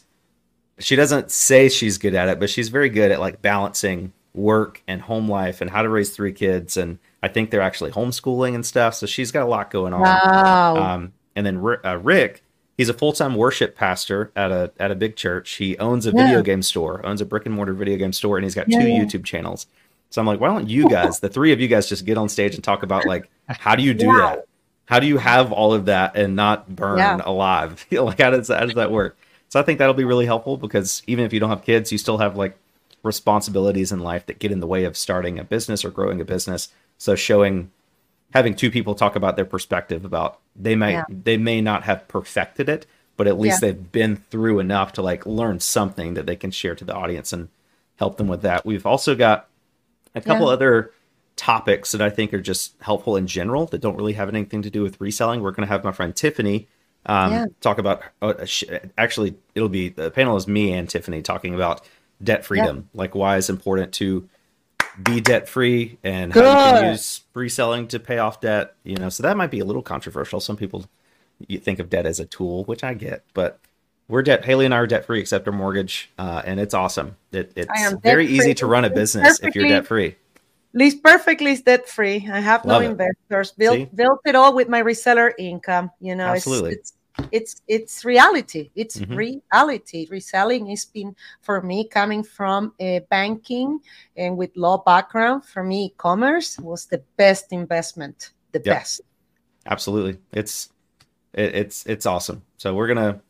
she 0.79 0.95
doesn't 0.95 1.29
say 1.31 1.69
she's 1.69 1.99
good 1.99 2.15
at 2.15 2.27
it, 2.27 2.39
but 2.39 2.49
she's 2.49 2.69
very 2.69 2.89
good 2.89 3.11
at 3.11 3.19
like 3.19 3.41
balancing 3.43 4.13
work 4.33 4.81
and 4.87 5.03
home 5.03 5.29
life 5.29 5.61
and 5.61 5.69
how 5.69 5.83
to 5.83 5.89
raise 5.89 6.09
three 6.09 6.33
kids. 6.33 6.75
And 6.77 6.97
I 7.23 7.27
think 7.27 7.51
they're 7.51 7.61
actually 7.61 7.91
homeschooling 7.91 8.55
and 8.55 8.65
stuff. 8.65 8.95
So 8.95 9.05
she's 9.05 9.31
got 9.31 9.43
a 9.43 9.49
lot 9.49 9.69
going 9.71 9.93
on. 9.93 10.01
Wow. 10.01 10.75
Um, 10.75 11.13
and 11.35 11.45
then 11.45 11.57
uh, 11.85 11.97
Rick, 11.97 12.43
he's 12.77 12.89
a 12.89 12.93
full 12.93 13.13
time 13.13 13.35
worship 13.35 13.75
pastor 13.75 14.31
at 14.35 14.51
a 14.51 14.71
at 14.79 14.91
a 14.91 14.95
big 14.95 15.15
church. 15.15 15.51
He 15.51 15.77
owns 15.77 16.05
a 16.05 16.09
Yeah. 16.09 16.23
video 16.23 16.41
game 16.41 16.61
store, 16.61 17.05
owns 17.05 17.21
a 17.21 17.25
brick 17.25 17.45
and 17.45 17.53
mortar 17.55 17.73
video 17.73 17.97
game 17.97 18.13
store, 18.13 18.37
and 18.37 18.43
he's 18.43 18.55
got 18.55 18.69
Yeah, 18.69 18.79
two 18.79 18.87
yeah. 18.87 19.03
YouTube 19.05 19.23
channels. 19.23 19.67
So 20.09 20.19
I'm 20.19 20.27
like, 20.27 20.39
why 20.41 20.47
don't 20.47 20.67
you 20.69 20.87
guys, 20.89 21.19
the 21.21 21.29
three 21.29 21.53
of 21.53 21.61
you 21.61 21.67
guys, 21.69 21.87
just 21.87 22.05
get 22.05 22.17
on 22.17 22.27
stage 22.27 22.55
and 22.55 22.63
talk 22.63 22.83
about 22.83 23.05
like 23.05 23.29
how 23.47 23.75
do 23.75 23.83
you 23.83 23.93
do 23.93 24.07
that? 24.17 24.45
How 24.85 24.99
do 24.99 25.07
you 25.07 25.17
have 25.19 25.53
all 25.53 25.73
of 25.73 25.85
that 25.85 26.17
and 26.17 26.35
not 26.35 26.75
burn 26.75 27.21
alive? 27.21 27.85
like 27.91 28.19
how 28.19 28.31
does 28.31 28.49
how 28.49 28.61
does 28.65 28.73
that 28.75 28.91
work? 28.91 29.17
So 29.47 29.59
I 29.59 29.63
think 29.63 29.79
that'll 29.79 29.93
be 29.93 30.03
really 30.05 30.25
helpful 30.25 30.57
because 30.57 31.01
even 31.07 31.23
if 31.25 31.31
you 31.33 31.39
don't 31.39 31.49
have 31.49 31.63
kids, 31.63 31.91
you 31.91 31.97
still 31.97 32.17
have 32.17 32.35
like 32.35 32.57
responsibilities 33.03 33.91
in 33.91 33.99
life 33.99 34.25
that 34.27 34.39
get 34.39 34.51
in 34.51 34.59
the 34.59 34.67
way 34.67 34.83
of 34.83 34.95
starting 34.95 35.39
a 35.39 35.43
business 35.43 35.83
or 35.83 35.89
growing 35.91 36.21
a 36.21 36.25
business. 36.25 36.69
So 37.01 37.15
showing 37.15 37.71
having 38.31 38.53
two 38.53 38.69
people 38.69 38.93
talk 38.93 39.15
about 39.15 39.35
their 39.35 39.43
perspective 39.45 40.05
about 40.05 40.39
they 40.55 40.75
might 40.75 40.91
Yeah. 40.91 41.03
they 41.09 41.35
may 41.35 41.59
not 41.59 41.81
have 41.81 42.07
perfected 42.07 42.69
it, 42.69 42.85
but 43.17 43.25
at 43.25 43.39
least 43.39 43.59
Yeah. 43.63 43.71
they've 43.71 43.91
been 43.91 44.17
through 44.17 44.59
enough 44.59 44.93
to 44.93 45.01
like 45.01 45.25
learn 45.25 45.59
something 45.59 46.13
that 46.13 46.27
they 46.27 46.35
can 46.35 46.51
share 46.51 46.75
to 46.75 46.85
the 46.85 46.93
audience 46.93 47.33
and 47.33 47.49
help 47.95 48.17
them 48.17 48.27
with 48.27 48.43
that. 48.43 48.67
We've 48.67 48.85
also 48.85 49.15
got 49.15 49.47
a 50.13 50.21
couple 50.21 50.45
Yeah. 50.45 50.53
other 50.53 50.91
topics 51.37 51.91
that 51.91 52.01
I 52.03 52.11
think 52.11 52.35
are 52.35 52.39
just 52.41 52.75
helpful 52.81 53.15
in 53.15 53.25
general 53.25 53.65
that 53.65 53.81
don't 53.81 53.97
really 53.97 54.13
have 54.13 54.29
anything 54.29 54.61
to 54.61 54.69
do 54.69 54.83
with 54.83 55.01
reselling. 55.01 55.41
We're 55.41 55.51
going 55.51 55.67
to 55.67 55.73
have 55.73 55.83
my 55.83 55.91
friend 55.91 56.15
Tiffany 56.15 56.67
um, 57.07 57.31
Yeah. 57.31 57.45
talk 57.61 57.79
about. 57.79 58.03
Uh, 58.21 58.45
sh- 58.45 58.65
actually, 58.95 59.33
it'll 59.55 59.69
be 59.69 59.89
the 59.89 60.11
panel 60.11 60.37
is 60.37 60.47
me 60.47 60.71
and 60.71 60.87
Tiffany 60.87 61.23
talking 61.23 61.55
about 61.55 61.81
debt 62.23 62.45
freedom, 62.45 62.89
like 62.93 63.15
why 63.15 63.37
it's 63.37 63.49
important 63.49 63.91
to 63.93 64.29
be 65.01 65.21
debt 65.21 65.47
free 65.47 65.97
and 66.03 66.33
how 66.33 66.39
you 66.41 66.81
can 66.81 66.91
use 66.91 67.21
reselling 67.33 67.87
to 67.89 67.99
pay 67.99 68.17
off 68.17 68.41
debt. 68.41 68.75
You 68.83 68.97
know, 68.97 69.09
so 69.09 69.23
that 69.23 69.37
might 69.37 69.51
be 69.51 69.59
a 69.59 69.65
little 69.65 69.81
controversial. 69.81 70.39
Some 70.39 70.57
people 70.57 70.85
you 71.47 71.57
think 71.57 71.79
of 71.79 71.89
debt 71.89 72.05
as 72.05 72.19
a 72.19 72.25
tool, 72.25 72.63
which 72.65 72.83
I 72.83 72.93
get, 72.93 73.23
but 73.33 73.59
we're 74.07 74.23
debt. 74.23 74.43
Hayley 74.45 74.65
and 74.65 74.73
I 74.73 74.77
are 74.77 74.87
debt 74.87 75.05
free, 75.05 75.19
except 75.19 75.47
our 75.47 75.53
mortgage, 75.53 76.11
uh, 76.17 76.41
and 76.45 76.59
it's 76.59 76.73
awesome. 76.73 77.15
It, 77.31 77.53
it's 77.55 77.93
very 78.03 78.27
easy 78.27 78.53
to 78.55 78.65
run 78.65 78.85
a 78.85 78.89
business 78.89 79.39
if 79.41 79.55
you're 79.55 79.67
debt 79.67 79.87
free. 79.87 80.15
List 80.73 81.03
Perfectly 81.03 81.51
is 81.51 81.61
debt 81.61 81.87
free. 81.87 82.27
I 82.31 82.39
have 82.39 82.63
no 82.65 82.79
it. 82.79 82.85
investors. 82.85 83.51
Built 83.51 83.93
built 83.95 84.19
it 84.25 84.35
all 84.35 84.53
with 84.53 84.69
my 84.69 84.81
reseller 84.81 85.33
income. 85.37 85.91
You 85.99 86.15
know, 86.15 86.27
Absolutely. 86.27 86.71
it's 86.73 86.91
it's 86.91 86.93
it's 87.31 87.61
it's 87.67 88.03
reality. 88.05 88.69
It's 88.75 88.99
Mhm. 88.99 89.15
reality. 89.15 90.07
Reselling 90.09 90.67
has 90.67 90.85
been 90.85 91.15
for 91.41 91.61
me 91.61 91.87
coming 91.87 92.23
from 92.23 92.73
uh, 92.79 92.99
banking 93.09 93.79
and 94.17 94.37
with 94.37 94.51
law 94.55 94.77
background. 94.77 95.45
For 95.45 95.63
me, 95.63 95.85
e-commerce 95.85 96.57
was 96.59 96.85
the 96.85 97.01
best 97.17 97.51
investment. 97.51 98.31
The 98.51 98.59
Yep. 98.65 98.75
best. 98.77 99.01
Absolutely, 99.65 100.19
it's 100.33 100.69
it, 101.33 101.55
it's 101.55 101.85
it's 101.85 102.05
awesome. 102.05 102.43
So 102.57 102.73
we're 102.73 102.87
gonna 102.87 103.21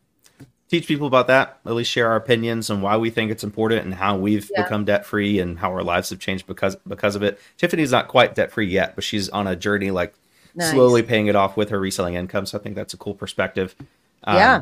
teach 0.68 0.86
people 0.86 1.06
about 1.06 1.26
that. 1.26 1.58
At 1.66 1.74
least 1.74 1.90
share 1.90 2.08
our 2.08 2.16
opinions 2.16 2.70
and 2.70 2.82
why 2.82 2.96
we 2.96 3.10
think 3.10 3.30
it's 3.30 3.44
important 3.44 3.84
and 3.84 3.94
how 3.94 4.16
we've 4.16 4.50
Yeah. 4.50 4.62
become 4.62 4.84
debt 4.84 5.04
free 5.04 5.38
and 5.38 5.58
how 5.58 5.70
our 5.70 5.82
lives 5.82 6.10
have 6.10 6.18
changed 6.18 6.46
because 6.46 6.76
because 6.88 7.14
of 7.14 7.22
it. 7.22 7.38
Tiffany's 7.58 7.92
not 7.92 8.08
quite 8.08 8.34
debt 8.34 8.50
free 8.50 8.66
yet, 8.66 8.94
but 8.94 9.04
she's 9.04 9.28
on 9.28 9.46
a 9.46 9.54
journey 9.54 9.90
like 9.90 10.14
Nice. 10.54 10.70
slowly 10.70 11.02
paying 11.02 11.26
it 11.28 11.36
off 11.36 11.56
with 11.56 11.70
her 11.70 11.78
reselling 11.80 12.14
income. 12.14 12.46
So 12.46 12.58
I 12.58 12.60
think 12.62 12.76
that's 12.76 12.94
a 12.94 12.96
cool 12.96 13.14
perspective. 13.14 13.74
Um, 14.24 14.36
Yeah. 14.36 14.60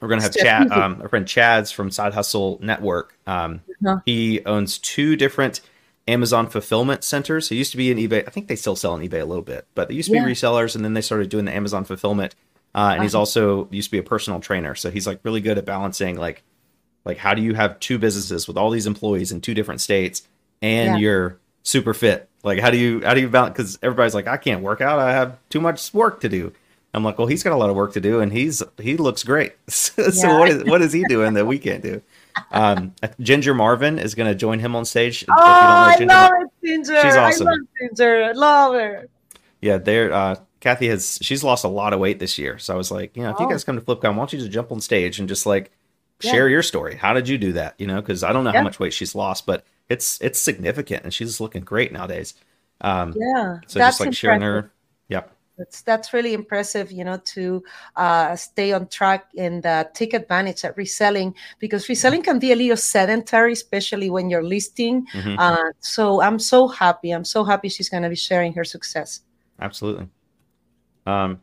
We're 0.00 0.08
gonna 0.08 0.22
have 0.22 0.32
It's 0.34 0.42
Chad, 0.42 0.70
um, 0.70 0.98
our 1.00 1.08
friend 1.08 1.26
Chad's 1.26 1.70
from 1.70 1.90
Side 1.90 2.12
Hustle 2.12 2.58
Network. 2.62 3.16
Um, 3.26 3.60
Uh-huh. 3.86 4.00
He 4.04 4.44
owns 4.44 4.78
two 4.78 5.16
different 5.16 5.60
Amazon 6.06 6.46
fulfillment 6.48 7.02
centers. 7.04 7.48
He 7.48 7.56
used 7.56 7.70
to 7.70 7.76
be 7.78 7.90
in 7.90 7.96
eBay. 7.96 8.26
I 8.26 8.30
think 8.30 8.48
they 8.48 8.56
still 8.56 8.76
sell 8.76 8.92
on 8.92 9.00
eBay 9.00 9.22
a 9.22 9.24
little 9.24 9.42
bit, 9.42 9.66
but 9.74 9.88
they 9.88 9.94
used 9.94 10.10
to 10.10 10.14
Yeah. 10.16 10.24
be 10.26 10.32
resellers, 10.32 10.74
and 10.76 10.84
then 10.84 10.92
they 10.94 11.00
started 11.00 11.30
doing 11.30 11.46
the 11.46 11.52
Amazon 11.54 11.84
fulfillment. 11.84 12.34
Uh, 12.74 12.90
and 12.94 13.02
he's 13.02 13.14
Uh-huh. 13.14 13.20
also 13.20 13.68
used 13.70 13.88
to 13.88 13.92
be 13.92 13.98
a 13.98 14.02
personal 14.02 14.40
trainer, 14.40 14.74
so 14.74 14.90
he's 14.90 15.06
like 15.06 15.20
really 15.22 15.40
good 15.40 15.56
at 15.58 15.64
balancing 15.64 16.18
like 16.18 16.42
like 17.06 17.18
how 17.18 17.34
do 17.34 17.42
you 17.42 17.54
have 17.54 17.78
two 17.80 17.98
businesses 17.98 18.48
with 18.48 18.56
all 18.56 18.70
these 18.70 18.86
employees 18.86 19.30
in 19.30 19.40
two 19.40 19.52
different 19.54 19.80
states 19.80 20.22
and 20.62 20.94
Yeah. 20.94 20.96
you're 20.96 21.36
super 21.62 21.92
fit 21.94 22.28
like 22.44 22.60
how 22.60 22.70
do 22.70 22.76
you 22.76 23.00
how 23.04 23.14
do 23.14 23.20
you 23.20 23.28
balance 23.28 23.52
because 23.52 23.78
everybody's 23.82 24.14
like 24.14 24.26
i 24.26 24.36
can't 24.36 24.62
work 24.62 24.80
out 24.80 24.98
i 24.98 25.12
have 25.12 25.38
too 25.48 25.60
much 25.60 25.92
work 25.94 26.20
to 26.20 26.28
do 26.28 26.52
i'm 26.92 27.02
like 27.02 27.18
well 27.18 27.26
he's 27.26 27.42
got 27.42 27.52
a 27.52 27.56
lot 27.56 27.70
of 27.70 27.76
work 27.76 27.92
to 27.94 28.00
do 28.00 28.20
and 28.20 28.32
he's 28.32 28.62
he 28.80 28.96
looks 28.96 29.22
great 29.24 29.54
so 29.68 30.02
Yeah. 30.12 30.38
what 30.38 30.48
is 30.48 30.64
what 30.64 30.82
is 30.82 30.92
he 30.92 31.04
doing 31.08 31.34
that 31.34 31.46
we 31.46 31.58
can't 31.58 31.82
do 31.82 32.00
um 32.52 32.92
ginger 33.20 33.54
marvin 33.54 33.98
is 33.98 34.14
going 34.14 34.28
to 34.28 34.34
join 34.34 34.58
him 34.58 34.74
on 34.76 34.84
stage 34.84 35.24
Oh, 35.28 35.34
I 35.36 35.96
love 36.00 36.32
it, 36.62 36.66
Ginger. 36.66 37.00
She's 37.02 37.16
awesome. 37.16 37.46
I 37.48 37.50
love 37.52 37.60
Ginger. 37.80 38.24
I 38.24 38.32
love 38.32 38.74
her. 38.74 39.08
yeah 39.60 39.78
they're 39.78 40.12
uh 40.12 40.36
kathy 40.60 40.88
has 40.88 41.18
she's 41.22 41.44
lost 41.44 41.64
a 41.64 41.68
lot 41.68 41.92
of 41.92 42.00
weight 42.00 42.18
this 42.18 42.38
year 42.38 42.58
so 42.58 42.72
i 42.74 42.76
was 42.76 42.90
like 42.90 43.16
you 43.16 43.22
know 43.22 43.30
if 43.30 43.38
you 43.38 43.46
Oh. 43.46 43.50
guys 43.50 43.64
come 43.64 43.76
to 43.76 43.82
flipcon 43.82 44.10
why 44.12 44.16
don't 44.16 44.32
you 44.32 44.38
just 44.38 44.50
jump 44.50 44.72
on 44.72 44.80
stage 44.80 45.18
and 45.18 45.28
just 45.28 45.46
like 45.46 45.70
Yeah. 46.22 46.32
share 46.32 46.48
your 46.48 46.62
story 46.62 46.96
how 46.96 47.12
did 47.12 47.28
you 47.28 47.38
do 47.38 47.52
that 47.52 47.74
you 47.78 47.86
know 47.86 48.00
because 48.00 48.22
i 48.24 48.32
don't 48.32 48.44
know 48.44 48.50
Yeah. 48.52 48.58
how 48.58 48.64
much 48.64 48.80
weight 48.80 48.92
she's 48.94 49.14
lost 49.14 49.44
but 49.46 49.64
it's 49.88 50.20
it's 50.20 50.38
significant 50.40 51.04
and 51.04 51.12
she's 51.12 51.40
looking 51.40 51.62
great 51.62 51.92
nowadays 51.92 52.34
um 52.80 53.14
Yeah. 53.16 53.58
so 53.66 53.80
just 53.80 54.00
like 54.00 54.14
sharing 54.14 54.40
her 54.42 54.72
yep 55.08 55.30
That's 55.56 55.82
that's 55.82 56.12
really 56.12 56.34
impressive, 56.34 56.90
you 56.90 57.04
know, 57.04 57.18
to 57.38 57.62
uh, 57.94 58.34
stay 58.34 58.72
on 58.74 58.88
track 58.88 59.30
and 59.38 59.64
uh, 59.64 59.84
take 59.94 60.12
advantage 60.12 60.64
at 60.64 60.76
reselling 60.76 61.32
because 61.60 61.88
reselling 61.88 62.24
can 62.24 62.40
be 62.40 62.50
a 62.50 62.56
little 62.56 62.76
sedentary, 62.76 63.52
especially 63.52 64.10
when 64.10 64.28
you're 64.30 64.42
listing. 64.42 65.06
mhm, 65.14 65.36
Uh, 65.38 65.70
so 65.78 66.20
I'm 66.20 66.40
so 66.40 66.66
happy. 66.66 67.12
I'm 67.14 67.24
so 67.24 67.44
happy 67.44 67.68
she's 67.70 67.88
going 67.88 68.02
to 68.02 68.08
be 68.08 68.16
sharing 68.18 68.52
her 68.54 68.64
success. 68.64 69.20
absolutely 69.60 70.08
um 71.06 71.40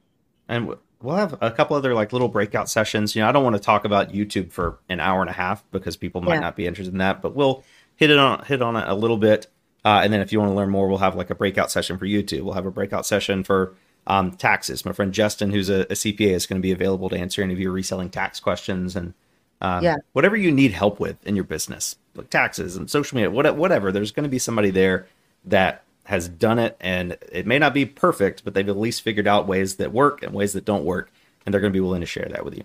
and 0.47 0.65
w- 0.67 0.79
we'll 1.01 1.15
have 1.15 1.37
a 1.41 1.51
couple 1.51 1.75
other 1.75 1.93
like 1.93 2.13
little 2.13 2.27
breakout 2.27 2.69
sessions 2.69 3.15
you 3.15 3.21
know 3.21 3.29
i 3.29 3.31
don't 3.31 3.43
want 3.43 3.55
to 3.55 3.61
talk 3.61 3.85
about 3.85 4.11
youtube 4.11 4.51
for 4.51 4.79
an 4.89 4.99
hour 4.99 5.21
and 5.21 5.29
a 5.29 5.33
half 5.33 5.63
because 5.71 5.95
people 5.97 6.21
might 6.21 6.35
Yeah. 6.35 6.39
not 6.41 6.55
be 6.55 6.67
interested 6.67 6.93
in 6.93 6.97
that 6.99 7.21
but 7.21 7.35
we'll 7.35 7.63
hit 8.01 8.09
it 8.09 8.17
on 8.17 8.43
hit 8.45 8.61
on 8.61 8.75
it 8.75 8.83
a 8.87 8.93
little 8.93 9.17
bit 9.17 9.47
uh, 9.85 10.01
and 10.03 10.11
then 10.11 10.19
if 10.21 10.31
you 10.33 10.39
want 10.39 10.49
to 10.51 10.55
learn 10.55 10.69
more 10.69 10.87
we'll 10.87 10.97
have 10.97 11.15
like 11.15 11.29
a 11.29 11.35
breakout 11.35 11.69
session 11.71 11.97
for 11.97 12.05
youtube 12.05 12.41
we'll 12.41 12.53
have 12.55 12.65
a 12.65 12.71
breakout 12.71 13.05
session 13.05 13.43
for 13.43 13.75
um, 14.07 14.31
taxes 14.31 14.83
my 14.85 14.91
friend 14.91 15.13
justin 15.13 15.51
who's 15.51 15.69
a, 15.69 15.81
a 15.81 15.93
cpa 15.93 16.31
is 16.31 16.45
going 16.47 16.59
to 16.59 16.65
be 16.65 16.71
available 16.71 17.09
to 17.09 17.15
answer 17.17 17.41
any 17.43 17.53
of 17.53 17.59
your 17.59 17.71
reselling 17.71 18.09
tax 18.09 18.39
questions 18.39 18.95
and 18.95 19.13
um, 19.61 19.83
Yeah. 19.83 19.97
whatever 20.13 20.35
you 20.35 20.51
need 20.51 20.71
help 20.71 20.99
with 20.99 21.23
in 21.25 21.35
your 21.35 21.45
business 21.45 21.95
like 22.15 22.29
taxes 22.31 22.75
and 22.75 22.89
social 22.89 23.15
media 23.15 23.29
what, 23.29 23.55
whatever 23.55 23.91
there's 23.91 24.11
going 24.11 24.23
to 24.23 24.29
be 24.29 24.39
somebody 24.39 24.71
there 24.71 25.07
that 25.45 25.83
has 26.05 26.27
done 26.27 26.57
it 26.57 26.75
and 26.81 27.15
it 27.31 27.45
may 27.45 27.59
not 27.59 27.73
be 27.73 27.85
perfect 27.85 28.43
but 28.43 28.55
they've 28.55 28.67
at 28.69 28.77
least 28.77 29.03
figured 29.03 29.27
out 29.27 29.47
ways 29.47 29.75
that 29.75 29.91
work 29.93 30.23
and 30.23 30.33
ways 30.33 30.53
that 30.53 30.65
don't 30.65 30.83
work 30.83 31.11
and 31.45 31.53
they're 31.53 31.61
going 31.61 31.71
to 31.71 31.77
be 31.77 31.79
willing 31.79 32.01
to 32.01 32.07
share 32.07 32.27
that 32.31 32.43
with 32.43 32.57
you 32.57 32.63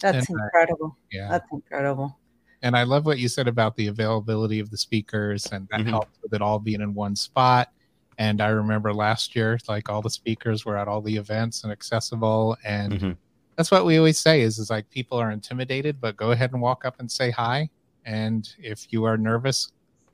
That's 0.00 0.28
And, 0.28 0.38
uh, 0.40 0.42
incredible. 0.44 0.96
Yeah. 1.12 1.28
That's 1.30 1.46
incredible. 1.52 2.16
And 2.62 2.76
I 2.76 2.82
love 2.82 3.06
what 3.06 3.18
you 3.18 3.28
said 3.28 3.48
about 3.48 3.76
the 3.76 3.86
availability 3.86 4.58
of 4.58 4.70
the 4.70 4.76
speakers 4.76 5.46
and 5.46 5.68
that 5.70 5.80
Mhm. 5.80 5.90
helps 5.90 6.18
with 6.22 6.32
it 6.34 6.42
all 6.42 6.58
being 6.58 6.80
in 6.80 6.94
one 6.94 7.14
spot. 7.14 7.72
And 8.18 8.40
I 8.40 8.48
remember 8.48 8.92
last 8.92 9.36
year, 9.36 9.58
like 9.68 9.88
all 9.88 10.02
the 10.02 10.10
speakers 10.10 10.64
were 10.64 10.76
at 10.76 10.88
all 10.88 11.00
the 11.00 11.16
events 11.16 11.62
and 11.62 11.70
accessible. 11.72 12.56
And 12.64 12.92
Mhm. 12.94 13.16
that's 13.54 13.70
what 13.70 13.86
we 13.86 13.96
always 13.96 14.18
say 14.18 14.40
is, 14.40 14.58
is 14.58 14.70
like 14.70 14.90
people 14.90 15.18
are 15.18 15.30
intimidated, 15.30 16.00
but 16.00 16.16
go 16.16 16.32
ahead 16.32 16.52
and 16.52 16.60
walk 16.60 16.84
up 16.84 16.98
and 16.98 17.10
say 17.10 17.30
hi. 17.30 17.70
And 18.04 18.48
if 18.58 18.92
you 18.92 19.04
are 19.04 19.16
nervous, 19.16 19.70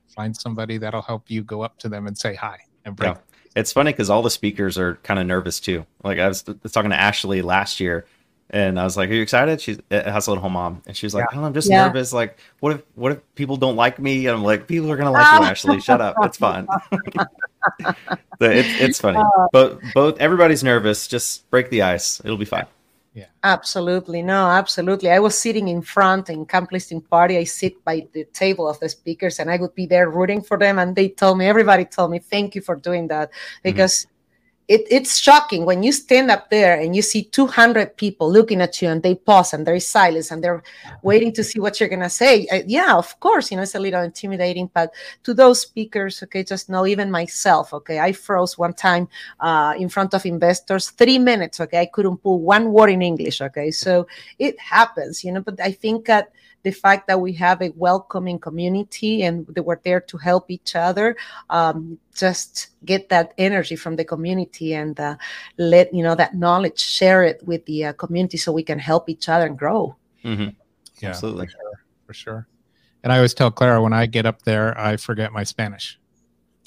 find 0.08 0.36
somebody 0.36 0.76
that'll 0.76 1.02
help 1.02 1.30
you 1.30 1.42
go 1.42 1.62
up 1.62 1.78
to 1.78 1.88
them 1.88 2.06
and 2.06 2.16
say 2.16 2.34
hi 2.34 2.58
and 2.84 2.94
break. 2.94 3.14
Yeah. 3.14 3.20
It's 3.56 3.72
funny 3.72 3.92
because 3.92 4.10
all 4.10 4.20
the 4.20 4.30
speakers 4.30 4.76
are 4.76 4.96
kind 4.96 5.18
of 5.18 5.26
nervous 5.26 5.58
too. 5.60 5.86
Like 6.02 6.18
I 6.18 6.28
was, 6.28 6.44
was 6.62 6.72
talking 6.72 6.90
to 6.90 7.00
Ashley 7.00 7.40
last 7.40 7.80
year, 7.80 8.04
and 8.54 8.78
I 8.78 8.84
was 8.84 8.96
like, 8.96 9.10
"Are 9.10 9.12
you 9.12 9.20
excited?" 9.20 9.60
She's 9.60 9.78
at 9.90 10.06
Hustle 10.06 10.34
at 10.36 10.40
Home 10.40 10.52
Mom, 10.52 10.80
and 10.86 10.96
she 10.96 11.04
was 11.04 11.14
like, 11.14 11.26
Yeah. 11.32 11.40
"Oh, 11.40 11.44
I'm 11.44 11.52
just 11.52 11.68
Yeah. 11.68 11.86
nervous. 11.86 12.12
Like, 12.12 12.38
what 12.60 12.76
if 12.76 12.82
what 12.94 13.12
if 13.12 13.34
people 13.34 13.56
don't 13.56 13.74
like 13.74 13.98
me?" 13.98 14.26
And 14.26 14.36
I'm 14.36 14.44
like, 14.44 14.68
"People 14.68 14.90
are 14.90 14.96
gonna 14.96 15.10
like 15.10 15.40
you, 15.40 15.44
Ashley. 15.44 15.80
Shut 15.80 16.00
up. 16.00 16.16
It's 16.22 16.38
fine." 16.38 16.66
So 18.40 18.50
it's 18.50 18.68
it's 18.80 19.00
funny. 19.00 19.18
Uh, 19.18 19.46
but 19.52 19.80
both 19.94 20.20
everybody's 20.20 20.62
nervous. 20.62 21.08
Just 21.08 21.48
break 21.50 21.70
the 21.70 21.80
ice. 21.82 22.20
It'll 22.24 22.36
be 22.36 22.44
fine. 22.44 22.66
Yeah, 23.14 23.26
absolutely. 23.44 24.22
No, 24.22 24.48
absolutely. 24.50 25.08
I 25.08 25.20
was 25.20 25.38
sitting 25.38 25.68
in 25.68 25.80
front 25.80 26.28
in 26.30 26.44
camp 26.46 26.72
listing 26.72 27.00
party. 27.00 27.38
I 27.38 27.44
sit 27.44 27.82
by 27.84 28.06
the 28.12 28.24
table 28.34 28.68
of 28.68 28.78
the 28.80 28.88
speakers 28.88 29.38
and 29.38 29.50
I 29.50 29.56
would 29.56 29.74
be 29.74 29.86
there 29.86 30.10
rooting 30.10 30.42
for 30.42 30.58
them. 30.58 30.80
And 30.80 30.96
they 30.96 31.08
told 31.08 31.38
me, 31.38 31.46
everybody 31.46 31.84
told 31.84 32.10
me, 32.10 32.18
thank 32.18 32.56
you 32.56 32.60
for 32.60 32.74
doing 32.74 33.06
that. 33.08 33.30
Mm-hmm. 33.30 33.60
Because 33.62 34.08
it, 34.66 34.82
it's 34.90 35.18
shocking 35.18 35.66
when 35.66 35.82
you 35.82 35.92
stand 35.92 36.30
up 36.30 36.48
there 36.48 36.80
and 36.80 36.96
you 36.96 37.02
see 37.02 37.22
200 37.24 37.96
people 37.96 38.30
looking 38.30 38.62
at 38.62 38.80
you 38.80 38.88
and 38.88 39.02
they 39.02 39.14
pause 39.14 39.52
and 39.52 39.66
there 39.66 39.74
is 39.74 39.86
silence 39.86 40.30
and 40.30 40.42
they're 40.42 40.62
waiting 41.02 41.32
to 41.32 41.44
see 41.44 41.60
what 41.60 41.78
you're 41.78 41.88
going 41.88 42.00
to 42.00 42.08
say. 42.08 42.46
Uh, 42.46 42.62
yeah, 42.66 42.94
of 42.94 43.18
course, 43.20 43.50
you 43.50 43.58
know, 43.58 43.62
it's 43.62 43.74
a 43.74 43.78
little 43.78 44.02
intimidating, 44.02 44.70
but 44.72 44.90
to 45.22 45.34
those 45.34 45.60
speakers, 45.60 46.22
okay, 46.22 46.42
just 46.42 46.70
know 46.70 46.86
even 46.86 47.10
myself, 47.10 47.74
okay, 47.74 48.00
I 48.00 48.12
froze 48.12 48.56
one 48.56 48.72
time 48.72 49.08
uh, 49.40 49.74
in 49.76 49.90
front 49.90 50.14
of 50.14 50.24
investors, 50.24 50.90
three 50.90 51.18
minutes, 51.18 51.60
okay, 51.60 51.80
I 51.80 51.86
couldn't 51.86 52.18
pull 52.18 52.40
one 52.40 52.72
word 52.72 52.88
in 52.88 53.02
English, 53.02 53.42
okay, 53.42 53.70
so 53.70 54.06
it 54.38 54.58
happens, 54.58 55.22
you 55.24 55.32
know, 55.32 55.42
but 55.42 55.60
I 55.60 55.72
think 55.72 56.06
that 56.06 56.32
the 56.64 56.72
fact 56.72 57.06
that 57.06 57.20
we 57.20 57.32
have 57.32 57.62
a 57.62 57.70
welcoming 57.76 58.38
community 58.38 59.22
and 59.22 59.46
that 59.48 59.62
we're 59.62 59.80
there 59.84 60.00
to 60.00 60.16
help 60.16 60.50
each 60.50 60.74
other 60.74 61.16
um, 61.50 61.98
just 62.14 62.70
get 62.84 63.08
that 63.08 63.32
energy 63.38 63.76
from 63.76 63.96
the 63.96 64.04
community 64.04 64.74
and 64.74 64.98
uh, 64.98 65.16
let 65.58 65.94
you 65.94 66.02
know 66.02 66.14
that 66.14 66.34
knowledge 66.34 66.80
share 66.80 67.22
it 67.22 67.40
with 67.46 67.64
the 67.66 67.86
uh, 67.86 67.92
community 67.92 68.36
so 68.36 68.50
we 68.50 68.62
can 68.62 68.78
help 68.78 69.08
each 69.08 69.28
other 69.28 69.46
and 69.46 69.58
grow 69.58 69.94
hmm 70.22 70.48
Yeah, 71.00 71.10
Absolutely. 71.10 71.46
for 71.46 71.52
sure, 71.52 71.80
for 72.06 72.14
sure. 72.14 72.48
And 73.04 73.12
I 73.12 73.16
always 73.16 73.34
tell 73.34 73.50
Clara 73.50 73.82
when 73.82 73.92
I 73.92 74.06
get 74.06 74.24
up 74.24 74.42
there, 74.42 74.76
I 74.78 74.96
forget 74.96 75.30
my 75.30 75.44
Spanish. 75.44 76.00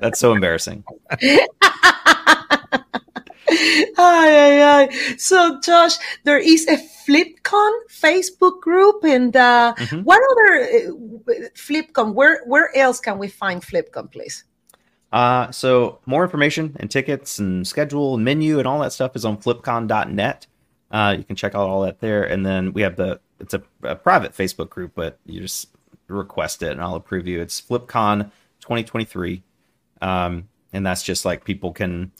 That's 0.00 0.20
so 0.20 0.32
embarrassing. 0.34 0.84
Ay, 3.50 3.96
ay, 3.98 4.62
ay. 4.62 5.14
So, 5.16 5.60
Josh, 5.60 5.96
there 6.24 6.38
is 6.38 6.66
a 6.68 6.76
FlipCon 6.76 7.72
Facebook 7.90 8.60
group, 8.60 9.04
and 9.04 9.34
uh, 9.36 9.74
Mhm. 9.78 10.04
what 10.04 10.20
other 10.30 10.62
uh, 10.64 11.48
FlipCon? 11.56 12.14
Where 12.14 12.42
where 12.46 12.70
else 12.76 13.00
can 13.00 13.18
we 13.18 13.28
find 13.28 13.62
FlipCon, 13.62 14.10
please? 14.12 14.44
Uh, 15.10 15.50
so 15.50 16.00
more 16.04 16.22
information 16.22 16.76
and 16.80 16.90
tickets 16.90 17.38
and 17.38 17.66
schedule 17.66 18.14
and 18.16 18.24
menu 18.24 18.58
and 18.58 18.68
all 18.68 18.78
that 18.80 18.92
stuff 18.92 19.16
is 19.16 19.24
on 19.24 19.38
flipcon.net. 19.38 20.46
Uh, 20.90 21.14
you 21.16 21.24
can 21.24 21.34
check 21.34 21.54
out 21.54 21.66
all 21.68 21.80
that 21.82 22.00
there. 22.00 22.24
And 22.24 22.44
then 22.44 22.74
we 22.74 22.82
have 22.82 22.96
the, 22.96 23.18
it's 23.40 23.54
a, 23.54 23.62
a 23.82 23.96
private 23.96 24.32
Facebook 24.36 24.68
group, 24.68 24.92
but 24.94 25.18
you 25.24 25.40
just 25.40 25.68
request 26.08 26.62
it 26.62 26.72
and 26.72 26.82
I'll 26.82 26.94
approve 26.94 27.26
you. 27.26 27.40
It's 27.40 27.58
FlipCon 27.58 28.30
2023. 28.60 29.42
Um, 30.02 30.48
and 30.74 30.84
that's 30.84 31.02
just 31.02 31.24
like 31.24 31.42
people 31.42 31.72
can, 31.72 32.12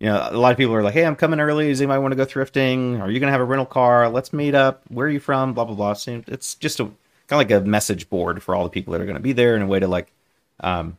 you 0.00 0.06
know, 0.06 0.28
a 0.30 0.36
lot 0.36 0.52
of 0.52 0.58
people 0.58 0.74
are 0.74 0.82
like, 0.82 0.94
Hey, 0.94 1.04
I'm 1.06 1.16
coming 1.16 1.40
early. 1.40 1.68
Does 1.68 1.80
anybody 1.80 2.00
want 2.00 2.12
to 2.12 2.16
go 2.16 2.26
thrifting? 2.26 3.00
Are 3.00 3.10
you 3.10 3.20
going 3.20 3.28
to 3.28 3.32
have 3.32 3.40
a 3.40 3.44
rental 3.44 3.66
car? 3.66 4.08
Let's 4.08 4.32
meet 4.32 4.54
up. 4.54 4.82
Where 4.88 5.06
are 5.06 5.10
you 5.10 5.20
from? 5.20 5.54
Blah, 5.54 5.64
blah, 5.64 5.74
blah. 5.74 5.92
So 5.94 6.22
it's 6.26 6.54
just 6.56 6.80
a 6.80 6.84
kind 6.84 6.94
of 7.30 7.38
like 7.38 7.50
a 7.50 7.60
message 7.60 8.10
board 8.10 8.42
for 8.42 8.54
all 8.54 8.64
the 8.64 8.70
people 8.70 8.92
that 8.92 9.00
are 9.00 9.06
going 9.06 9.16
to 9.16 9.22
be 9.22 9.32
there 9.32 9.54
and 9.54 9.64
a 9.64 9.66
way 9.66 9.80
to 9.80 9.88
like, 9.88 10.12
um, 10.60 10.98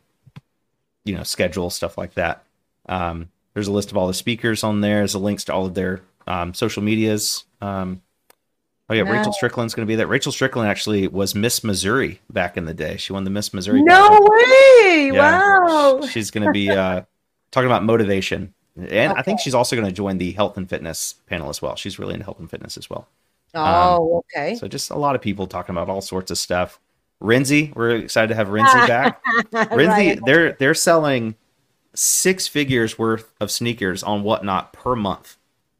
you 1.06 1.14
know 1.14 1.22
schedule 1.22 1.70
stuff 1.70 1.96
like 1.96 2.14
that 2.14 2.44
um, 2.88 3.30
there's 3.54 3.68
a 3.68 3.72
list 3.72 3.90
of 3.90 3.96
all 3.96 4.08
the 4.08 4.14
speakers 4.14 4.62
on 4.62 4.82
there 4.82 4.98
there's 4.98 5.14
a 5.14 5.18
links 5.18 5.44
to 5.44 5.54
all 5.54 5.64
of 5.64 5.74
their 5.74 6.02
um, 6.26 6.52
social 6.52 6.82
medias 6.82 7.44
um, 7.62 8.02
oh 8.90 8.94
yeah 8.94 9.02
rachel 9.02 9.26
Nice. 9.26 9.36
strickland's 9.36 9.74
going 9.74 9.86
to 9.86 9.90
be 9.90 9.94
there 9.94 10.06
rachel 10.06 10.32
strickland 10.32 10.68
actually 10.68 11.08
was 11.08 11.34
miss 11.34 11.64
missouri 11.64 12.20
back 12.30 12.56
in 12.56 12.66
the 12.66 12.74
day 12.74 12.96
she 12.96 13.12
won 13.12 13.24
the 13.24 13.30
miss 13.30 13.54
missouri 13.54 13.82
No 13.82 14.18
way! 14.20 15.10
Yeah. 15.12 15.60
Wow. 15.62 16.06
she's 16.10 16.30
going 16.30 16.44
to 16.44 16.52
be 16.52 16.70
uh, 16.70 17.02
talking 17.52 17.66
about 17.68 17.84
motivation 17.84 18.52
and 18.76 19.12
i 19.14 19.22
think 19.22 19.40
she's 19.40 19.54
also 19.54 19.74
going 19.76 19.86
to 19.86 19.92
join 19.92 20.18
the 20.18 20.32
health 20.32 20.56
and 20.56 20.68
fitness 20.68 21.14
panel 21.26 21.48
as 21.48 21.60
well 21.62 21.76
she's 21.76 21.98
really 21.98 22.14
into 22.14 22.24
health 22.24 22.38
and 22.40 22.50
fitness 22.50 22.76
as 22.76 22.88
well 22.90 23.08
Oh, 23.54 23.62
um, 24.16 24.22
okay. 24.36 24.54
so 24.56 24.68
just 24.68 24.90
a 24.90 24.96
lot 24.96 25.14
of 25.14 25.22
people 25.22 25.46
talking 25.46 25.74
about 25.74 25.88
all 25.88 26.00
sorts 26.02 26.30
of 26.30 26.36
stuff 26.38 26.78
Renzi, 27.22 27.74
we're 27.74 27.96
excited 27.96 28.28
to 28.28 28.34
have 28.34 28.48
Renzi 28.48 28.86
back. 28.86 29.22
Renzi, 29.50 29.86
Right. 29.88 30.20
they're 30.26 30.52
they're 30.52 30.74
selling 30.74 31.34
six 31.94 32.46
figures 32.46 32.98
worth 32.98 33.32
of 33.40 33.50
sneakers 33.50 34.02
on 34.02 34.22
whatnot 34.22 34.72
per 34.74 34.94
month. 34.94 35.36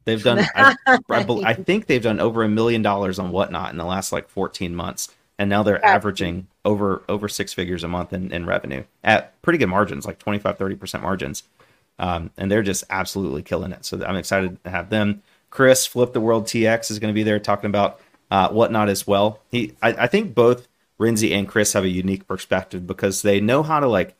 They've 0.06 0.22
done, 0.22 0.46
I, 0.54 0.74
I, 0.87 0.98
I 1.44 1.52
think 1.52 1.87
they've 1.87 2.02
done 2.02 2.20
over 2.20 2.42
a 2.42 2.48
million 2.48 2.80
dollars 2.80 3.18
on 3.18 3.32
whatnot 3.32 3.70
in 3.72 3.76
the 3.76 3.85
last 3.85 4.12
like 4.12 4.28
14 4.30 4.74
months, 4.74 5.14
and 5.38 5.50
now 5.50 5.62
they're 5.62 5.85
averaging 5.85 6.46
over 6.64 7.02
over 7.09 7.28
six 7.28 7.52
figures 7.52 7.85
a 7.85 7.88
month 7.88 8.14
in, 8.14 8.32
in 8.32 8.46
revenue 8.46 8.85
at 9.04 9.40
pretty 9.42 9.59
good 9.59 9.66
margins, 9.66 10.06
like 10.06 10.18
25 10.18 10.56
30 10.56 10.76
percent 10.76 11.02
margins, 11.02 11.42
um, 11.98 12.30
and 12.37 12.50
they're 12.50 12.62
just 12.62 12.85
absolutely 12.90 13.42
killing 13.42 13.72
it. 13.72 13.85
So 13.85 14.04
I'm 14.04 14.16
excited 14.16 14.62
to 14.64 14.70
have 14.70 14.90
them. 14.90 15.22
Chris, 15.50 15.87
Flip 15.87 16.12
the 16.12 16.20
World 16.20 16.44
TX, 16.46 16.90
is 16.90 16.98
going 16.98 17.12
to 17.12 17.14
be 17.16 17.22
there 17.22 17.38
talking 17.38 17.68
about 17.70 18.00
uh, 18.30 18.48
whatnot 18.50 18.88
as 18.88 19.06
well. 19.06 19.40
He, 19.50 19.72
I, 19.80 19.90
I 19.92 20.06
think 20.06 20.35
both 20.35 20.68
Renzi 21.00 21.32
and 21.32 21.48
Chris 21.48 21.72
have 21.74 21.85
a 21.85 21.88
unique 21.88 22.26
perspective 22.26 22.87
because 22.87 23.22
they 23.22 23.40
know 23.40 23.62
how 23.62 23.80
to 23.80 23.87
like 23.87 24.14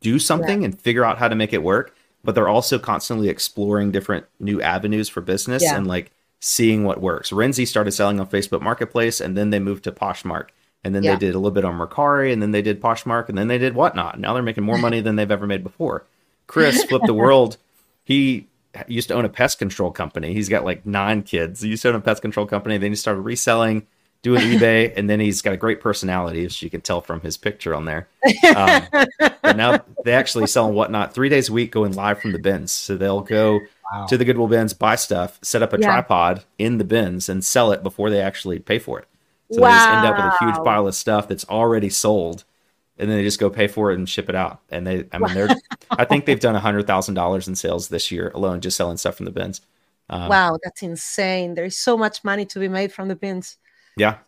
do 0.00 0.18
something 0.18 0.64
and 0.64 0.78
figure 0.78 1.04
out 1.04 1.18
how 1.18 1.28
to 1.28 1.34
make 1.34 1.52
it 1.52 1.62
work, 1.62 1.94
but 2.24 2.34
they're 2.34 2.48
also 2.48 2.78
constantly 2.78 3.28
exploring 3.28 3.92
different 3.92 4.26
new 4.40 4.60
avenues 4.60 5.08
for 5.08 5.20
business 5.20 5.62
Yeah. 5.62 5.76
and 5.76 5.86
like 5.86 6.10
seeing 6.40 6.82
what 6.84 7.00
works. 7.00 7.30
Renzi 7.30 7.66
started 7.66 7.92
selling 7.92 8.18
on 8.18 8.26
Facebook 8.26 8.62
Marketplace 8.62 9.20
and 9.20 9.36
then 9.36 9.50
they 9.50 9.60
moved 9.60 9.84
to 9.84 9.92
Poshmark. 9.92 10.48
And 10.84 10.92
then 10.96 11.04
Yeah. 11.04 11.12
they 11.14 11.26
did 11.26 11.34
a 11.36 11.38
little 11.38 11.52
bit 11.52 11.64
on 11.64 11.78
Mercari 11.78 12.32
and 12.32 12.42
then 12.42 12.50
they 12.50 12.62
did 12.62 12.80
Poshmark 12.82 13.28
and 13.28 13.38
then 13.38 13.46
they 13.46 13.58
did 13.58 13.74
whatnot. 13.76 14.18
Now 14.18 14.34
they're 14.34 14.42
making 14.42 14.64
more 14.64 14.78
money 14.86 15.00
than 15.00 15.14
they've 15.14 15.30
ever 15.30 15.46
made 15.46 15.62
before. 15.62 16.04
Chris 16.46 16.82
flipped 16.84 17.06
the 17.06 17.14
world. 17.26 17.56
He 18.04 18.48
used 18.88 19.08
to 19.08 19.14
own 19.14 19.24
a 19.24 19.28
pest 19.28 19.58
control 19.58 19.90
company. 19.90 20.32
He's 20.34 20.48
got 20.48 20.64
like 20.64 20.84
nine 20.86 21.22
kids. 21.22 21.60
He 21.60 21.68
used 21.68 21.82
to 21.82 21.88
own 21.90 21.94
a 21.96 22.00
pest 22.00 22.22
control 22.22 22.46
company. 22.46 22.78
Then 22.78 22.90
he 22.90 22.96
started 22.96 23.20
reselling, 23.20 23.86
doing 24.22 24.40
eBay, 24.58 24.92
and 24.96 25.08
then 25.10 25.20
he's 25.20 25.42
got 25.42 25.52
a 25.54 25.56
great 25.58 25.80
personality, 25.80 26.44
as 26.44 26.60
you 26.62 26.70
can 26.70 26.80
tell 26.80 27.00
from 27.00 27.20
his 27.20 27.36
picture 27.36 27.74
on 27.74 27.84
there. 27.84 28.08
Um, 28.56 28.86
but 29.18 29.56
now 29.56 29.84
they 30.04 30.12
actually 30.14 30.46
sell 30.46 30.66
and 30.66 30.74
whatnot 30.74 31.12
three 31.14 31.28
days 31.28 31.48
a 31.48 31.52
week 31.52 31.70
going 31.70 31.92
live 31.92 32.20
from 32.20 32.32
the 32.32 32.38
bins. 32.38 32.72
So 32.72 32.96
they'll 32.96 33.20
go 33.20 33.60
Wow. 33.92 34.06
to 34.06 34.16
the 34.16 34.24
Goodwill 34.24 34.48
bins, 34.48 34.72
buy 34.72 34.94
stuff, 34.94 35.38
set 35.42 35.62
up 35.62 35.74
a 35.74 35.78
Yeah. 35.78 35.84
tripod 35.86 36.44
in 36.58 36.78
the 36.78 36.84
bins, 36.84 37.28
and 37.28 37.44
sell 37.44 37.72
it 37.72 37.82
before 37.82 38.08
they 38.08 38.20
actually 38.22 38.58
pay 38.58 38.78
for 38.78 38.98
it. 38.98 39.06
So 39.50 39.60
they 39.60 39.72
just 39.74 39.90
end 39.90 40.06
up 40.06 40.16
with 40.16 40.24
a 40.24 40.30
huge 40.30 40.54
pile 40.64 40.86
of 40.88 40.94
stuff 40.94 41.28
that's 41.28 41.44
already 41.46 41.90
sold, 41.90 42.44
and 42.98 43.10
then 43.10 43.18
they 43.18 43.24
just 43.24 43.40
go 43.40 43.50
pay 43.50 43.68
for 43.68 43.90
it 43.90 43.98
and 43.98 44.08
ship 44.08 44.28
it 44.28 44.34
out. 44.34 44.60
And 44.70 44.86
they, 44.86 45.06
I 45.12 45.18
mean, 45.18 45.34
they're, 45.34 45.48
I 45.90 46.04
think 46.04 46.26
they've 46.26 46.38
done 46.38 46.54
a 46.54 46.60
hundred 46.60 46.86
thousand 46.86 47.14
dollars 47.14 47.48
in 47.48 47.54
sales 47.54 47.88
this 47.88 48.10
year 48.10 48.30
alone, 48.34 48.60
just 48.60 48.76
selling 48.76 48.96
stuff 48.96 49.16
from 49.16 49.26
the 49.26 49.32
bins. 49.32 49.60
Um, 50.10 50.28
wow, 50.28 50.58
that's 50.62 50.82
insane. 50.82 51.54
There 51.54 51.64
is 51.64 51.76
so 51.76 51.96
much 51.96 52.22
money 52.22 52.44
to 52.46 52.58
be 52.58 52.68
made 52.68 52.92
from 52.92 53.08
the 53.08 53.16
bins. 53.16 53.56
Yeah, 53.96 54.18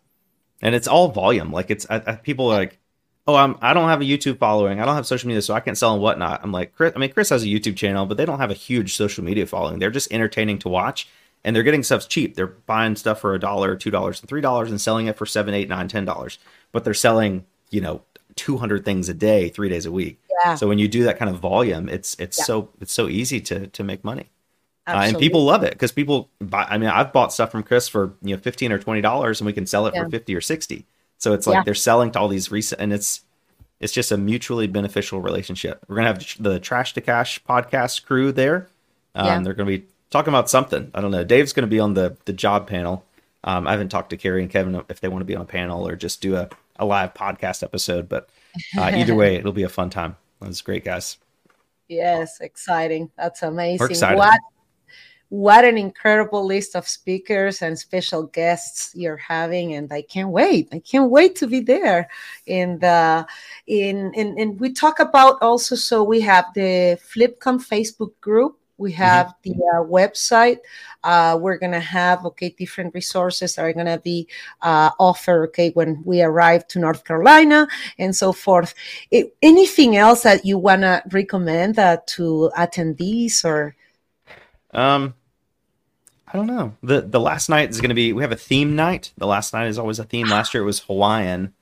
and 0.61 0.73
it's 0.73 0.87
all 0.87 1.09
volume. 1.09 1.51
Like 1.51 1.69
it's 1.69 1.85
I, 1.89 2.01
I, 2.05 2.15
people 2.15 2.47
are 2.51 2.57
like, 2.57 2.79
oh, 3.27 3.35
I'm 3.35 3.57
I 3.61 3.73
don't 3.73 3.89
have 3.89 4.01
a 4.01 4.05
YouTube 4.05 4.39
following. 4.39 4.79
I 4.79 4.85
don't 4.85 4.95
have 4.95 5.05
social 5.05 5.27
media, 5.27 5.41
so 5.41 5.53
I 5.53 5.59
can't 5.59 5.77
sell 5.77 5.93
and 5.93 6.01
whatnot. 6.01 6.41
I'm 6.43 6.51
like, 6.51 6.73
Chris. 6.73 6.93
I 6.95 6.99
mean, 6.99 7.11
Chris 7.11 7.29
has 7.29 7.43
a 7.43 7.47
YouTube 7.47 7.75
channel, 7.75 8.05
but 8.05 8.17
they 8.17 8.25
don't 8.25 8.39
have 8.39 8.51
a 8.51 8.55
huge 8.55 8.95
social 8.95 9.23
media 9.23 9.45
following. 9.45 9.79
They're 9.79 9.91
just 9.91 10.11
entertaining 10.11 10.59
to 10.59 10.69
watch, 10.69 11.07
and 11.43 11.55
they're 11.55 11.63
getting 11.63 11.83
stuff 11.83 12.09
cheap. 12.09 12.35
They're 12.35 12.47
buying 12.47 12.95
stuff 12.95 13.21
for 13.21 13.35
a 13.35 13.39
dollar, 13.39 13.75
two 13.75 13.91
dollars, 13.91 14.21
and 14.21 14.29
three 14.29 14.41
dollars, 14.41 14.71
and 14.71 14.81
selling 14.81 15.07
it 15.07 15.17
for 15.17 15.25
seven, 15.25 15.53
eight, 15.53 15.69
nine, 15.69 15.87
ten 15.87 16.05
dollars. 16.05 16.39
But 16.71 16.83
they're 16.83 16.93
selling, 16.93 17.45
you 17.69 17.81
know, 17.81 18.01
two 18.35 18.57
hundred 18.57 18.85
things 18.85 19.09
a 19.09 19.13
day, 19.13 19.49
three 19.49 19.69
days 19.69 19.85
a 19.85 19.91
week. 19.91 20.19
Yeah, 20.43 20.55
So 20.55 20.67
when 20.67 20.79
you 20.79 20.87
do 20.87 21.03
that 21.05 21.17
kind 21.17 21.29
of 21.31 21.39
volume, 21.39 21.87
it's 21.89 22.15
it's 22.19 22.37
Yeah. 22.39 22.43
so 22.45 22.69
it's 22.81 22.93
so 22.93 23.07
easy 23.07 23.39
to 23.41 23.67
to 23.67 23.83
make 23.83 24.03
money. 24.03 24.29
Uh, 24.87 25.01
and 25.05 25.17
people 25.17 25.43
love 25.43 25.63
it 25.63 25.71
because 25.71 25.91
people 25.91 26.29
buy 26.39 26.63
i 26.69 26.77
mean 26.77 26.89
i've 26.89 27.11
bought 27.11 27.33
stuff 27.33 27.49
from 27.49 27.63
chris 27.63 27.87
for 27.87 28.13
you 28.21 28.35
know 28.35 28.39
15 28.39 28.71
or 28.71 28.77
20 28.77 29.01
dollars 29.01 29.41
and 29.41 29.47
we 29.47 29.51
can 29.51 29.65
sell 29.65 29.87
it 29.87 29.95
Yeah. 29.95 30.03
for 30.03 30.09
50 30.11 30.35
or 30.35 30.41
60 30.41 30.85
so 31.17 31.33
it's 31.33 31.47
like 31.47 31.65
they're 31.65 31.73
selling 31.73 32.11
to 32.11 32.19
all 32.19 32.27
these 32.27 32.51
recent 32.51 32.79
and 32.79 32.93
it's 32.93 33.21
it's 33.79 33.91
just 33.91 34.11
a 34.11 34.17
mutually 34.17 34.67
beneficial 34.67 35.21
relationship. 35.21 35.83
We're 35.87 35.95
gonna 35.95 36.09
have 36.09 36.23
the 36.39 36.59
trash 36.59 36.93
to 36.93 37.01
cash 37.01 37.43
podcast 37.43 38.05
crew 38.05 38.31
there. 38.31 38.67
Um, 39.15 39.25
Yeah. 39.25 39.39
they're 39.41 39.53
gonna 39.55 39.67
be 39.79 39.85
talking 40.11 40.29
about 40.29 40.51
something. 40.51 40.91
I 40.93 41.01
don't 41.01 41.09
know. 41.11 41.23
Dave's 41.23 41.51
gonna 41.51 41.65
be 41.65 41.79
on 41.79 41.95
the 41.95 42.15
the 42.25 42.33
job 42.33 42.67
panel. 42.67 43.03
Um, 43.43 43.67
i 43.67 43.71
haven't 43.71 43.89
talked 43.89 44.11
to 44.11 44.17
carrie 44.17 44.43
and 44.43 44.51
kevin 44.51 44.79
if 44.87 44.99
they 44.99 45.07
want 45.07 45.21
to 45.21 45.25
be 45.25 45.35
on 45.35 45.41
a 45.41 45.45
panel 45.45 45.87
or 45.87 45.95
just 45.95 46.21
do 46.21 46.35
a, 46.35 46.47
a 46.77 46.85
live 46.85 47.13
podcast 47.13 47.63
episode 47.63 48.07
but 48.09 48.29
uh, 48.77 48.91
either 48.93 49.15
way 49.15 49.35
it'll 49.37 49.51
be 49.51 49.63
a 49.63 49.69
fun 49.69 49.89
time. 49.89 50.15
That's 50.41 50.61
great 50.61 50.83
guys. 50.83 51.17
Yes, 51.87 52.39
exciting. 52.41 53.11
That's 53.17 53.43
amazing. 53.43 54.17
What 54.17 54.39
what 55.29 55.65
an 55.65 55.77
incredible 55.77 56.45
list 56.45 56.75
of 56.75 56.87
speakers 56.87 57.63
and 57.63 57.77
special 57.77 58.23
guests 58.27 58.91
you're 58.95 59.17
having 59.17 59.73
and 59.73 59.91
i 59.91 60.01
can't 60.01 60.29
wait. 60.29 60.69
I 60.71 60.79
can't 60.79 61.09
wait 61.09 61.35
to 61.37 61.47
be 61.47 61.61
there. 61.61 62.09
And 62.47 62.83
uh 62.83 63.25
in 63.67 64.13
and, 64.15 64.37
and 64.37 64.59
we 64.59 64.71
talk 64.71 64.99
about 64.99 65.41
also 65.41 65.75
so 65.75 66.03
we 66.03 66.21
have 66.21 66.45
the 66.53 66.99
flipcon 67.01 67.59
facebook 67.59 68.11
group 68.21 68.59
we 68.77 68.91
mm-hmm. 68.91 69.01
have 69.01 69.33
the 69.43 69.51
uh, 69.51 69.83
website 69.83 70.57
uh, 71.03 71.37
we're 71.39 71.57
gonna 71.57 71.79
have 71.79 72.25
okay 72.25 72.49
different 72.49 72.93
resources 72.93 73.57
are 73.57 73.73
gonna 73.73 73.99
be 73.99 74.27
uh, 74.61 74.89
offered 74.99 75.49
okay 75.49 75.71
when 75.71 76.01
we 76.05 76.21
arrive 76.21 76.67
to 76.67 76.79
north 76.79 77.03
carolina 77.03 77.67
and 77.97 78.15
so 78.15 78.31
forth 78.31 78.73
it, 79.11 79.35
anything 79.41 79.97
else 79.97 80.23
that 80.23 80.45
you 80.45 80.57
wanna 80.57 81.01
recommend 81.11 81.77
uh, 81.79 81.97
to 82.05 82.51
attendees 82.57 83.43
or 83.45 83.75
um 84.73 85.13
I 86.27 86.37
don't 86.37 86.47
know. 86.47 86.75
The 86.83 86.99
the 86.99 87.19
last 87.19 87.47
night 87.47 87.69
is 87.69 87.79
going 87.79 87.89
to 87.89 87.95
be 87.95 88.11
we 88.11 88.21
have 88.21 88.31
a 88.33 88.35
theme 88.35 88.75
night. 88.75 89.13
The 89.15 89.27
last 89.27 89.53
night 89.53 89.67
is 89.67 89.77
always 89.77 89.99
a 89.99 90.03
theme. 90.03 90.27
Last 90.27 90.53
year 90.53 90.63
it 90.63 90.65
was 90.65 90.81
Hawaiian. 90.81 91.53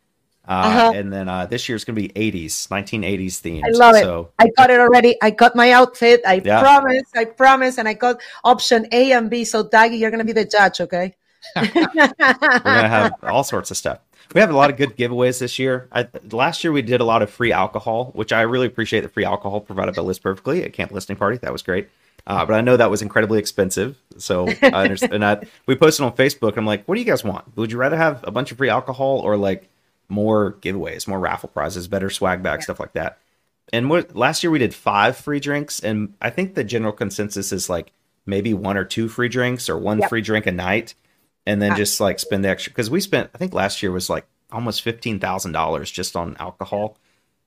Uh, 0.46 0.52
uh-huh. 0.52 0.92
and 0.94 1.14
then 1.14 1.30
uh, 1.30 1.46
this 1.46 1.70
year 1.70 1.76
is 1.78 1.86
going 1.86 1.96
to 1.96 2.02
be 2.02 2.10
80s, 2.10 2.68
1980s 2.68 3.42
themed. 3.42 3.64
I 3.66 3.70
love 3.70 3.96
so, 3.96 4.32
it. 4.40 4.44
I 4.44 4.50
got 4.58 4.70
it 4.70 4.80
already. 4.80 5.16
I 5.22 5.30
got 5.30 5.56
my 5.56 5.72
outfit. 5.72 6.22
I 6.28 6.42
yeah. 6.44 6.60
promise. 6.60 7.04
I 7.16 7.26
promise. 7.26 7.78
And 7.78 7.88
I 7.88 7.94
got 7.94 8.22
option 8.44 8.88
A 8.92 9.14
and 9.14 9.30
B. 9.30 9.46
So, 9.46 9.64
Daggy, 9.64 10.00
you're 10.00 10.12
going 10.12 10.20
to 10.20 10.26
be 10.26 10.34
the 10.34 10.44
judge, 10.44 10.82
okay? 10.82 11.16
We're 11.56 11.66
going 11.66 12.08
to 12.14 12.62
have 12.64 13.14
all 13.24 13.44
sorts 13.46 13.72
of 13.72 13.78
stuff. 13.78 14.00
We 14.34 14.42
have 14.42 14.50
a 14.50 14.56
lot 14.56 14.70
of 14.70 14.78
good 14.78 14.98
giveaways 14.98 15.40
this 15.40 15.60
year. 15.60 15.88
I, 15.92 16.08
last 16.32 16.64
year 16.64 16.74
we 16.74 16.82
did 16.82 17.02
a 17.02 17.06
lot 17.06 17.22
of 17.22 17.30
free 17.30 17.52
alcohol, 17.52 18.12
which 18.14 18.34
I 18.34 18.42
really 18.42 18.68
appreciate 18.68 19.02
the 19.02 19.10
free 19.10 19.26
alcohol 19.26 19.62
provided 19.62 19.96
by 19.96 20.02
List 20.02 20.24
Perfectly 20.24 20.64
at 20.64 20.74
Camp 20.74 20.92
Listing 20.92 21.16
Party. 21.16 21.38
That 21.38 21.52
was 21.52 21.62
great. 21.62 21.90
Uh, 22.26 22.46
but 22.46 22.54
I 22.54 22.62
know 22.62 22.78
that 22.78 22.90
was 22.90 23.02
incredibly 23.02 23.40
expensive. 23.40 23.98
So 24.18 24.48
I 24.62 24.84
understand. 24.84 25.24
and 25.24 25.48
we 25.68 25.76
posted 25.76 26.06
on 26.06 26.14
Facebook. 26.14 26.58
I'm 26.58 26.66
like, 26.66 26.86
what 26.86 26.96
do 26.96 27.02
you 27.02 27.06
guys 27.06 27.24
want? 27.24 27.56
Would 27.58 27.72
you 27.72 27.78
rather 27.78 27.98
have 27.98 28.24
a 28.24 28.32
bunch 28.32 28.52
of 28.52 28.58
free 28.58 28.70
alcohol 28.70 29.20
or 29.20 29.38
like 29.38 29.70
more 30.14 30.54
giveaways, 30.62 31.08
more 31.08 31.20
raffle 31.20 31.50
prizes, 31.50 31.88
better 31.88 32.10
swag 32.10 32.42
bag, 32.44 32.60
yeah. 32.60 32.64
stuff 32.64 32.80
like 32.80 32.94
that? 32.94 33.18
And 33.72 33.90
what 33.90 34.16
last 34.16 34.44
year 34.44 34.52
we 34.52 34.60
did 34.60 34.74
five 34.74 35.18
free 35.18 35.40
drinks, 35.40 35.80
and 35.80 36.14
I 36.22 36.30
think 36.30 36.54
the 36.54 36.64
general 36.64 36.94
consensus 36.94 37.52
is 37.52 37.70
like 37.70 37.92
maybe 38.26 38.54
one 38.54 38.78
or 38.78 38.86
two 38.86 39.10
free 39.10 39.30
drinks 39.30 39.70
or 39.70 39.78
one 39.78 40.00
yep. 40.00 40.10
free 40.10 40.22
drink 40.22 40.46
a 40.46 40.52
night, 40.52 40.94
and 41.46 41.62
then 41.62 41.76
just 41.76 42.00
like 42.00 42.20
spend 42.20 42.46
the 42.46 42.50
extra 42.50 42.72
because 42.72 42.90
we 42.90 43.00
spent 43.00 43.30
I 43.34 43.38
think 43.38 43.54
last 43.54 43.82
year 43.82 43.92
was 43.92 44.10
like 44.10 44.26
almost 44.52 44.82
fifteen 44.82 45.20
thousand 45.20 45.54
dollars 45.54 45.90
just 45.90 46.16
on 46.16 46.38
alcohol. 46.40 46.98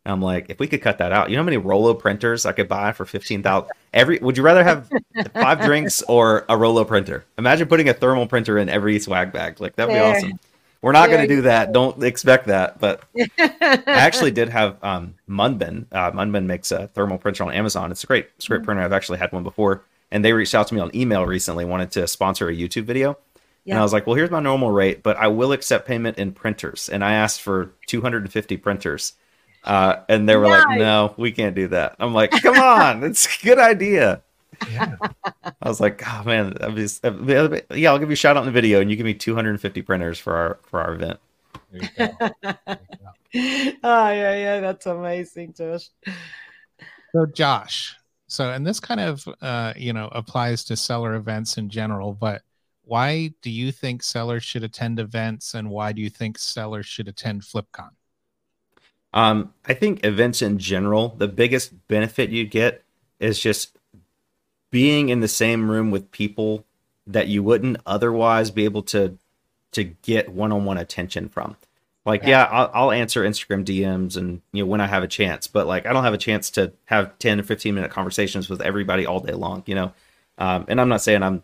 And 0.05 0.12
I'm 0.12 0.22
like, 0.22 0.46
if 0.50 0.61
we 0.61 0.68
could 0.68 0.83
cut 0.83 0.98
that 0.98 1.11
out, 1.11 1.31
you 1.31 1.37
know 1.37 1.42
how 1.42 1.46
many 1.46 1.57
Rollo 1.57 1.92
printers 1.92 2.46
I 2.46 2.52
could 2.52 2.68
buy 2.68 2.92
for 2.92 3.05
fifteen 3.05 3.42
thousand? 3.42 3.70
Every 3.92 4.18
would 4.18 4.37
you 4.37 4.42
rather 4.42 4.64
have 4.64 4.90
five 5.35 5.61
drinks 5.61 6.02
or 6.02 6.44
a 6.48 6.57
Rollo 6.57 6.85
printer? 6.85 7.24
Imagine 7.38 7.68
putting 7.68 7.88
a 7.88 7.94
thermal 7.94 8.26
printer 8.26 8.59
in 8.59 8.68
every 8.68 8.98
swag 8.98 9.33
bag. 9.33 9.61
Like 9.61 9.76
that'd 9.76 9.94
be 9.94 9.98
awesome. 9.98 10.40
We're 10.83 10.93
not 10.93 11.09
going 11.09 11.23
to 11.23 11.35
do 11.35 11.43
that. 11.43 11.73
Don't 11.73 12.03
expect 12.05 12.47
that. 12.47 12.79
But 12.79 13.03
I 13.39 13.83
actually 13.87 14.31
did 14.31 14.49
have 14.49 14.77
um, 14.83 15.15
Munbyn. 15.29 15.87
Uh, 15.91 16.12
Munbyn 16.12 16.45
makes 16.47 16.71
a 16.71 16.89
thermal 16.89 17.19
printer 17.19 17.45
on 17.45 17.53
Amazon. 17.53 17.91
It's 17.91 18.05
a 18.05 18.07
great, 18.07 18.29
it's 18.37 18.47
a 18.47 18.49
great 18.49 18.59
mm-hmm. 18.59 18.67
printer. 18.67 18.83
I've 18.83 18.93
actually 18.93 19.19
had 19.19 19.33
one 19.33 19.43
before, 19.43 19.85
and 20.11 20.25
they 20.25 20.33
reached 20.33 20.55
out 20.55 20.69
to 20.69 20.75
me 20.75 20.81
on 20.81 20.95
email 20.95 21.27
recently, 21.27 21.65
wanted 21.65 21.91
to 21.93 22.07
sponsor 22.07 22.49
a 22.49 22.55
YouTube 22.55 22.85
video. 22.85 23.19
Yeah. 23.65 23.75
And 23.75 23.81
I 23.81 23.83
was 23.83 23.93
like, 23.93 24.07
well, 24.07 24.15
here's 24.15 24.31
my 24.31 24.41
normal 24.41 24.71
rate, 24.71 25.03
but 25.03 25.17
I 25.17 25.27
will 25.27 25.51
accept 25.51 25.89
payment 25.89 26.19
in 26.19 26.33
printers. 26.33 26.89
And 26.89 27.05
I 27.05 27.15
asked 27.15 27.43
for 27.43 27.73
250 27.87 28.57
printers. 28.59 29.15
Uh, 29.65 30.05
and 30.09 30.29
they 30.29 30.37
were 30.37 30.49
nice. 30.49 30.65
like, 30.65 30.79
no, 30.79 31.15
we 31.17 31.33
can't 31.33 31.57
do 31.57 31.67
that. 31.69 31.97
I'm 31.99 32.15
like, 32.15 32.31
come 32.31 32.57
on, 32.57 33.03
it's 33.03 33.27
a 33.27 33.45
good 33.45 33.59
idea. 33.59 34.23
Yeah. 34.71 34.97
I 35.62 35.69
was 35.69 35.81
like, 35.81 36.03
oh 36.07 36.23
man, 36.25 36.55
just, 36.75 37.05
yeah, 37.05 37.90
I'll 37.90 37.99
give 37.99 38.09
you 38.09 38.14
a 38.14 38.16
shout 38.16 38.37
out 38.37 38.40
in 38.40 38.47
the 38.47 38.53
video 38.53 38.81
and 38.81 38.90
you 38.90 38.97
give 38.97 39.07
me 39.07 39.14
250 39.14 39.83
printers 39.83 40.19
for 40.19 40.35
our, 40.35 40.59
for 40.62 40.81
our 40.81 40.95
event. 40.95 41.19
oh 41.75 41.81
yeah, 43.33 44.37
yeah, 44.37 44.61
that's 44.61 44.87
amazing, 44.87 45.55
Josh. 45.55 45.90
So 47.12 47.27
Josh, 47.27 47.97
so 48.29 48.51
and 48.51 48.66
this 48.66 48.81
kind 48.81 49.01
of 49.01 49.29
uh, 49.40 49.73
you 49.77 49.92
know 49.92 50.09
applies 50.12 50.64
to 50.64 50.77
seller 50.77 51.14
events 51.14 51.59
in 51.59 51.69
general, 51.69 52.12
but 52.12 52.42
why 52.85 53.33
do 53.42 53.51
you 53.51 53.73
think 53.73 54.03
sellers 54.03 54.45
should 54.45 54.62
attend 54.62 55.01
events 55.01 55.55
and 55.55 55.71
why 55.71 55.92
do 55.92 56.01
you 56.01 56.11
think 56.11 56.38
sellers 56.38 56.87
should 56.87 57.09
attend 57.09 57.42
FlipCon? 57.42 57.90
Um, 59.12 59.55
I 59.66 59.75
think 59.75 60.05
events 60.05 60.40
in 60.40 60.59
general, 60.59 61.14
the 61.16 61.27
biggest 61.27 61.88
benefit 61.88 62.31
you 62.31 62.47
get 62.47 62.85
is 63.19 63.40
just 63.40 63.76
being 64.70 65.09
in 65.09 65.20
the 65.20 65.29
same 65.29 65.70
room 65.70 65.90
with 65.90 66.11
people 66.11 66.64
that 67.07 67.29
you 67.29 67.42
wouldn't 67.42 67.79
otherwise 67.87 68.50
be 68.50 68.64
able 68.64 68.83
to 68.83 69.16
to 69.72 69.85
get 69.85 70.31
one-on-one 70.31 70.79
attention 70.79 71.29
from. 71.29 71.57
Like, 72.07 72.22
yeah, 72.22 72.29
yeah 72.29 72.44
I'll, 72.44 72.70
I'll, 72.72 72.92
answer 72.92 73.24
Instagram 73.24 73.64
DMs 73.64 74.16
and 74.16 74.40
you 74.52 74.62
know 74.62 74.66
when 74.66 74.81
I 74.81 74.87
have 74.87 75.02
a 75.02 75.09
chance, 75.09 75.48
but 75.48 75.66
like 75.66 75.87
I 75.87 75.92
don't 75.92 76.05
have 76.05 76.14
a 76.14 76.18
chance 76.18 76.50
to 76.52 76.72
have 76.85 77.18
ten 77.18 77.40
or 77.40 77.42
fifteen 77.42 77.74
minute 77.74 77.90
conversations 77.90 78.48
with 78.48 78.62
everybody 78.62 79.07
all 79.07 79.20
day 79.20 79.33
long. 79.33 79.64
You 79.66 79.74
know, 79.74 79.92
um, 80.38 80.66
and 80.68 80.81
I'm 80.81 80.88
not 80.88 81.02
saying 81.02 81.22
I'm 81.22 81.42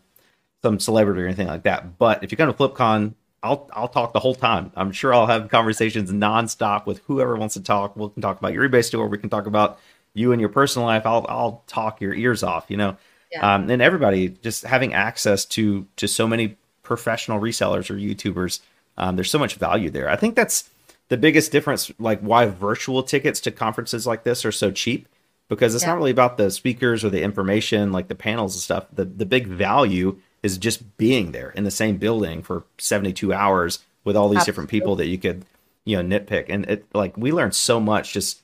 some 0.62 0.78
celebrity 0.78 1.22
or 1.22 1.26
anything 1.26 1.48
like 1.48 1.64
that, 1.64 1.98
but 1.98 2.22
if 2.22 2.30
you 2.30 2.36
come 2.36 2.46
to 2.46 2.56
FlipCon, 2.56 3.14
I'll 3.42 3.68
I'll 3.72 3.88
talk 3.88 4.12
the 4.12 4.20
whole 4.20 4.36
time. 4.36 4.70
I'm 4.76 4.92
sure 4.92 5.12
I'll 5.12 5.26
have 5.26 5.48
conversations 5.48 6.12
nonstop 6.12 6.86
with 6.86 6.98
whoever 7.06 7.34
wants 7.36 7.54
to 7.54 7.62
talk. 7.62 7.96
We 7.96 8.08
can 8.10 8.22
talk 8.22 8.38
about 8.38 8.52
your 8.52 8.68
eBay 8.68 8.84
store. 8.84 9.08
We 9.08 9.18
can 9.18 9.30
talk 9.30 9.46
about 9.46 9.80
you 10.14 10.30
and 10.30 10.40
your 10.40 10.50
personal 10.50 10.86
life. 10.86 11.04
I'll 11.06 11.26
I'll 11.28 11.64
talk 11.66 12.00
your 12.00 12.14
ears 12.14 12.44
off. 12.44 12.66
You 12.68 12.76
know, 12.76 12.96
yeah. 13.32 13.54
um, 13.54 13.70
and 13.70 13.82
everybody 13.82 14.28
just 14.28 14.64
having 14.64 14.94
access 14.94 15.44
to 15.46 15.86
to 15.96 16.06
so 16.06 16.26
many 16.26 16.56
professional 16.82 17.40
resellers 17.40 17.90
or 17.90 17.94
YouTubers. 17.94 18.60
Um, 18.98 19.16
there's 19.16 19.30
so 19.30 19.38
much 19.38 19.54
value 19.54 19.90
there. 19.90 20.08
I 20.08 20.16
think 20.16 20.36
that's 20.36 20.68
the 21.08 21.16
biggest 21.16 21.50
difference. 21.52 21.90
Like 21.98 22.20
why 22.20 22.46
virtual 22.46 23.02
tickets 23.02 23.40
to 23.40 23.50
conferences 23.50 24.06
like 24.06 24.24
this 24.24 24.44
are 24.44 24.52
so 24.52 24.70
cheap 24.70 25.08
because 25.48 25.74
it's 25.74 25.84
yeah. 25.84 25.90
not 25.90 25.96
really 25.96 26.10
about 26.10 26.36
the 26.36 26.50
speakers 26.50 27.04
or 27.04 27.10
the 27.10 27.22
information, 27.22 27.92
like 27.92 28.08
the 28.08 28.14
panels 28.14 28.54
and 28.54 28.62
stuff. 28.62 28.86
The 28.92 29.04
the 29.04 29.26
big 29.26 29.46
value 29.46 30.18
is 30.42 30.58
just 30.58 30.96
being 30.96 31.32
there 31.32 31.50
in 31.50 31.64
the 31.64 31.70
same 31.70 31.96
building 31.96 32.42
for 32.42 32.64
72 32.78 33.32
hours 33.32 33.78
with 34.04 34.16
all 34.16 34.28
these 34.28 34.38
Absolutely. 34.38 34.50
different 34.50 34.70
people 34.70 34.96
that 34.96 35.06
you 35.06 35.18
could 35.18 35.44
you 35.84 36.00
know 36.00 36.18
nitpick 36.18 36.46
and 36.48 36.64
it 36.66 36.86
like 36.94 37.16
we 37.16 37.32
learned 37.32 37.54
so 37.54 37.80
much 37.80 38.12
just 38.12 38.40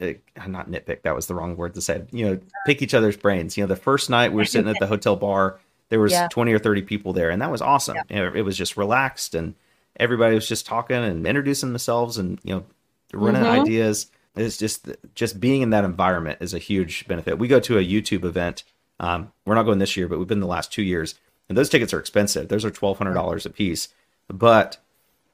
uh, 0.00 0.12
not 0.46 0.70
nitpick 0.70 1.02
that 1.02 1.14
was 1.14 1.26
the 1.26 1.34
wrong 1.34 1.56
word 1.56 1.74
to 1.74 1.80
say 1.80 2.02
you 2.10 2.28
know 2.28 2.38
pick 2.66 2.82
each 2.82 2.94
other's 2.94 3.16
brains 3.16 3.56
you 3.56 3.62
know 3.62 3.68
the 3.68 3.76
first 3.76 4.10
night 4.10 4.32
we 4.32 4.36
were 4.36 4.44
sitting 4.44 4.70
at 4.70 4.78
the 4.80 4.86
hotel 4.86 5.16
bar 5.16 5.58
there 5.88 6.00
was 6.00 6.12
yeah. 6.12 6.28
20 6.28 6.52
or 6.52 6.58
30 6.58 6.82
people 6.82 7.12
there 7.12 7.30
and 7.30 7.40
that 7.40 7.50
was 7.50 7.62
awesome 7.62 7.96
yeah. 7.96 8.02
you 8.08 8.16
know, 8.16 8.32
it 8.34 8.42
was 8.42 8.56
just 8.56 8.76
relaxed 8.76 9.34
and 9.34 9.54
everybody 10.00 10.34
was 10.34 10.48
just 10.48 10.66
talking 10.66 10.96
and 10.96 11.26
introducing 11.26 11.70
themselves 11.70 12.18
and 12.18 12.40
you 12.42 12.54
know 12.54 12.64
running 13.12 13.42
mm-hmm. 13.42 13.60
ideas 13.60 14.10
it's 14.36 14.56
just 14.56 14.90
just 15.14 15.38
being 15.38 15.62
in 15.62 15.70
that 15.70 15.84
environment 15.84 16.38
is 16.40 16.54
a 16.54 16.58
huge 16.58 17.06
benefit 17.06 17.38
we 17.38 17.46
go 17.46 17.60
to 17.60 17.78
a 17.78 17.84
youtube 17.84 18.24
event 18.24 18.64
um, 19.00 19.32
we're 19.44 19.54
not 19.54 19.64
going 19.64 19.78
this 19.78 19.96
year, 19.96 20.08
but 20.08 20.18
we've 20.18 20.28
been 20.28 20.40
the 20.40 20.46
last 20.46 20.72
two 20.72 20.82
years, 20.82 21.14
and 21.48 21.58
those 21.58 21.68
tickets 21.68 21.92
are 21.92 21.98
expensive. 21.98 22.48
Those 22.48 22.64
are 22.64 22.70
twelve 22.70 22.98
hundred 22.98 23.14
dollars 23.14 23.46
a 23.46 23.50
piece. 23.50 23.88
But 24.28 24.78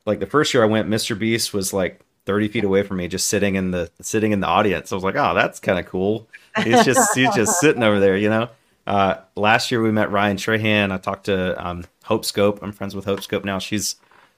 like 0.06 0.20
the 0.20 0.26
first 0.26 0.54
year 0.54 0.62
I 0.62 0.66
went, 0.66 0.88
Mr. 0.88 1.18
Beast 1.18 1.52
was 1.52 1.72
like 1.72 2.00
thirty 2.30 2.46
feet 2.46 2.62
away 2.62 2.84
from 2.84 2.98
me, 2.98 3.08
just 3.08 3.26
sitting 3.26 3.56
in 3.56 3.72
the 3.72 3.90
sitting 4.00 4.30
in 4.30 4.38
the 4.38 4.46
audience. 4.46 4.92
I 4.92 4.94
was 4.94 5.02
like, 5.02 5.16
oh, 5.16 5.34
that's 5.34 5.58
kind 5.58 5.80
of 5.80 5.86
cool. 5.86 6.28
He's 6.62 6.84
just 6.84 7.12
he's 7.12 7.34
just 7.34 7.58
sitting 7.60 7.82
over 7.82 7.98
there, 7.98 8.16
you 8.16 8.30
know. 8.30 8.48
Uh, 8.86 9.16
last 9.34 9.72
year 9.72 9.82
we 9.82 9.90
met 9.90 10.12
Ryan 10.12 10.36
Trahan. 10.36 10.92
I 10.92 10.98
talked 10.98 11.24
to 11.24 11.66
um, 11.66 11.84
Hope 12.04 12.24
Scope. 12.24 12.60
I'm 12.62 12.70
friends 12.70 12.94
with 12.94 13.04
Hope 13.04 13.20
Scope 13.20 13.44
now. 13.44 13.58
She's 13.58 13.96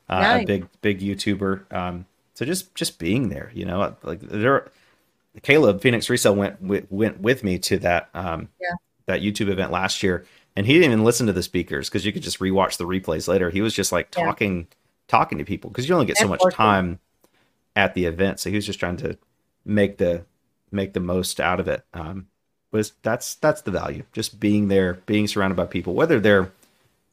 uh, 0.08 0.20
nice. 0.20 0.42
a 0.42 0.46
big 0.46 0.68
big 0.80 1.00
YouTuber. 1.00 1.70
Um, 1.70 2.06
so 2.32 2.46
just 2.46 2.74
just 2.74 2.98
being 2.98 3.28
there, 3.28 3.52
you 3.54 3.66
know, 3.66 3.94
like 4.02 4.20
there. 4.20 4.70
Caleb 5.42 5.82
Phoenix 5.82 6.08
Resale 6.08 6.34
went 6.34 6.62
went 6.90 7.20
with 7.20 7.44
me 7.44 7.58
to 7.58 7.78
that 7.80 8.08
um, 8.14 8.48
yeah 8.58 8.74
that 9.04 9.20
YouTube 9.20 9.50
event 9.50 9.70
last 9.70 10.02
year, 10.02 10.24
and 10.56 10.64
he 10.64 10.72
didn't 10.72 10.92
even 10.92 11.04
listen 11.04 11.26
to 11.26 11.32
the 11.32 11.42
speakers 11.42 11.90
because 11.90 12.06
you 12.06 12.12
could 12.12 12.22
just 12.22 12.38
rewatch 12.38 12.78
the 12.78 12.86
replays 12.86 13.28
later. 13.28 13.50
He 13.50 13.60
was 13.60 13.74
just 13.74 13.92
like 13.92 14.10
talking 14.10 14.58
yeah. 14.58 14.64
talking 15.08 15.38
to 15.38 15.44
people 15.44 15.68
because 15.68 15.88
you 15.88 15.94
only 15.94 16.06
get 16.06 16.16
so 16.16 16.28
much 16.28 16.42
time 16.54 16.98
at 17.76 17.94
the 17.94 18.04
event. 18.04 18.40
So 18.40 18.50
he 18.50 18.56
was 18.56 18.66
just 18.66 18.80
trying 18.80 18.96
to 18.98 19.18
make 19.64 19.98
the 19.98 20.24
make 20.70 20.92
the 20.92 21.00
most 21.00 21.40
out 21.40 21.60
of 21.60 21.68
it. 21.68 21.84
Um, 21.92 22.28
was 22.70 22.92
that's 23.02 23.34
that's 23.36 23.62
the 23.62 23.70
value, 23.70 24.04
just 24.12 24.40
being 24.40 24.68
there, 24.68 24.94
being 25.06 25.28
surrounded 25.28 25.56
by 25.56 25.66
people, 25.66 25.94
whether 25.94 26.18
they're 26.18 26.52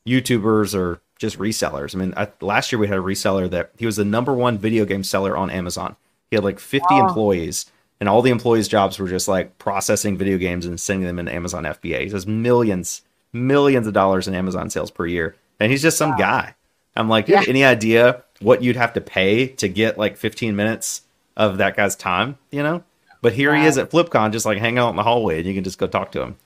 YouTubers 0.07 0.73
or 0.73 1.01
just 1.17 1.37
resellers. 1.37 1.93
I 1.93 1.99
mean, 1.99 2.13
I, 2.15 2.29
last 2.39 2.71
year 2.71 2.79
we 2.79 2.87
had 2.87 2.97
a 2.97 3.01
reseller 3.01 3.49
that 3.49 3.71
he 3.77 3.85
was 3.85 3.97
the 3.97 4.05
number 4.05 4.33
one 4.33 4.57
video 4.57 4.85
game 4.85 5.03
seller 5.03 5.35
on 5.35 5.49
Amazon. 5.49 5.97
He 6.29 6.37
had 6.37 6.45
like 6.45 6.59
50 6.59 6.85
wow. 6.89 7.07
employees 7.07 7.65
and 7.99 8.07
all 8.07 8.21
the 8.21 8.31
employees' 8.31 8.67
jobs 8.67 8.97
were 8.97 9.09
just 9.09 9.27
like 9.27 9.57
processing 9.57 10.17
video 10.17 10.37
games 10.37 10.65
and 10.65 10.79
sending 10.79 11.05
them 11.05 11.19
into 11.19 11.33
Amazon 11.33 11.65
FBA. 11.65 12.03
He 12.03 12.09
does 12.09 12.25
millions, 12.25 13.01
millions 13.33 13.87
of 13.87 13.93
dollars 13.93 14.27
in 14.27 14.35
Amazon 14.35 14.69
sales 14.69 14.91
per 14.91 15.05
year, 15.05 15.35
and 15.59 15.71
he's 15.71 15.81
just 15.81 15.97
some 15.97 16.11
wow. 16.11 16.17
guy. 16.17 16.55
I'm 16.95 17.09
like, 17.09 17.27
yeah. 17.27 17.43
any 17.47 17.63
idea 17.63 18.23
what 18.41 18.63
you'd 18.63 18.75
have 18.75 18.93
to 18.93 19.01
pay 19.01 19.47
to 19.47 19.67
get 19.67 19.97
like 19.97 20.17
15 20.17 20.55
minutes 20.55 21.01
of 21.35 21.57
that 21.57 21.75
guy's 21.75 21.95
time? 21.95 22.37
You 22.51 22.63
know, 22.63 22.83
but 23.21 23.33
here 23.33 23.51
wow. 23.51 23.61
he 23.61 23.67
is 23.67 23.77
at 23.77 23.89
FlipCon, 23.91 24.31
just 24.31 24.45
like 24.45 24.57
hanging 24.57 24.79
out 24.79 24.89
in 24.89 24.95
the 24.95 25.03
hallway, 25.03 25.39
and 25.39 25.47
you 25.47 25.53
can 25.53 25.63
just 25.63 25.77
go 25.77 25.87
talk 25.87 26.11
to 26.13 26.21
him. 26.21 26.37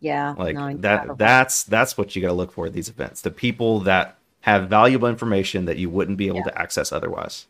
Yeah. 0.00 0.34
Like 0.38 0.54
no, 0.54 0.74
that 0.78 1.18
that's 1.18 1.64
that's 1.64 1.98
what 1.98 2.14
you 2.14 2.22
got 2.22 2.28
to 2.28 2.34
look 2.34 2.52
for 2.52 2.66
at 2.66 2.72
these 2.72 2.88
events. 2.88 3.22
The 3.22 3.30
people 3.30 3.80
that 3.80 4.16
have 4.42 4.68
valuable 4.68 5.08
information 5.08 5.64
that 5.64 5.76
you 5.78 5.90
wouldn't 5.90 6.18
be 6.18 6.28
able 6.28 6.38
Yeah. 6.38 6.44
to 6.44 6.58
access 6.58 6.92
otherwise. 6.92 7.46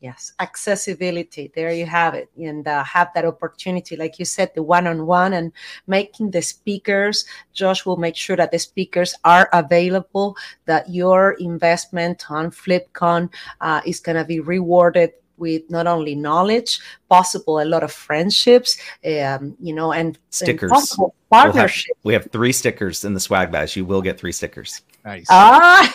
Yes, 0.00 0.32
accessibility. 0.38 1.50
There 1.56 1.72
you 1.72 1.84
have 1.84 2.14
it, 2.14 2.30
and 2.38 2.66
uh, 2.68 2.84
have 2.84 3.10
that 3.14 3.24
opportunity, 3.24 3.96
like 3.96 4.20
you 4.20 4.24
said, 4.24 4.54
the 4.54 4.62
one-on-one 4.62 5.32
and 5.32 5.52
making 5.88 6.30
the 6.30 6.40
speakers. 6.40 7.24
Josh 7.52 7.84
will 7.84 7.96
make 7.96 8.14
sure 8.14 8.36
that 8.36 8.52
the 8.52 8.60
speakers 8.60 9.16
are 9.24 9.48
available. 9.52 10.36
That 10.66 10.88
your 10.88 11.32
investment 11.40 12.30
on 12.30 12.52
FlipCon 12.52 13.28
uh, 13.60 13.80
is 13.84 13.98
going 13.98 14.14
to 14.14 14.24
be 14.24 14.38
rewarded 14.38 15.14
with 15.36 15.68
not 15.68 15.88
only 15.88 16.14
knowledge, 16.14 16.78
possible 17.08 17.60
a 17.60 17.64
lot 17.64 17.82
of 17.82 17.90
friendships, 17.90 18.78
um, 19.04 19.56
you 19.60 19.74
know, 19.74 19.92
and 19.92 20.08
and 20.08 20.18
Stickers. 20.30 20.70
possible 20.70 21.12
We'll 21.30 21.40
have, 21.40 21.52
partnership. 21.52 21.96
we 22.04 22.12
have 22.14 22.30
three 22.30 22.52
stickers 22.52 23.04
in 23.04 23.14
the 23.14 23.20
swag 23.20 23.50
bags. 23.50 23.74
You 23.74 23.84
will 23.84 24.00
get 24.00 24.18
three 24.18 24.32
stickers. 24.32 24.82
Nice. 25.04 25.26
Ah, 25.28 25.92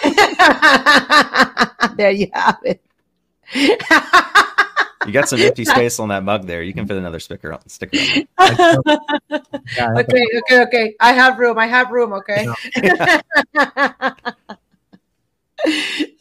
there 1.98 2.12
you 2.12 2.28
have 2.34 2.60
it. 2.66 2.83
You 5.06 5.12
got 5.12 5.28
some 5.28 5.40
empty 5.40 5.66
space 5.74 6.00
on 6.00 6.10
that 6.10 6.24
mug 6.24 6.46
there. 6.48 6.64
You 6.64 6.74
can 6.74 6.88
fit 6.88 6.98
another 6.98 7.20
sticker 7.20 7.54
on 7.54 7.68
sticker 7.68 7.98
on 7.98 8.04
it. 8.04 8.28
Yeah, 8.40 9.88
I 9.90 9.98
have 9.98 9.98
okay, 9.98 10.26
okay, 10.38 10.62
okay. 10.64 10.96
I 11.00 11.14
have 11.14 11.40
room. 11.40 11.58
I 11.58 11.68
have 11.68 11.92
room. 11.92 12.14
Okay. 12.14 12.48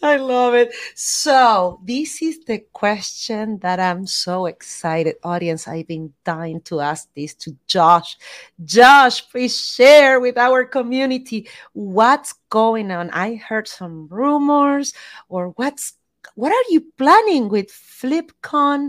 I 0.03 0.17
love 0.17 0.55
it. 0.55 0.73
So, 0.95 1.81
this 1.85 2.23
is 2.23 2.45
the 2.45 2.61
question 2.73 3.59
that 3.59 3.81
I'm 3.81 4.07
so 4.07 4.47
excited, 4.47 5.17
audience. 5.25 5.67
I've 5.67 5.89
been 5.89 6.13
dying 6.25 6.61
to 6.63 6.81
ask 6.81 7.09
this 7.15 7.35
to 7.35 7.57
Josh. 7.67 8.17
Josh, 8.65 9.29
please 9.31 9.59
share 9.59 10.21
with 10.21 10.39
our 10.39 10.65
community 10.65 11.49
what's 11.73 12.35
going 12.51 12.93
on. 12.93 13.11
I 13.11 13.35
heard 13.35 13.67
some 13.67 14.07
rumors, 14.11 14.95
or 15.29 15.49
what's 15.51 15.95
what 16.35 16.53
are 16.53 16.65
you 16.71 16.85
planning 16.99 17.49
with 17.49 17.69
FlipCon 17.69 18.89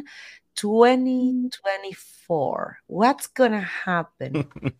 2024? 0.55 2.79
What's 2.87 3.27
gonna 3.27 3.61
happen? 3.61 4.47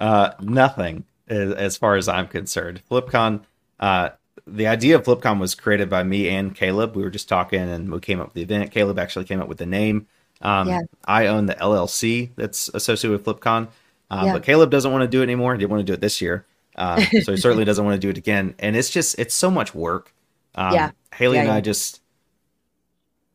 Uh, 0.00 0.32
nothing 0.40 1.04
as, 1.28 1.76
far 1.76 1.96
as 1.96 2.08
I'm 2.08 2.26
concerned. 2.26 2.80
FlipCon, 2.90 3.42
uh, 3.80 4.08
the 4.46 4.66
idea 4.66 4.96
of 4.96 5.02
FlipCon 5.02 5.38
was 5.38 5.54
created 5.54 5.90
by 5.90 6.02
me 6.02 6.30
and 6.30 6.54
Caleb. 6.54 6.96
We 6.96 7.02
were 7.02 7.10
just 7.10 7.28
talking 7.28 7.60
and 7.60 7.92
we 7.92 8.00
came 8.00 8.18
up 8.18 8.28
with 8.28 8.34
the 8.34 8.40
event. 8.40 8.70
Caleb 8.70 8.98
actually 8.98 9.26
came 9.26 9.42
up 9.42 9.48
with 9.48 9.58
the 9.58 9.66
name. 9.66 10.06
Um, 10.40 10.68
Yeah. 10.68 10.80
I 11.04 11.26
own 11.26 11.44
the 11.46 11.54
LLC 11.56 12.30
that's 12.36 12.70
associated 12.72 13.22
with 13.22 13.26
FlipCon, 13.26 13.68
um, 14.10 14.26
Yeah. 14.26 14.32
but 14.32 14.42
Caleb 14.42 14.70
doesn't 14.70 14.90
want 14.90 15.02
to 15.02 15.08
do 15.08 15.20
it 15.20 15.24
anymore. 15.24 15.52
He 15.52 15.58
didn't 15.58 15.70
want 15.72 15.82
to 15.82 15.86
do 15.86 15.92
it 15.92 16.00
this 16.00 16.22
year. 16.22 16.46
Um, 16.76 17.02
so 17.22 17.32
he 17.32 17.36
certainly 17.36 17.64
doesn't 17.66 17.84
want 17.84 17.94
to 17.94 18.00
do 18.00 18.08
it 18.08 18.16
again. 18.16 18.54
And 18.58 18.76
it's 18.76 18.88
just, 18.88 19.18
it's 19.18 19.34
so 19.34 19.50
much 19.50 19.74
work. 19.74 20.14
Um, 20.54 20.74
Yeah. 20.74 20.90
Hayley 21.14 21.36
Yeah, 21.36 21.42
and 21.44 21.50
I 21.52 21.60
just, 21.60 22.00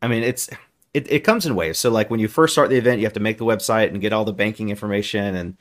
I 0.02 0.08
mean, 0.08 0.24
it's, 0.24 0.50
it, 0.94 1.12
it 1.12 1.20
comes 1.24 1.46
in 1.46 1.56
waves. 1.56 1.80
So 1.80 1.90
like 1.90 2.10
when 2.10 2.20
you 2.20 2.28
first 2.28 2.54
start 2.54 2.70
the 2.70 2.78
event, 2.78 3.00
you 3.00 3.06
have 3.06 3.14
to 3.14 3.20
make 3.20 3.38
the 3.38 3.46
website 3.46 3.90
and 3.90 4.00
get 4.02 4.14
all 4.14 4.26
the 4.26 4.34
banking 4.34 4.70
information 4.70 5.36
and 5.36 5.58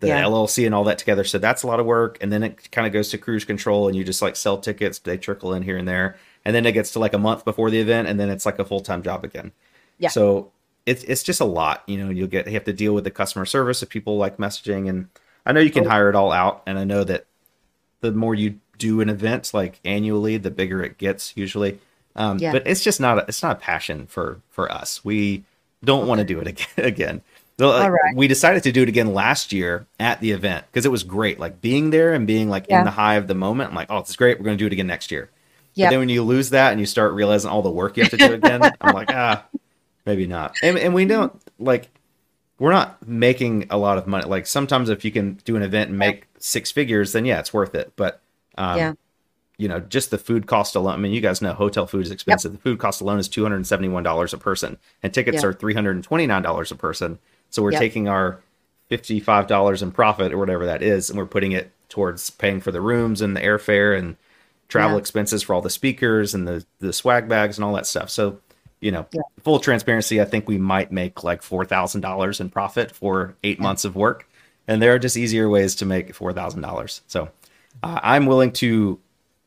the 0.00 0.08
Yeah. 0.08 0.22
LLC 0.24 0.64
and 0.66 0.74
all 0.74 0.84
that 0.84 0.98
together. 0.98 1.24
So 1.24 1.38
that's 1.38 1.62
a 1.62 1.66
lot 1.66 1.80
of 1.80 1.86
work. 1.86 2.18
And 2.20 2.32
then 2.32 2.42
it 2.42 2.70
kind 2.70 2.86
of 2.86 2.92
goes 2.92 3.08
to 3.10 3.18
cruise 3.18 3.44
control 3.44 3.88
and 3.88 3.96
you 3.96 4.04
just 4.04 4.22
like 4.22 4.36
sell 4.36 4.58
tickets. 4.58 4.98
They 5.00 5.18
trickle 5.18 5.52
in 5.54 5.62
here 5.62 5.76
and 5.76 5.86
there. 5.88 6.16
And 6.44 6.54
then 6.54 6.64
it 6.64 6.72
gets 6.72 6.92
to 6.92 6.98
like 7.00 7.12
a 7.14 7.18
month 7.18 7.44
before 7.44 7.70
the 7.70 7.80
event 7.80 8.08
and 8.08 8.18
then 8.18 8.30
it's 8.30 8.46
like 8.46 8.58
a 8.58 8.64
full 8.64 8.80
time 8.80 9.02
job 9.02 9.24
again. 9.24 9.52
Yeah. 9.98 10.08
So 10.08 10.52
it's 10.86 11.02
it's 11.04 11.22
just 11.22 11.40
a 11.40 11.44
lot. 11.44 11.82
You 11.86 11.98
know, 11.98 12.10
you'll 12.10 12.28
get 12.28 12.46
you 12.46 12.52
have 12.54 12.64
to 12.64 12.72
deal 12.72 12.94
with 12.94 13.04
the 13.04 13.10
customer 13.10 13.44
service 13.44 13.82
of 13.82 13.88
people 13.90 14.16
like 14.16 14.38
messaging 14.38 14.88
and 14.88 15.08
I 15.44 15.52
know 15.52 15.60
you 15.60 15.70
can 15.70 15.86
Oh. 15.86 15.90
hire 15.90 16.08
it 16.08 16.14
all 16.14 16.32
out 16.32 16.62
and 16.66 16.78
I 16.78 16.84
know 16.84 17.04
that 17.04 17.26
the 18.00 18.12
more 18.12 18.34
you 18.34 18.60
do 18.78 19.00
an 19.00 19.08
event 19.08 19.52
like 19.52 19.80
annually, 19.84 20.36
the 20.36 20.50
bigger 20.50 20.82
it 20.82 20.98
gets 20.98 21.36
usually. 21.36 21.78
Um, 22.16 22.38
Yeah. 22.38 22.52
but 22.52 22.66
it's 22.66 22.82
just 22.82 23.00
not 23.00 23.18
a, 23.18 23.24
it's 23.28 23.42
not 23.42 23.52
a 23.56 23.60
passion 23.60 24.06
for 24.06 24.40
for 24.50 24.70
us. 24.72 25.04
We 25.04 25.44
don't 25.84 26.06
want 26.08 26.18
to 26.20 26.24
do 26.24 26.40
it 26.40 26.48
ag- 26.48 26.66
again. 26.84 27.20
So, 27.58 27.70
like, 27.70 27.90
right. 27.90 28.14
We 28.16 28.28
decided 28.28 28.62
to 28.64 28.72
do 28.72 28.82
it 28.84 28.88
again 28.88 29.12
last 29.12 29.52
year 29.52 29.86
at 29.98 30.20
the 30.20 30.30
event 30.30 30.64
because 30.70 30.86
it 30.86 30.90
was 30.92 31.02
great. 31.02 31.40
Like 31.40 31.60
being 31.60 31.90
there 31.90 32.14
and 32.14 32.26
being 32.26 32.48
like 32.48 32.66
Yeah. 32.68 32.78
in 32.80 32.84
the 32.84 32.92
high 32.92 33.16
of 33.16 33.26
the 33.26 33.34
moment. 33.34 33.70
I'm 33.70 33.76
like, 33.76 33.90
oh, 33.90 33.98
it's 33.98 34.14
great. 34.14 34.38
We're 34.38 34.44
going 34.44 34.56
to 34.56 34.62
do 34.62 34.66
it 34.66 34.72
again 34.72 34.86
next 34.86 35.10
year. 35.10 35.28
But 35.76 35.90
then 35.90 35.98
when 36.00 36.08
you 36.08 36.22
lose 36.24 36.50
that 36.50 36.70
and 36.72 36.80
you 36.80 36.86
start 36.86 37.12
realizing 37.14 37.50
all 37.50 37.62
the 37.62 37.70
work 37.70 37.96
you 37.96 38.02
have 38.04 38.10
to 38.10 38.16
do 38.16 38.32
again, 38.32 38.62
I'm 38.80 38.94
like, 38.94 39.12
ah, 39.12 39.44
maybe 40.06 40.26
not. 40.26 40.56
And, 40.62 40.76
and 40.78 40.92
we 40.94 41.04
don't 41.04 41.40
like 41.60 41.88
we're 42.58 42.72
not 42.72 43.06
making 43.06 43.66
a 43.70 43.78
lot 43.78 43.98
of 43.98 44.06
money. 44.08 44.24
Like 44.26 44.46
sometimes 44.48 44.88
if 44.88 45.04
you 45.04 45.12
can 45.12 45.34
do 45.44 45.54
an 45.54 45.62
event 45.62 45.90
and 45.90 45.98
make 45.98 46.26
six 46.38 46.72
figures, 46.72 47.12
then 47.12 47.24
yeah, 47.24 47.38
it's 47.38 47.52
worth 47.54 47.74
it. 47.76 47.92
But 47.94 48.20
um, 48.58 48.76
Yeah. 48.76 48.92
you 49.56 49.68
know, 49.68 49.80
just 49.80 50.10
the 50.10 50.18
food 50.18 50.46
cost 50.46 50.74
alone. 50.76 50.94
I 50.94 50.96
mean, 50.98 51.12
you 51.12 51.20
guys 51.20 51.40
know 51.40 51.52
hotel 51.54 51.86
food 51.86 52.04
is 52.04 52.10
expensive. 52.10 52.52
The 52.52 52.58
food 52.58 52.78
cost 52.78 53.00
alone 53.00 53.18
is 53.18 53.28
two 53.28 53.42
hundred 53.42 53.56
and 53.56 53.66
seventy 53.66 53.88
one 53.88 54.02
dollars 54.02 54.32
a 54.34 54.38
person, 54.38 54.76
and 55.02 55.12
tickets 55.14 55.42
Yeah. 55.42 55.48
are 55.48 55.52
three 55.52 55.74
hundred 55.74 55.96
and 55.96 56.04
twenty 56.04 56.26
nine 56.26 56.42
dollars 56.42 56.70
a 56.70 56.76
person. 56.76 57.18
So 57.50 57.62
we're 57.62 57.72
Yep. 57.72 57.80
taking 57.80 58.08
our 58.08 58.40
fifty 58.88 59.20
five 59.20 59.46
dollars 59.46 59.82
in 59.82 59.90
profit 59.92 60.32
or 60.32 60.38
whatever 60.38 60.66
that 60.66 60.82
is, 60.82 61.08
and 61.10 61.18
we're 61.18 61.26
putting 61.26 61.52
it 61.52 61.70
towards 61.88 62.30
paying 62.30 62.60
for 62.60 62.70
the 62.70 62.80
rooms 62.80 63.20
and 63.22 63.34
the 63.36 63.40
airfare 63.40 63.98
and 63.98 64.16
travel 64.68 64.96
Yeah. 64.96 65.00
expenses 65.00 65.42
for 65.42 65.54
all 65.54 65.62
the 65.62 65.70
speakers 65.70 66.34
and 66.34 66.46
the 66.46 66.64
the 66.80 66.92
swag 66.92 67.28
bags 67.28 67.56
and 67.58 67.64
all 67.64 67.72
that 67.74 67.86
stuff. 67.86 68.10
So 68.10 68.38
you 68.80 68.92
know, 68.92 69.06
Yeah. 69.12 69.22
full 69.42 69.58
transparency, 69.58 70.20
I 70.20 70.24
think 70.24 70.46
we 70.46 70.56
might 70.56 70.92
make 70.92 71.24
like 71.24 71.42
four 71.42 71.64
thousand 71.64 72.02
dollars 72.02 72.38
in 72.38 72.48
profit 72.48 72.92
for 72.92 73.34
eight 73.42 73.58
months 73.58 73.84
of 73.84 73.96
work, 73.96 74.28
and 74.68 74.80
there 74.80 74.94
are 74.94 74.98
just 75.00 75.16
easier 75.16 75.48
ways 75.48 75.74
to 75.76 75.84
make 75.86 76.14
four 76.14 76.32
thousand 76.32 76.60
dollars. 76.60 77.00
So 77.08 77.28
uh, 77.82 78.00
I'm 78.02 78.26
willing 78.26 78.52
to. 78.52 78.98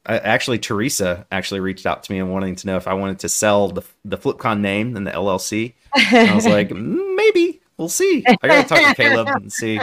Uh, 0.05 0.19
actually, 0.23 0.57
Teresa 0.57 1.27
actually 1.31 1.59
reached 1.59 1.85
out 1.85 2.03
to 2.03 2.11
me 2.11 2.19
and 2.19 2.31
wanting 2.31 2.55
to 2.55 2.67
know 2.67 2.75
if 2.77 2.87
I 2.87 2.93
wanted 2.93 3.19
to 3.19 3.29
sell 3.29 3.69
the 3.69 3.83
the 4.03 4.17
FlipCon 4.17 4.59
name 4.61 4.97
and 4.97 5.05
the 5.05 5.11
LLC. 5.11 5.73
And 5.95 6.29
I 6.29 6.35
was 6.35 6.47
like, 6.47 6.69
"Mm, 6.71 7.15
maybe 7.15 7.61
we'll 7.77 7.89
see. 7.89 8.23
I 8.41 8.47
got 8.47 8.63
to 8.63 8.67
talk 8.67 8.95
to 8.95 8.95
Caleb 8.95 9.27
and 9.29 9.51
see. 9.51 9.79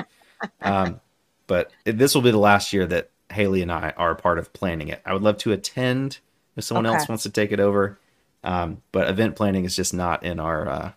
Um, 0.60 1.00
but 1.46 1.70
this 1.84 2.14
will 2.14 2.22
be 2.22 2.30
the 2.30 2.38
last 2.38 2.72
year 2.72 2.86
that 2.86 3.10
Hayley 3.30 3.62
and 3.62 3.70
I 3.72 3.92
are 3.96 4.10
a 4.10 4.16
part 4.16 4.38
of 4.38 4.52
planning 4.52 4.88
it. 4.88 5.00
I 5.04 5.12
would 5.12 5.22
love 5.22 5.38
to 5.38 5.52
attend 5.52 6.18
if 6.56 6.64
someone 6.64 6.86
Okay. 6.86 6.96
else 6.96 7.08
wants 7.08 7.22
to 7.24 7.30
take 7.30 7.52
it 7.52 7.60
over. 7.60 7.98
Um, 8.44 8.82
but 8.92 9.08
event 9.08 9.36
planning 9.36 9.64
is 9.64 9.74
just 9.76 9.94
not 9.94 10.24
in 10.24 10.40
our. 10.40 10.68
Uh, 10.68 10.92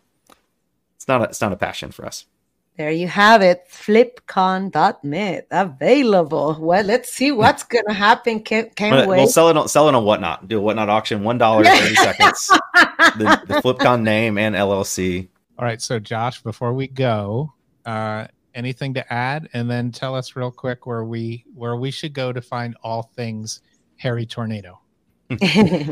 it's 0.96 1.08
not. 1.08 1.22
A, 1.22 1.24
it's 1.26 1.42
not 1.42 1.52
a 1.54 1.58
passion 1.58 1.92
for 1.92 2.06
us. 2.06 2.26
There 2.82 2.90
you 2.90 3.08
have 3.10 3.44
it, 3.44 3.68
flipcon.net 3.70 5.48
available. 5.52 6.58
Well, 6.60 6.84
let's 6.84 7.14
see 7.14 7.32
what's 7.32 7.62
going 7.74 7.86
to 7.88 7.94
happen. 7.94 8.40
Can't, 8.40 8.76
can't 8.76 8.96
But 8.96 9.08
wait. 9.08 9.18
we'll 9.18 9.28
sell 9.28 9.50
it. 9.50 9.56
On, 9.56 9.68
sell 9.68 9.88
it 9.88 9.94
on 9.94 10.04
whatnot. 10.04 10.48
Do 10.48 10.58
a 10.58 10.62
whatnot 10.62 10.90
auction. 10.90 11.24
One 11.24 11.38
dollar 11.38 11.64
thirty 11.64 11.94
seconds. 11.94 12.52
The, 13.18 13.42
the 13.48 13.54
FlipCon 13.62 14.02
name 14.02 14.38
and 14.40 14.56
LLC. 14.56 15.28
All 15.60 15.66
right. 15.66 15.80
So, 15.82 16.00
Josh, 16.00 16.42
before 16.42 16.74
we 16.74 16.88
go, 16.88 17.54
uh, 17.86 18.26
anything 18.56 18.96
to 18.96 19.14
add, 19.14 19.50
and 19.54 19.70
then 19.70 19.92
tell 19.92 20.16
us 20.16 20.36
real 20.36 20.50
quick 20.52 20.88
where 20.88 21.04
we 21.04 21.46
where 21.54 21.76
we 21.76 21.92
should 21.92 22.14
go 22.14 22.34
to 22.34 22.42
find 22.42 22.76
all 22.84 23.12
things 23.16 23.62
Hairy 23.98 24.26
Tornado. 24.26 24.80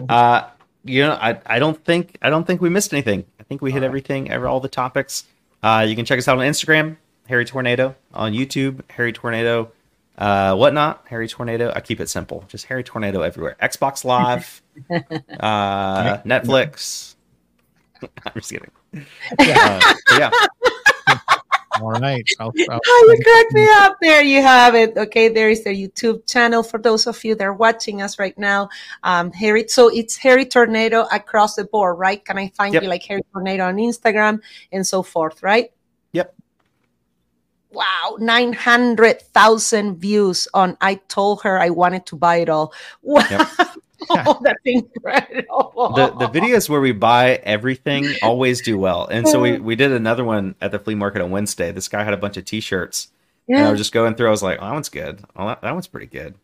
Uh, 0.10 0.50
you 0.84 1.02
know, 1.04 1.14
I, 1.14 1.40
I 1.46 1.60
don't 1.60 1.84
think 1.86 2.18
I 2.24 2.32
don't 2.32 2.48
think 2.48 2.62
we 2.62 2.70
missed 2.70 2.94
anything. 2.94 3.26
I 3.40 3.44
think 3.44 3.62
we 3.62 3.72
hit 3.72 3.78
All 3.78 3.82
right. 3.82 3.86
everything, 3.88 4.32
ever 4.32 4.48
all 4.48 4.60
the 4.60 4.70
topics. 4.70 5.26
Uh, 5.62 5.86
you 5.88 5.96
can 5.96 6.06
check 6.06 6.18
us 6.18 6.28
out 6.28 6.38
on 6.38 6.46
Instagram, 6.46 6.98
Hairy 7.28 7.46
Tornado, 7.46 7.96
on 8.14 8.34
YouTube, 8.34 8.82
Hairy 8.90 9.14
Tornado, 9.14 9.72
uh, 10.18 10.56
whatnot, 10.56 11.06
Hairy 11.08 11.28
Tornado. 11.28 11.72
I 11.76 11.82
keep 11.82 12.00
it 12.00 12.10
simple, 12.10 12.46
just 12.48 12.66
Hairy 12.66 12.84
Tornado 12.84 13.22
everywhere. 13.22 13.56
Xbox 13.62 14.04
Live, 14.06 14.62
uh, 14.90 16.18
Netflix. 16.20 17.16
I'm 18.02 18.34
just 18.36 18.52
kidding. 18.52 18.72
Uh, 19.38 19.94
yeah, 20.12 20.32
All 21.82 21.92
right. 21.92 22.28
I'll, 22.40 22.52
I'll- 22.70 22.80
Oh, 22.86 23.16
you 23.18 23.24
cracked 23.24 23.54
me 23.54 23.68
up. 23.72 23.98
There 24.02 24.22
you 24.22 24.42
have 24.42 24.76
it. 24.76 24.98
Okay, 24.98 25.30
there 25.30 25.50
is 25.50 25.64
their 25.64 25.74
YouTube 25.74 26.26
channel 26.28 26.64
for 26.64 26.80
those 26.80 27.08
of 27.08 27.24
you 27.24 27.36
that 27.36 27.44
are 27.44 27.54
watching 27.54 28.02
us 28.02 28.20
right 28.20 28.38
now. 28.38 28.70
Um, 29.04 29.32
Harry, 29.32 29.68
so 29.68 29.88
it's 29.90 30.16
Hairy 30.18 30.46
Tornado 30.46 31.08
across 31.12 31.56
the 31.56 31.64
board, 31.66 31.98
right? 31.98 32.24
Can 32.24 32.38
I 32.38 32.50
find 32.50 32.74
Yep. 32.74 32.84
you 32.84 32.90
like 32.90 33.04
Hairy 33.04 33.22
Tornado 33.34 33.66
on 33.68 33.76
Instagram 33.78 34.42
and 34.72 34.86
so 34.86 35.04
forth, 35.04 35.42
right? 35.44 35.72
Yep. 36.14 36.34
Wow, 37.72 38.18
900,000 38.20 39.98
views 39.98 40.48
on 40.54 40.76
I 40.82 40.96
told 41.08 41.44
her 41.44 41.60
I 41.60 41.70
wanted 41.70 42.06
to 42.08 42.16
buy 42.16 42.38
it 42.38 42.50
all. 42.50 42.74
Wow. 43.04 43.26
Yep. 43.30 43.48
Oh, 44.10 44.40
that's 44.42 44.60
incredible. 44.66 45.94
the 45.96 46.14
the 46.20 46.28
videos 46.40 46.70
where 46.70 46.82
we 46.82 46.92
buy 46.92 47.36
everything 47.44 48.06
always 48.22 48.62
do 48.62 48.78
well, 48.78 49.08
and 49.08 49.28
so 49.28 49.40
we 49.42 49.58
we 49.60 49.76
did 49.76 49.92
another 49.92 50.24
one 50.24 50.56
at 50.62 50.72
the 50.72 50.80
flea 50.80 50.96
market 50.96 51.22
on 51.22 51.32
Wednesday. 51.32 51.72
This 51.72 51.88
guy 51.88 52.04
had 52.04 52.14
a 52.14 52.18
bunch 52.18 52.38
of 52.38 52.46
T-shirts. 52.46 53.10
And 53.48 53.58
I 53.66 53.72
was 53.72 53.80
just 53.80 53.94
going 53.94 54.14
through. 54.14 54.28
I 54.28 54.30
was 54.32 54.44
like, 54.44 54.60
oh, 54.62 54.66
that 54.66 54.74
one's 54.74 54.90
good. 54.90 55.24
Oh, 55.36 55.48
that, 55.48 55.64
that 55.64 55.74
one's 55.74 55.88
pretty 55.88 56.06
good. 56.06 56.36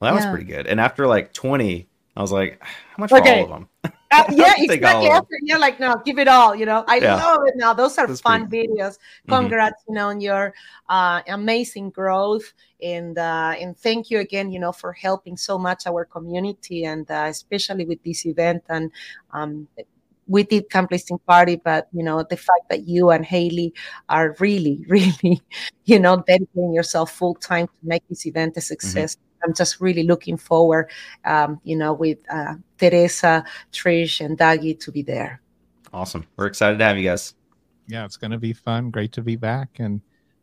Well, 0.00 0.10
that 0.12 0.18
Yeah. 0.18 0.24
one's 0.26 0.36
pretty 0.36 0.50
good. 0.52 0.66
And 0.66 0.80
after 0.80 1.06
like 1.06 1.32
20, 1.32 1.86
I 2.16 2.20
was 2.20 2.32
like, 2.32 2.60
how 2.60 2.96
much 2.98 3.12
Okay. 3.12 3.44
for 3.44 3.48
all 3.52 3.54
of 3.54 3.68
them? 3.84 3.92
Uh, 4.10 4.24
yeah, 4.32 4.54
exactly. 4.56 5.08
After, 5.08 5.34
yeah, 5.42 5.58
like 5.58 5.78
no, 5.78 6.00
give 6.04 6.18
it 6.18 6.28
all. 6.28 6.54
You 6.54 6.64
know, 6.64 6.84
I 6.88 6.96
yeah. 6.98 7.16
love 7.16 7.40
it. 7.46 7.54
Now 7.56 7.74
those 7.74 7.98
are 7.98 8.06
That's 8.06 8.20
fun 8.20 8.48
pretty... 8.48 8.68
videos. 8.68 8.96
Mm-hmm. 8.96 9.32
Congrats, 9.34 9.82
mm-hmm. 9.82 9.92
you 9.92 9.98
know, 9.98 10.08
on 10.08 10.20
your 10.20 10.54
uh, 10.88 11.20
amazing 11.28 11.90
growth, 11.90 12.54
and 12.82 13.18
uh, 13.18 13.54
and 13.60 13.76
thank 13.76 14.10
you 14.10 14.20
again, 14.20 14.50
you 14.50 14.60
know, 14.60 14.72
for 14.72 14.92
helping 14.92 15.36
so 15.36 15.58
much 15.58 15.86
our 15.86 16.06
community, 16.06 16.84
and 16.84 17.10
uh, 17.10 17.26
especially 17.28 17.84
with 17.84 18.02
this 18.02 18.24
event. 18.24 18.64
And 18.70 18.90
um, 19.32 19.68
we 20.26 20.42
did 20.42 20.70
Camp 20.70 20.90
Listing 20.90 21.18
Party, 21.26 21.56
but 21.56 21.88
you 21.92 22.02
know, 22.02 22.22
the 22.22 22.36
fact 22.36 22.70
that 22.70 22.88
you 22.88 23.10
and 23.10 23.26
Hayley 23.26 23.74
are 24.08 24.36
really, 24.40 24.84
really, 24.88 25.42
you 25.84 25.98
know, 25.98 26.24
dedicating 26.26 26.72
yourself 26.72 27.12
full 27.12 27.34
time 27.34 27.66
to 27.66 27.72
make 27.82 28.02
this 28.08 28.26
event 28.26 28.56
a 28.56 28.60
mm-hmm. 28.60 28.64
success. 28.64 29.16
Mm-hmm 29.16 29.27
I'm 29.44 29.54
just 29.54 29.80
really 29.80 30.02
looking 30.02 30.36
forward, 30.36 30.90
um, 31.24 31.60
you 31.64 31.76
know, 31.76 31.92
with 31.92 32.18
uh, 32.30 32.54
Teresa, 32.78 33.44
Trish, 33.72 34.24
and 34.24 34.38
Daggy 34.38 34.78
to 34.80 34.92
be 34.92 35.02
there. 35.02 35.40
Awesome. 35.92 36.26
We're 36.36 36.46
excited 36.46 36.78
to 36.78 36.84
have 36.84 36.98
you 36.98 37.04
guys. 37.04 37.34
Yeah, 37.86 38.04
it's 38.04 38.16
going 38.16 38.32
to 38.32 38.38
be 38.38 38.52
fun. 38.52 38.90
Great 38.90 39.12
to 39.12 39.22
be 39.22 39.36
back. 39.36 39.78
And 39.78 40.00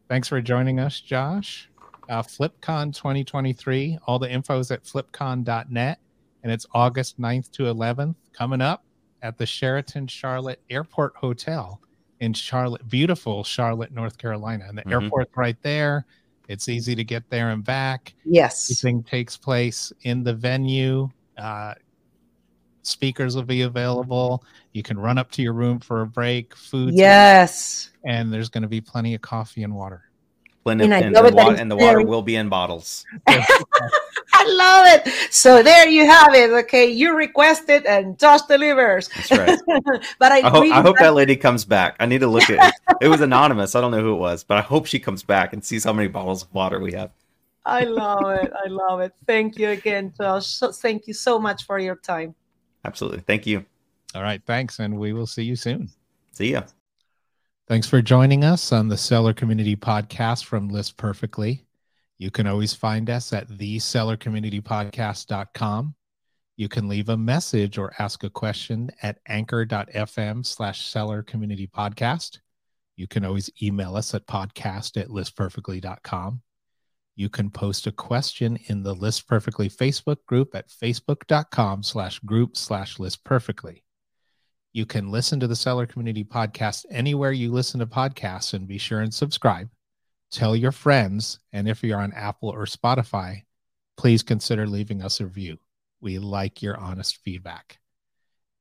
thanks 0.09 0.27
for 0.27 0.41
joining 0.41 0.79
us, 0.79 0.99
Josh. 0.99 1.69
Uh, 2.09 2.23
FlipCon 2.23 2.93
2023. 2.95 3.99
All 4.07 4.19
the 4.19 4.29
info 4.29 4.59
is 4.59 4.71
at 4.71 4.83
flipcon.net. 4.83 5.99
And 6.43 6.51
it's 6.51 6.65
August 6.73 7.19
9th 7.19 7.51
to 7.51 7.63
11th 7.63 8.15
coming 8.33 8.61
up 8.61 8.83
at 9.21 9.37
the 9.37 9.45
Sheraton 9.45 10.07
Charlotte 10.07 10.61
Airport 10.69 11.15
Hotel 11.15 11.81
in 12.19 12.33
Charlotte, 12.33 12.87
beautiful 12.87 13.43
Charlotte, 13.43 13.91
North 13.91 14.17
Carolina. 14.17 14.65
And 14.67 14.77
the 14.77 14.83
mm-hmm. 14.83 15.03
airport's 15.03 15.35
right 15.35 15.57
there. 15.61 16.05
It's 16.47 16.69
easy 16.69 16.95
to 16.95 17.03
get 17.03 17.29
there 17.29 17.49
and 17.49 17.63
back. 17.63 18.13
Yes. 18.23 18.69
Everything 18.69 19.03
takes 19.03 19.37
place 19.37 19.91
in 20.03 20.23
the 20.23 20.33
venue. 20.33 21.09
Uh, 21.37 21.73
speakers 22.83 23.35
will 23.35 23.43
be 23.43 23.61
available. 23.61 24.43
You 24.73 24.83
can 24.83 24.97
run 24.97 25.17
up 25.17 25.31
to 25.31 25.41
your 25.41 25.53
room 25.53 25.79
for 25.79 26.01
a 26.01 26.07
break, 26.07 26.55
food. 26.55 26.93
Yes. 26.93 27.91
And 28.05 28.31
there's 28.31 28.49
going 28.49 28.63
to 28.63 28.69
be 28.69 28.81
plenty 28.81 29.15
of 29.15 29.21
coffee 29.21 29.63
and 29.63 29.73
water. 29.75 30.03
Plenty, 30.65 30.85
and, 30.85 30.93
and, 30.93 31.15
the, 31.15 31.31
water, 31.31 31.55
and 31.55 31.69
the 31.69 31.75
water 31.75 32.01
will 32.01 32.23
be 32.23 32.35
in 32.35 32.49
bottles. 32.49 33.05
I 33.27 34.45
love 34.47 34.87
it. 34.87 35.13
So 35.31 35.61
there 35.61 35.87
you 35.87 36.07
have 36.07 36.33
it. 36.33 36.49
Okay, 36.49 36.87
you 36.87 37.15
requested 37.15 37.85
and 37.85 38.17
Josh 38.17 38.41
delivers. 38.41 39.07
That's 39.09 39.31
right. 39.31 39.59
but 40.17 40.31
I, 40.31 40.39
I, 40.39 40.49
hope, 40.49 40.71
I 40.71 40.81
hope 40.81 40.97
that 40.97 41.13
lady 41.13 41.35
comes 41.35 41.65
back. 41.65 41.95
I 41.99 42.07
need 42.07 42.21
to 42.21 42.27
look 42.27 42.49
at 42.49 42.73
it. 42.73 42.95
It 42.99 43.09
was 43.09 43.21
anonymous. 43.21 43.75
I 43.75 43.81
don't 43.81 43.91
know 43.91 44.01
who 44.01 44.13
it 44.13 44.17
was, 44.17 44.43
but 44.43 44.57
I 44.57 44.61
hope 44.61 44.87
she 44.87 44.97
comes 44.97 45.21
back 45.21 45.53
and 45.53 45.63
sees 45.63 45.83
how 45.83 45.93
many 45.93 46.07
bottles 46.07 46.41
of 46.41 46.51
water 46.51 46.79
we 46.79 46.93
have. 46.93 47.11
I 47.63 47.83
love 47.83 48.31
it. 48.31 48.51
I 48.51 48.67
love 48.67 49.01
it. 49.01 49.13
Thank 49.27 49.59
you 49.59 49.69
again, 49.69 50.13
Josh. 50.17 50.47
So, 50.47 50.71
thank 50.71 51.05
you 51.05 51.13
so 51.13 51.37
much 51.37 51.67
for 51.67 51.77
your 51.77 51.97
time. 51.97 52.33
Absolutely. 52.83 53.19
Thank 53.19 53.45
you. 53.45 53.63
All 54.15 54.23
right. 54.23 54.41
Thanks. 54.47 54.79
And 54.79 54.97
we 54.97 55.13
will 55.13 55.27
see 55.27 55.43
you 55.43 55.55
soon. 55.55 55.89
See 56.31 56.53
ya. 56.53 56.63
Thanks 57.67 57.87
for 57.87 57.99
joining 57.99 58.43
us 58.43 58.71
on 58.71 58.89
the 58.89 58.97
Seller 58.97 59.33
Community 59.33 59.75
Podcast 59.75 60.45
from 60.45 60.69
List 60.69 60.97
Perfectly. 60.97 61.65
You 62.19 62.29
can 62.29 62.45
always 62.45 62.75
find 62.75 63.09
us 63.09 63.33
at 63.33 63.49
thesellercommunitypodcast.com. 63.49 65.95
You 66.57 66.69
can 66.69 66.87
leave 66.87 67.09
a 67.09 67.17
message 67.17 67.79
or 67.79 67.91
ask 67.97 68.23
a 68.23 68.29
question 68.29 68.91
at 69.01 69.17
anchor.fm 69.27 70.45
slash 70.45 70.85
seller 70.85 71.23
community 71.23 71.65
podcast. 71.65 72.37
You 72.97 73.07
can 73.07 73.25
always 73.25 73.49
email 73.61 73.97
us 73.97 74.13
at 74.13 74.27
podcast 74.27 75.01
at 75.01 75.07
listperfectly.com. 75.07 76.43
You 77.15 77.29
can 77.29 77.49
post 77.49 77.87
a 77.87 77.91
question 77.91 78.59
in 78.67 78.83
the 78.83 78.93
List 78.93 79.27
Perfectly 79.27 79.69
Facebook 79.69 80.17
group 80.27 80.53
at 80.53 80.69
facebook.com 80.69 81.81
slash 81.81 82.19
group 82.19 82.57
slash 82.57 82.99
list 82.99 83.23
perfectly. 83.23 83.84
You 84.75 84.85
can 84.85 85.09
listen 85.09 85.39
to 85.39 85.47
the 85.47 85.55
Seller 85.55 85.85
Community 85.85 86.25
Podcast 86.25 86.83
anywhere 86.91 87.31
you 87.31 87.49
listen 87.49 87.79
to 87.79 87.85
podcasts 87.85 88.53
and 88.53 88.67
be 88.67 88.77
sure 88.77 88.99
and 88.99 89.13
subscribe 89.13 89.69
tell 90.31 90.53
your 90.53 90.73
friends, 90.73 91.39
and 91.53 91.65
if 91.65 91.81
you're 91.81 92.01
on 92.01 92.11
Apple 92.11 92.49
or 92.49 92.65
Spotify, 92.65 93.43
please 93.95 94.21
consider 94.21 94.67
leaving 94.67 95.01
us 95.01 95.21
a 95.21 95.23
review. 95.23 95.57
We 96.01 96.19
like 96.19 96.61
your 96.61 96.75
honest 96.75 97.19
feedback. 97.23 97.79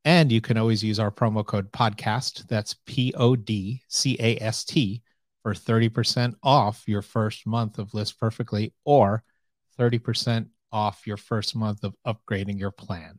And 0.04 0.30
you 0.30 0.40
can 0.40 0.56
always 0.56 0.84
use 0.84 1.00
our 1.00 1.10
promo 1.10 1.44
code 1.44 1.72
podcast. 1.72 2.46
That's 2.46 2.76
P 2.86 3.12
O 3.16 3.34
D 3.34 3.82
C 3.88 4.16
A 4.20 4.36
S 4.38 4.64
T 4.64 5.02
for 5.42 5.52
30% 5.52 6.34
off 6.44 6.84
your 6.86 7.02
first 7.02 7.44
month 7.44 7.78
of 7.80 7.92
List 7.92 8.20
Perfectly 8.20 8.72
or 8.84 9.24
30% 9.80 10.46
off 10.70 11.08
your 11.08 11.16
first 11.16 11.56
month 11.56 11.82
of 11.82 11.96
upgrading 12.06 12.60
your 12.60 12.70
plan. 12.70 13.18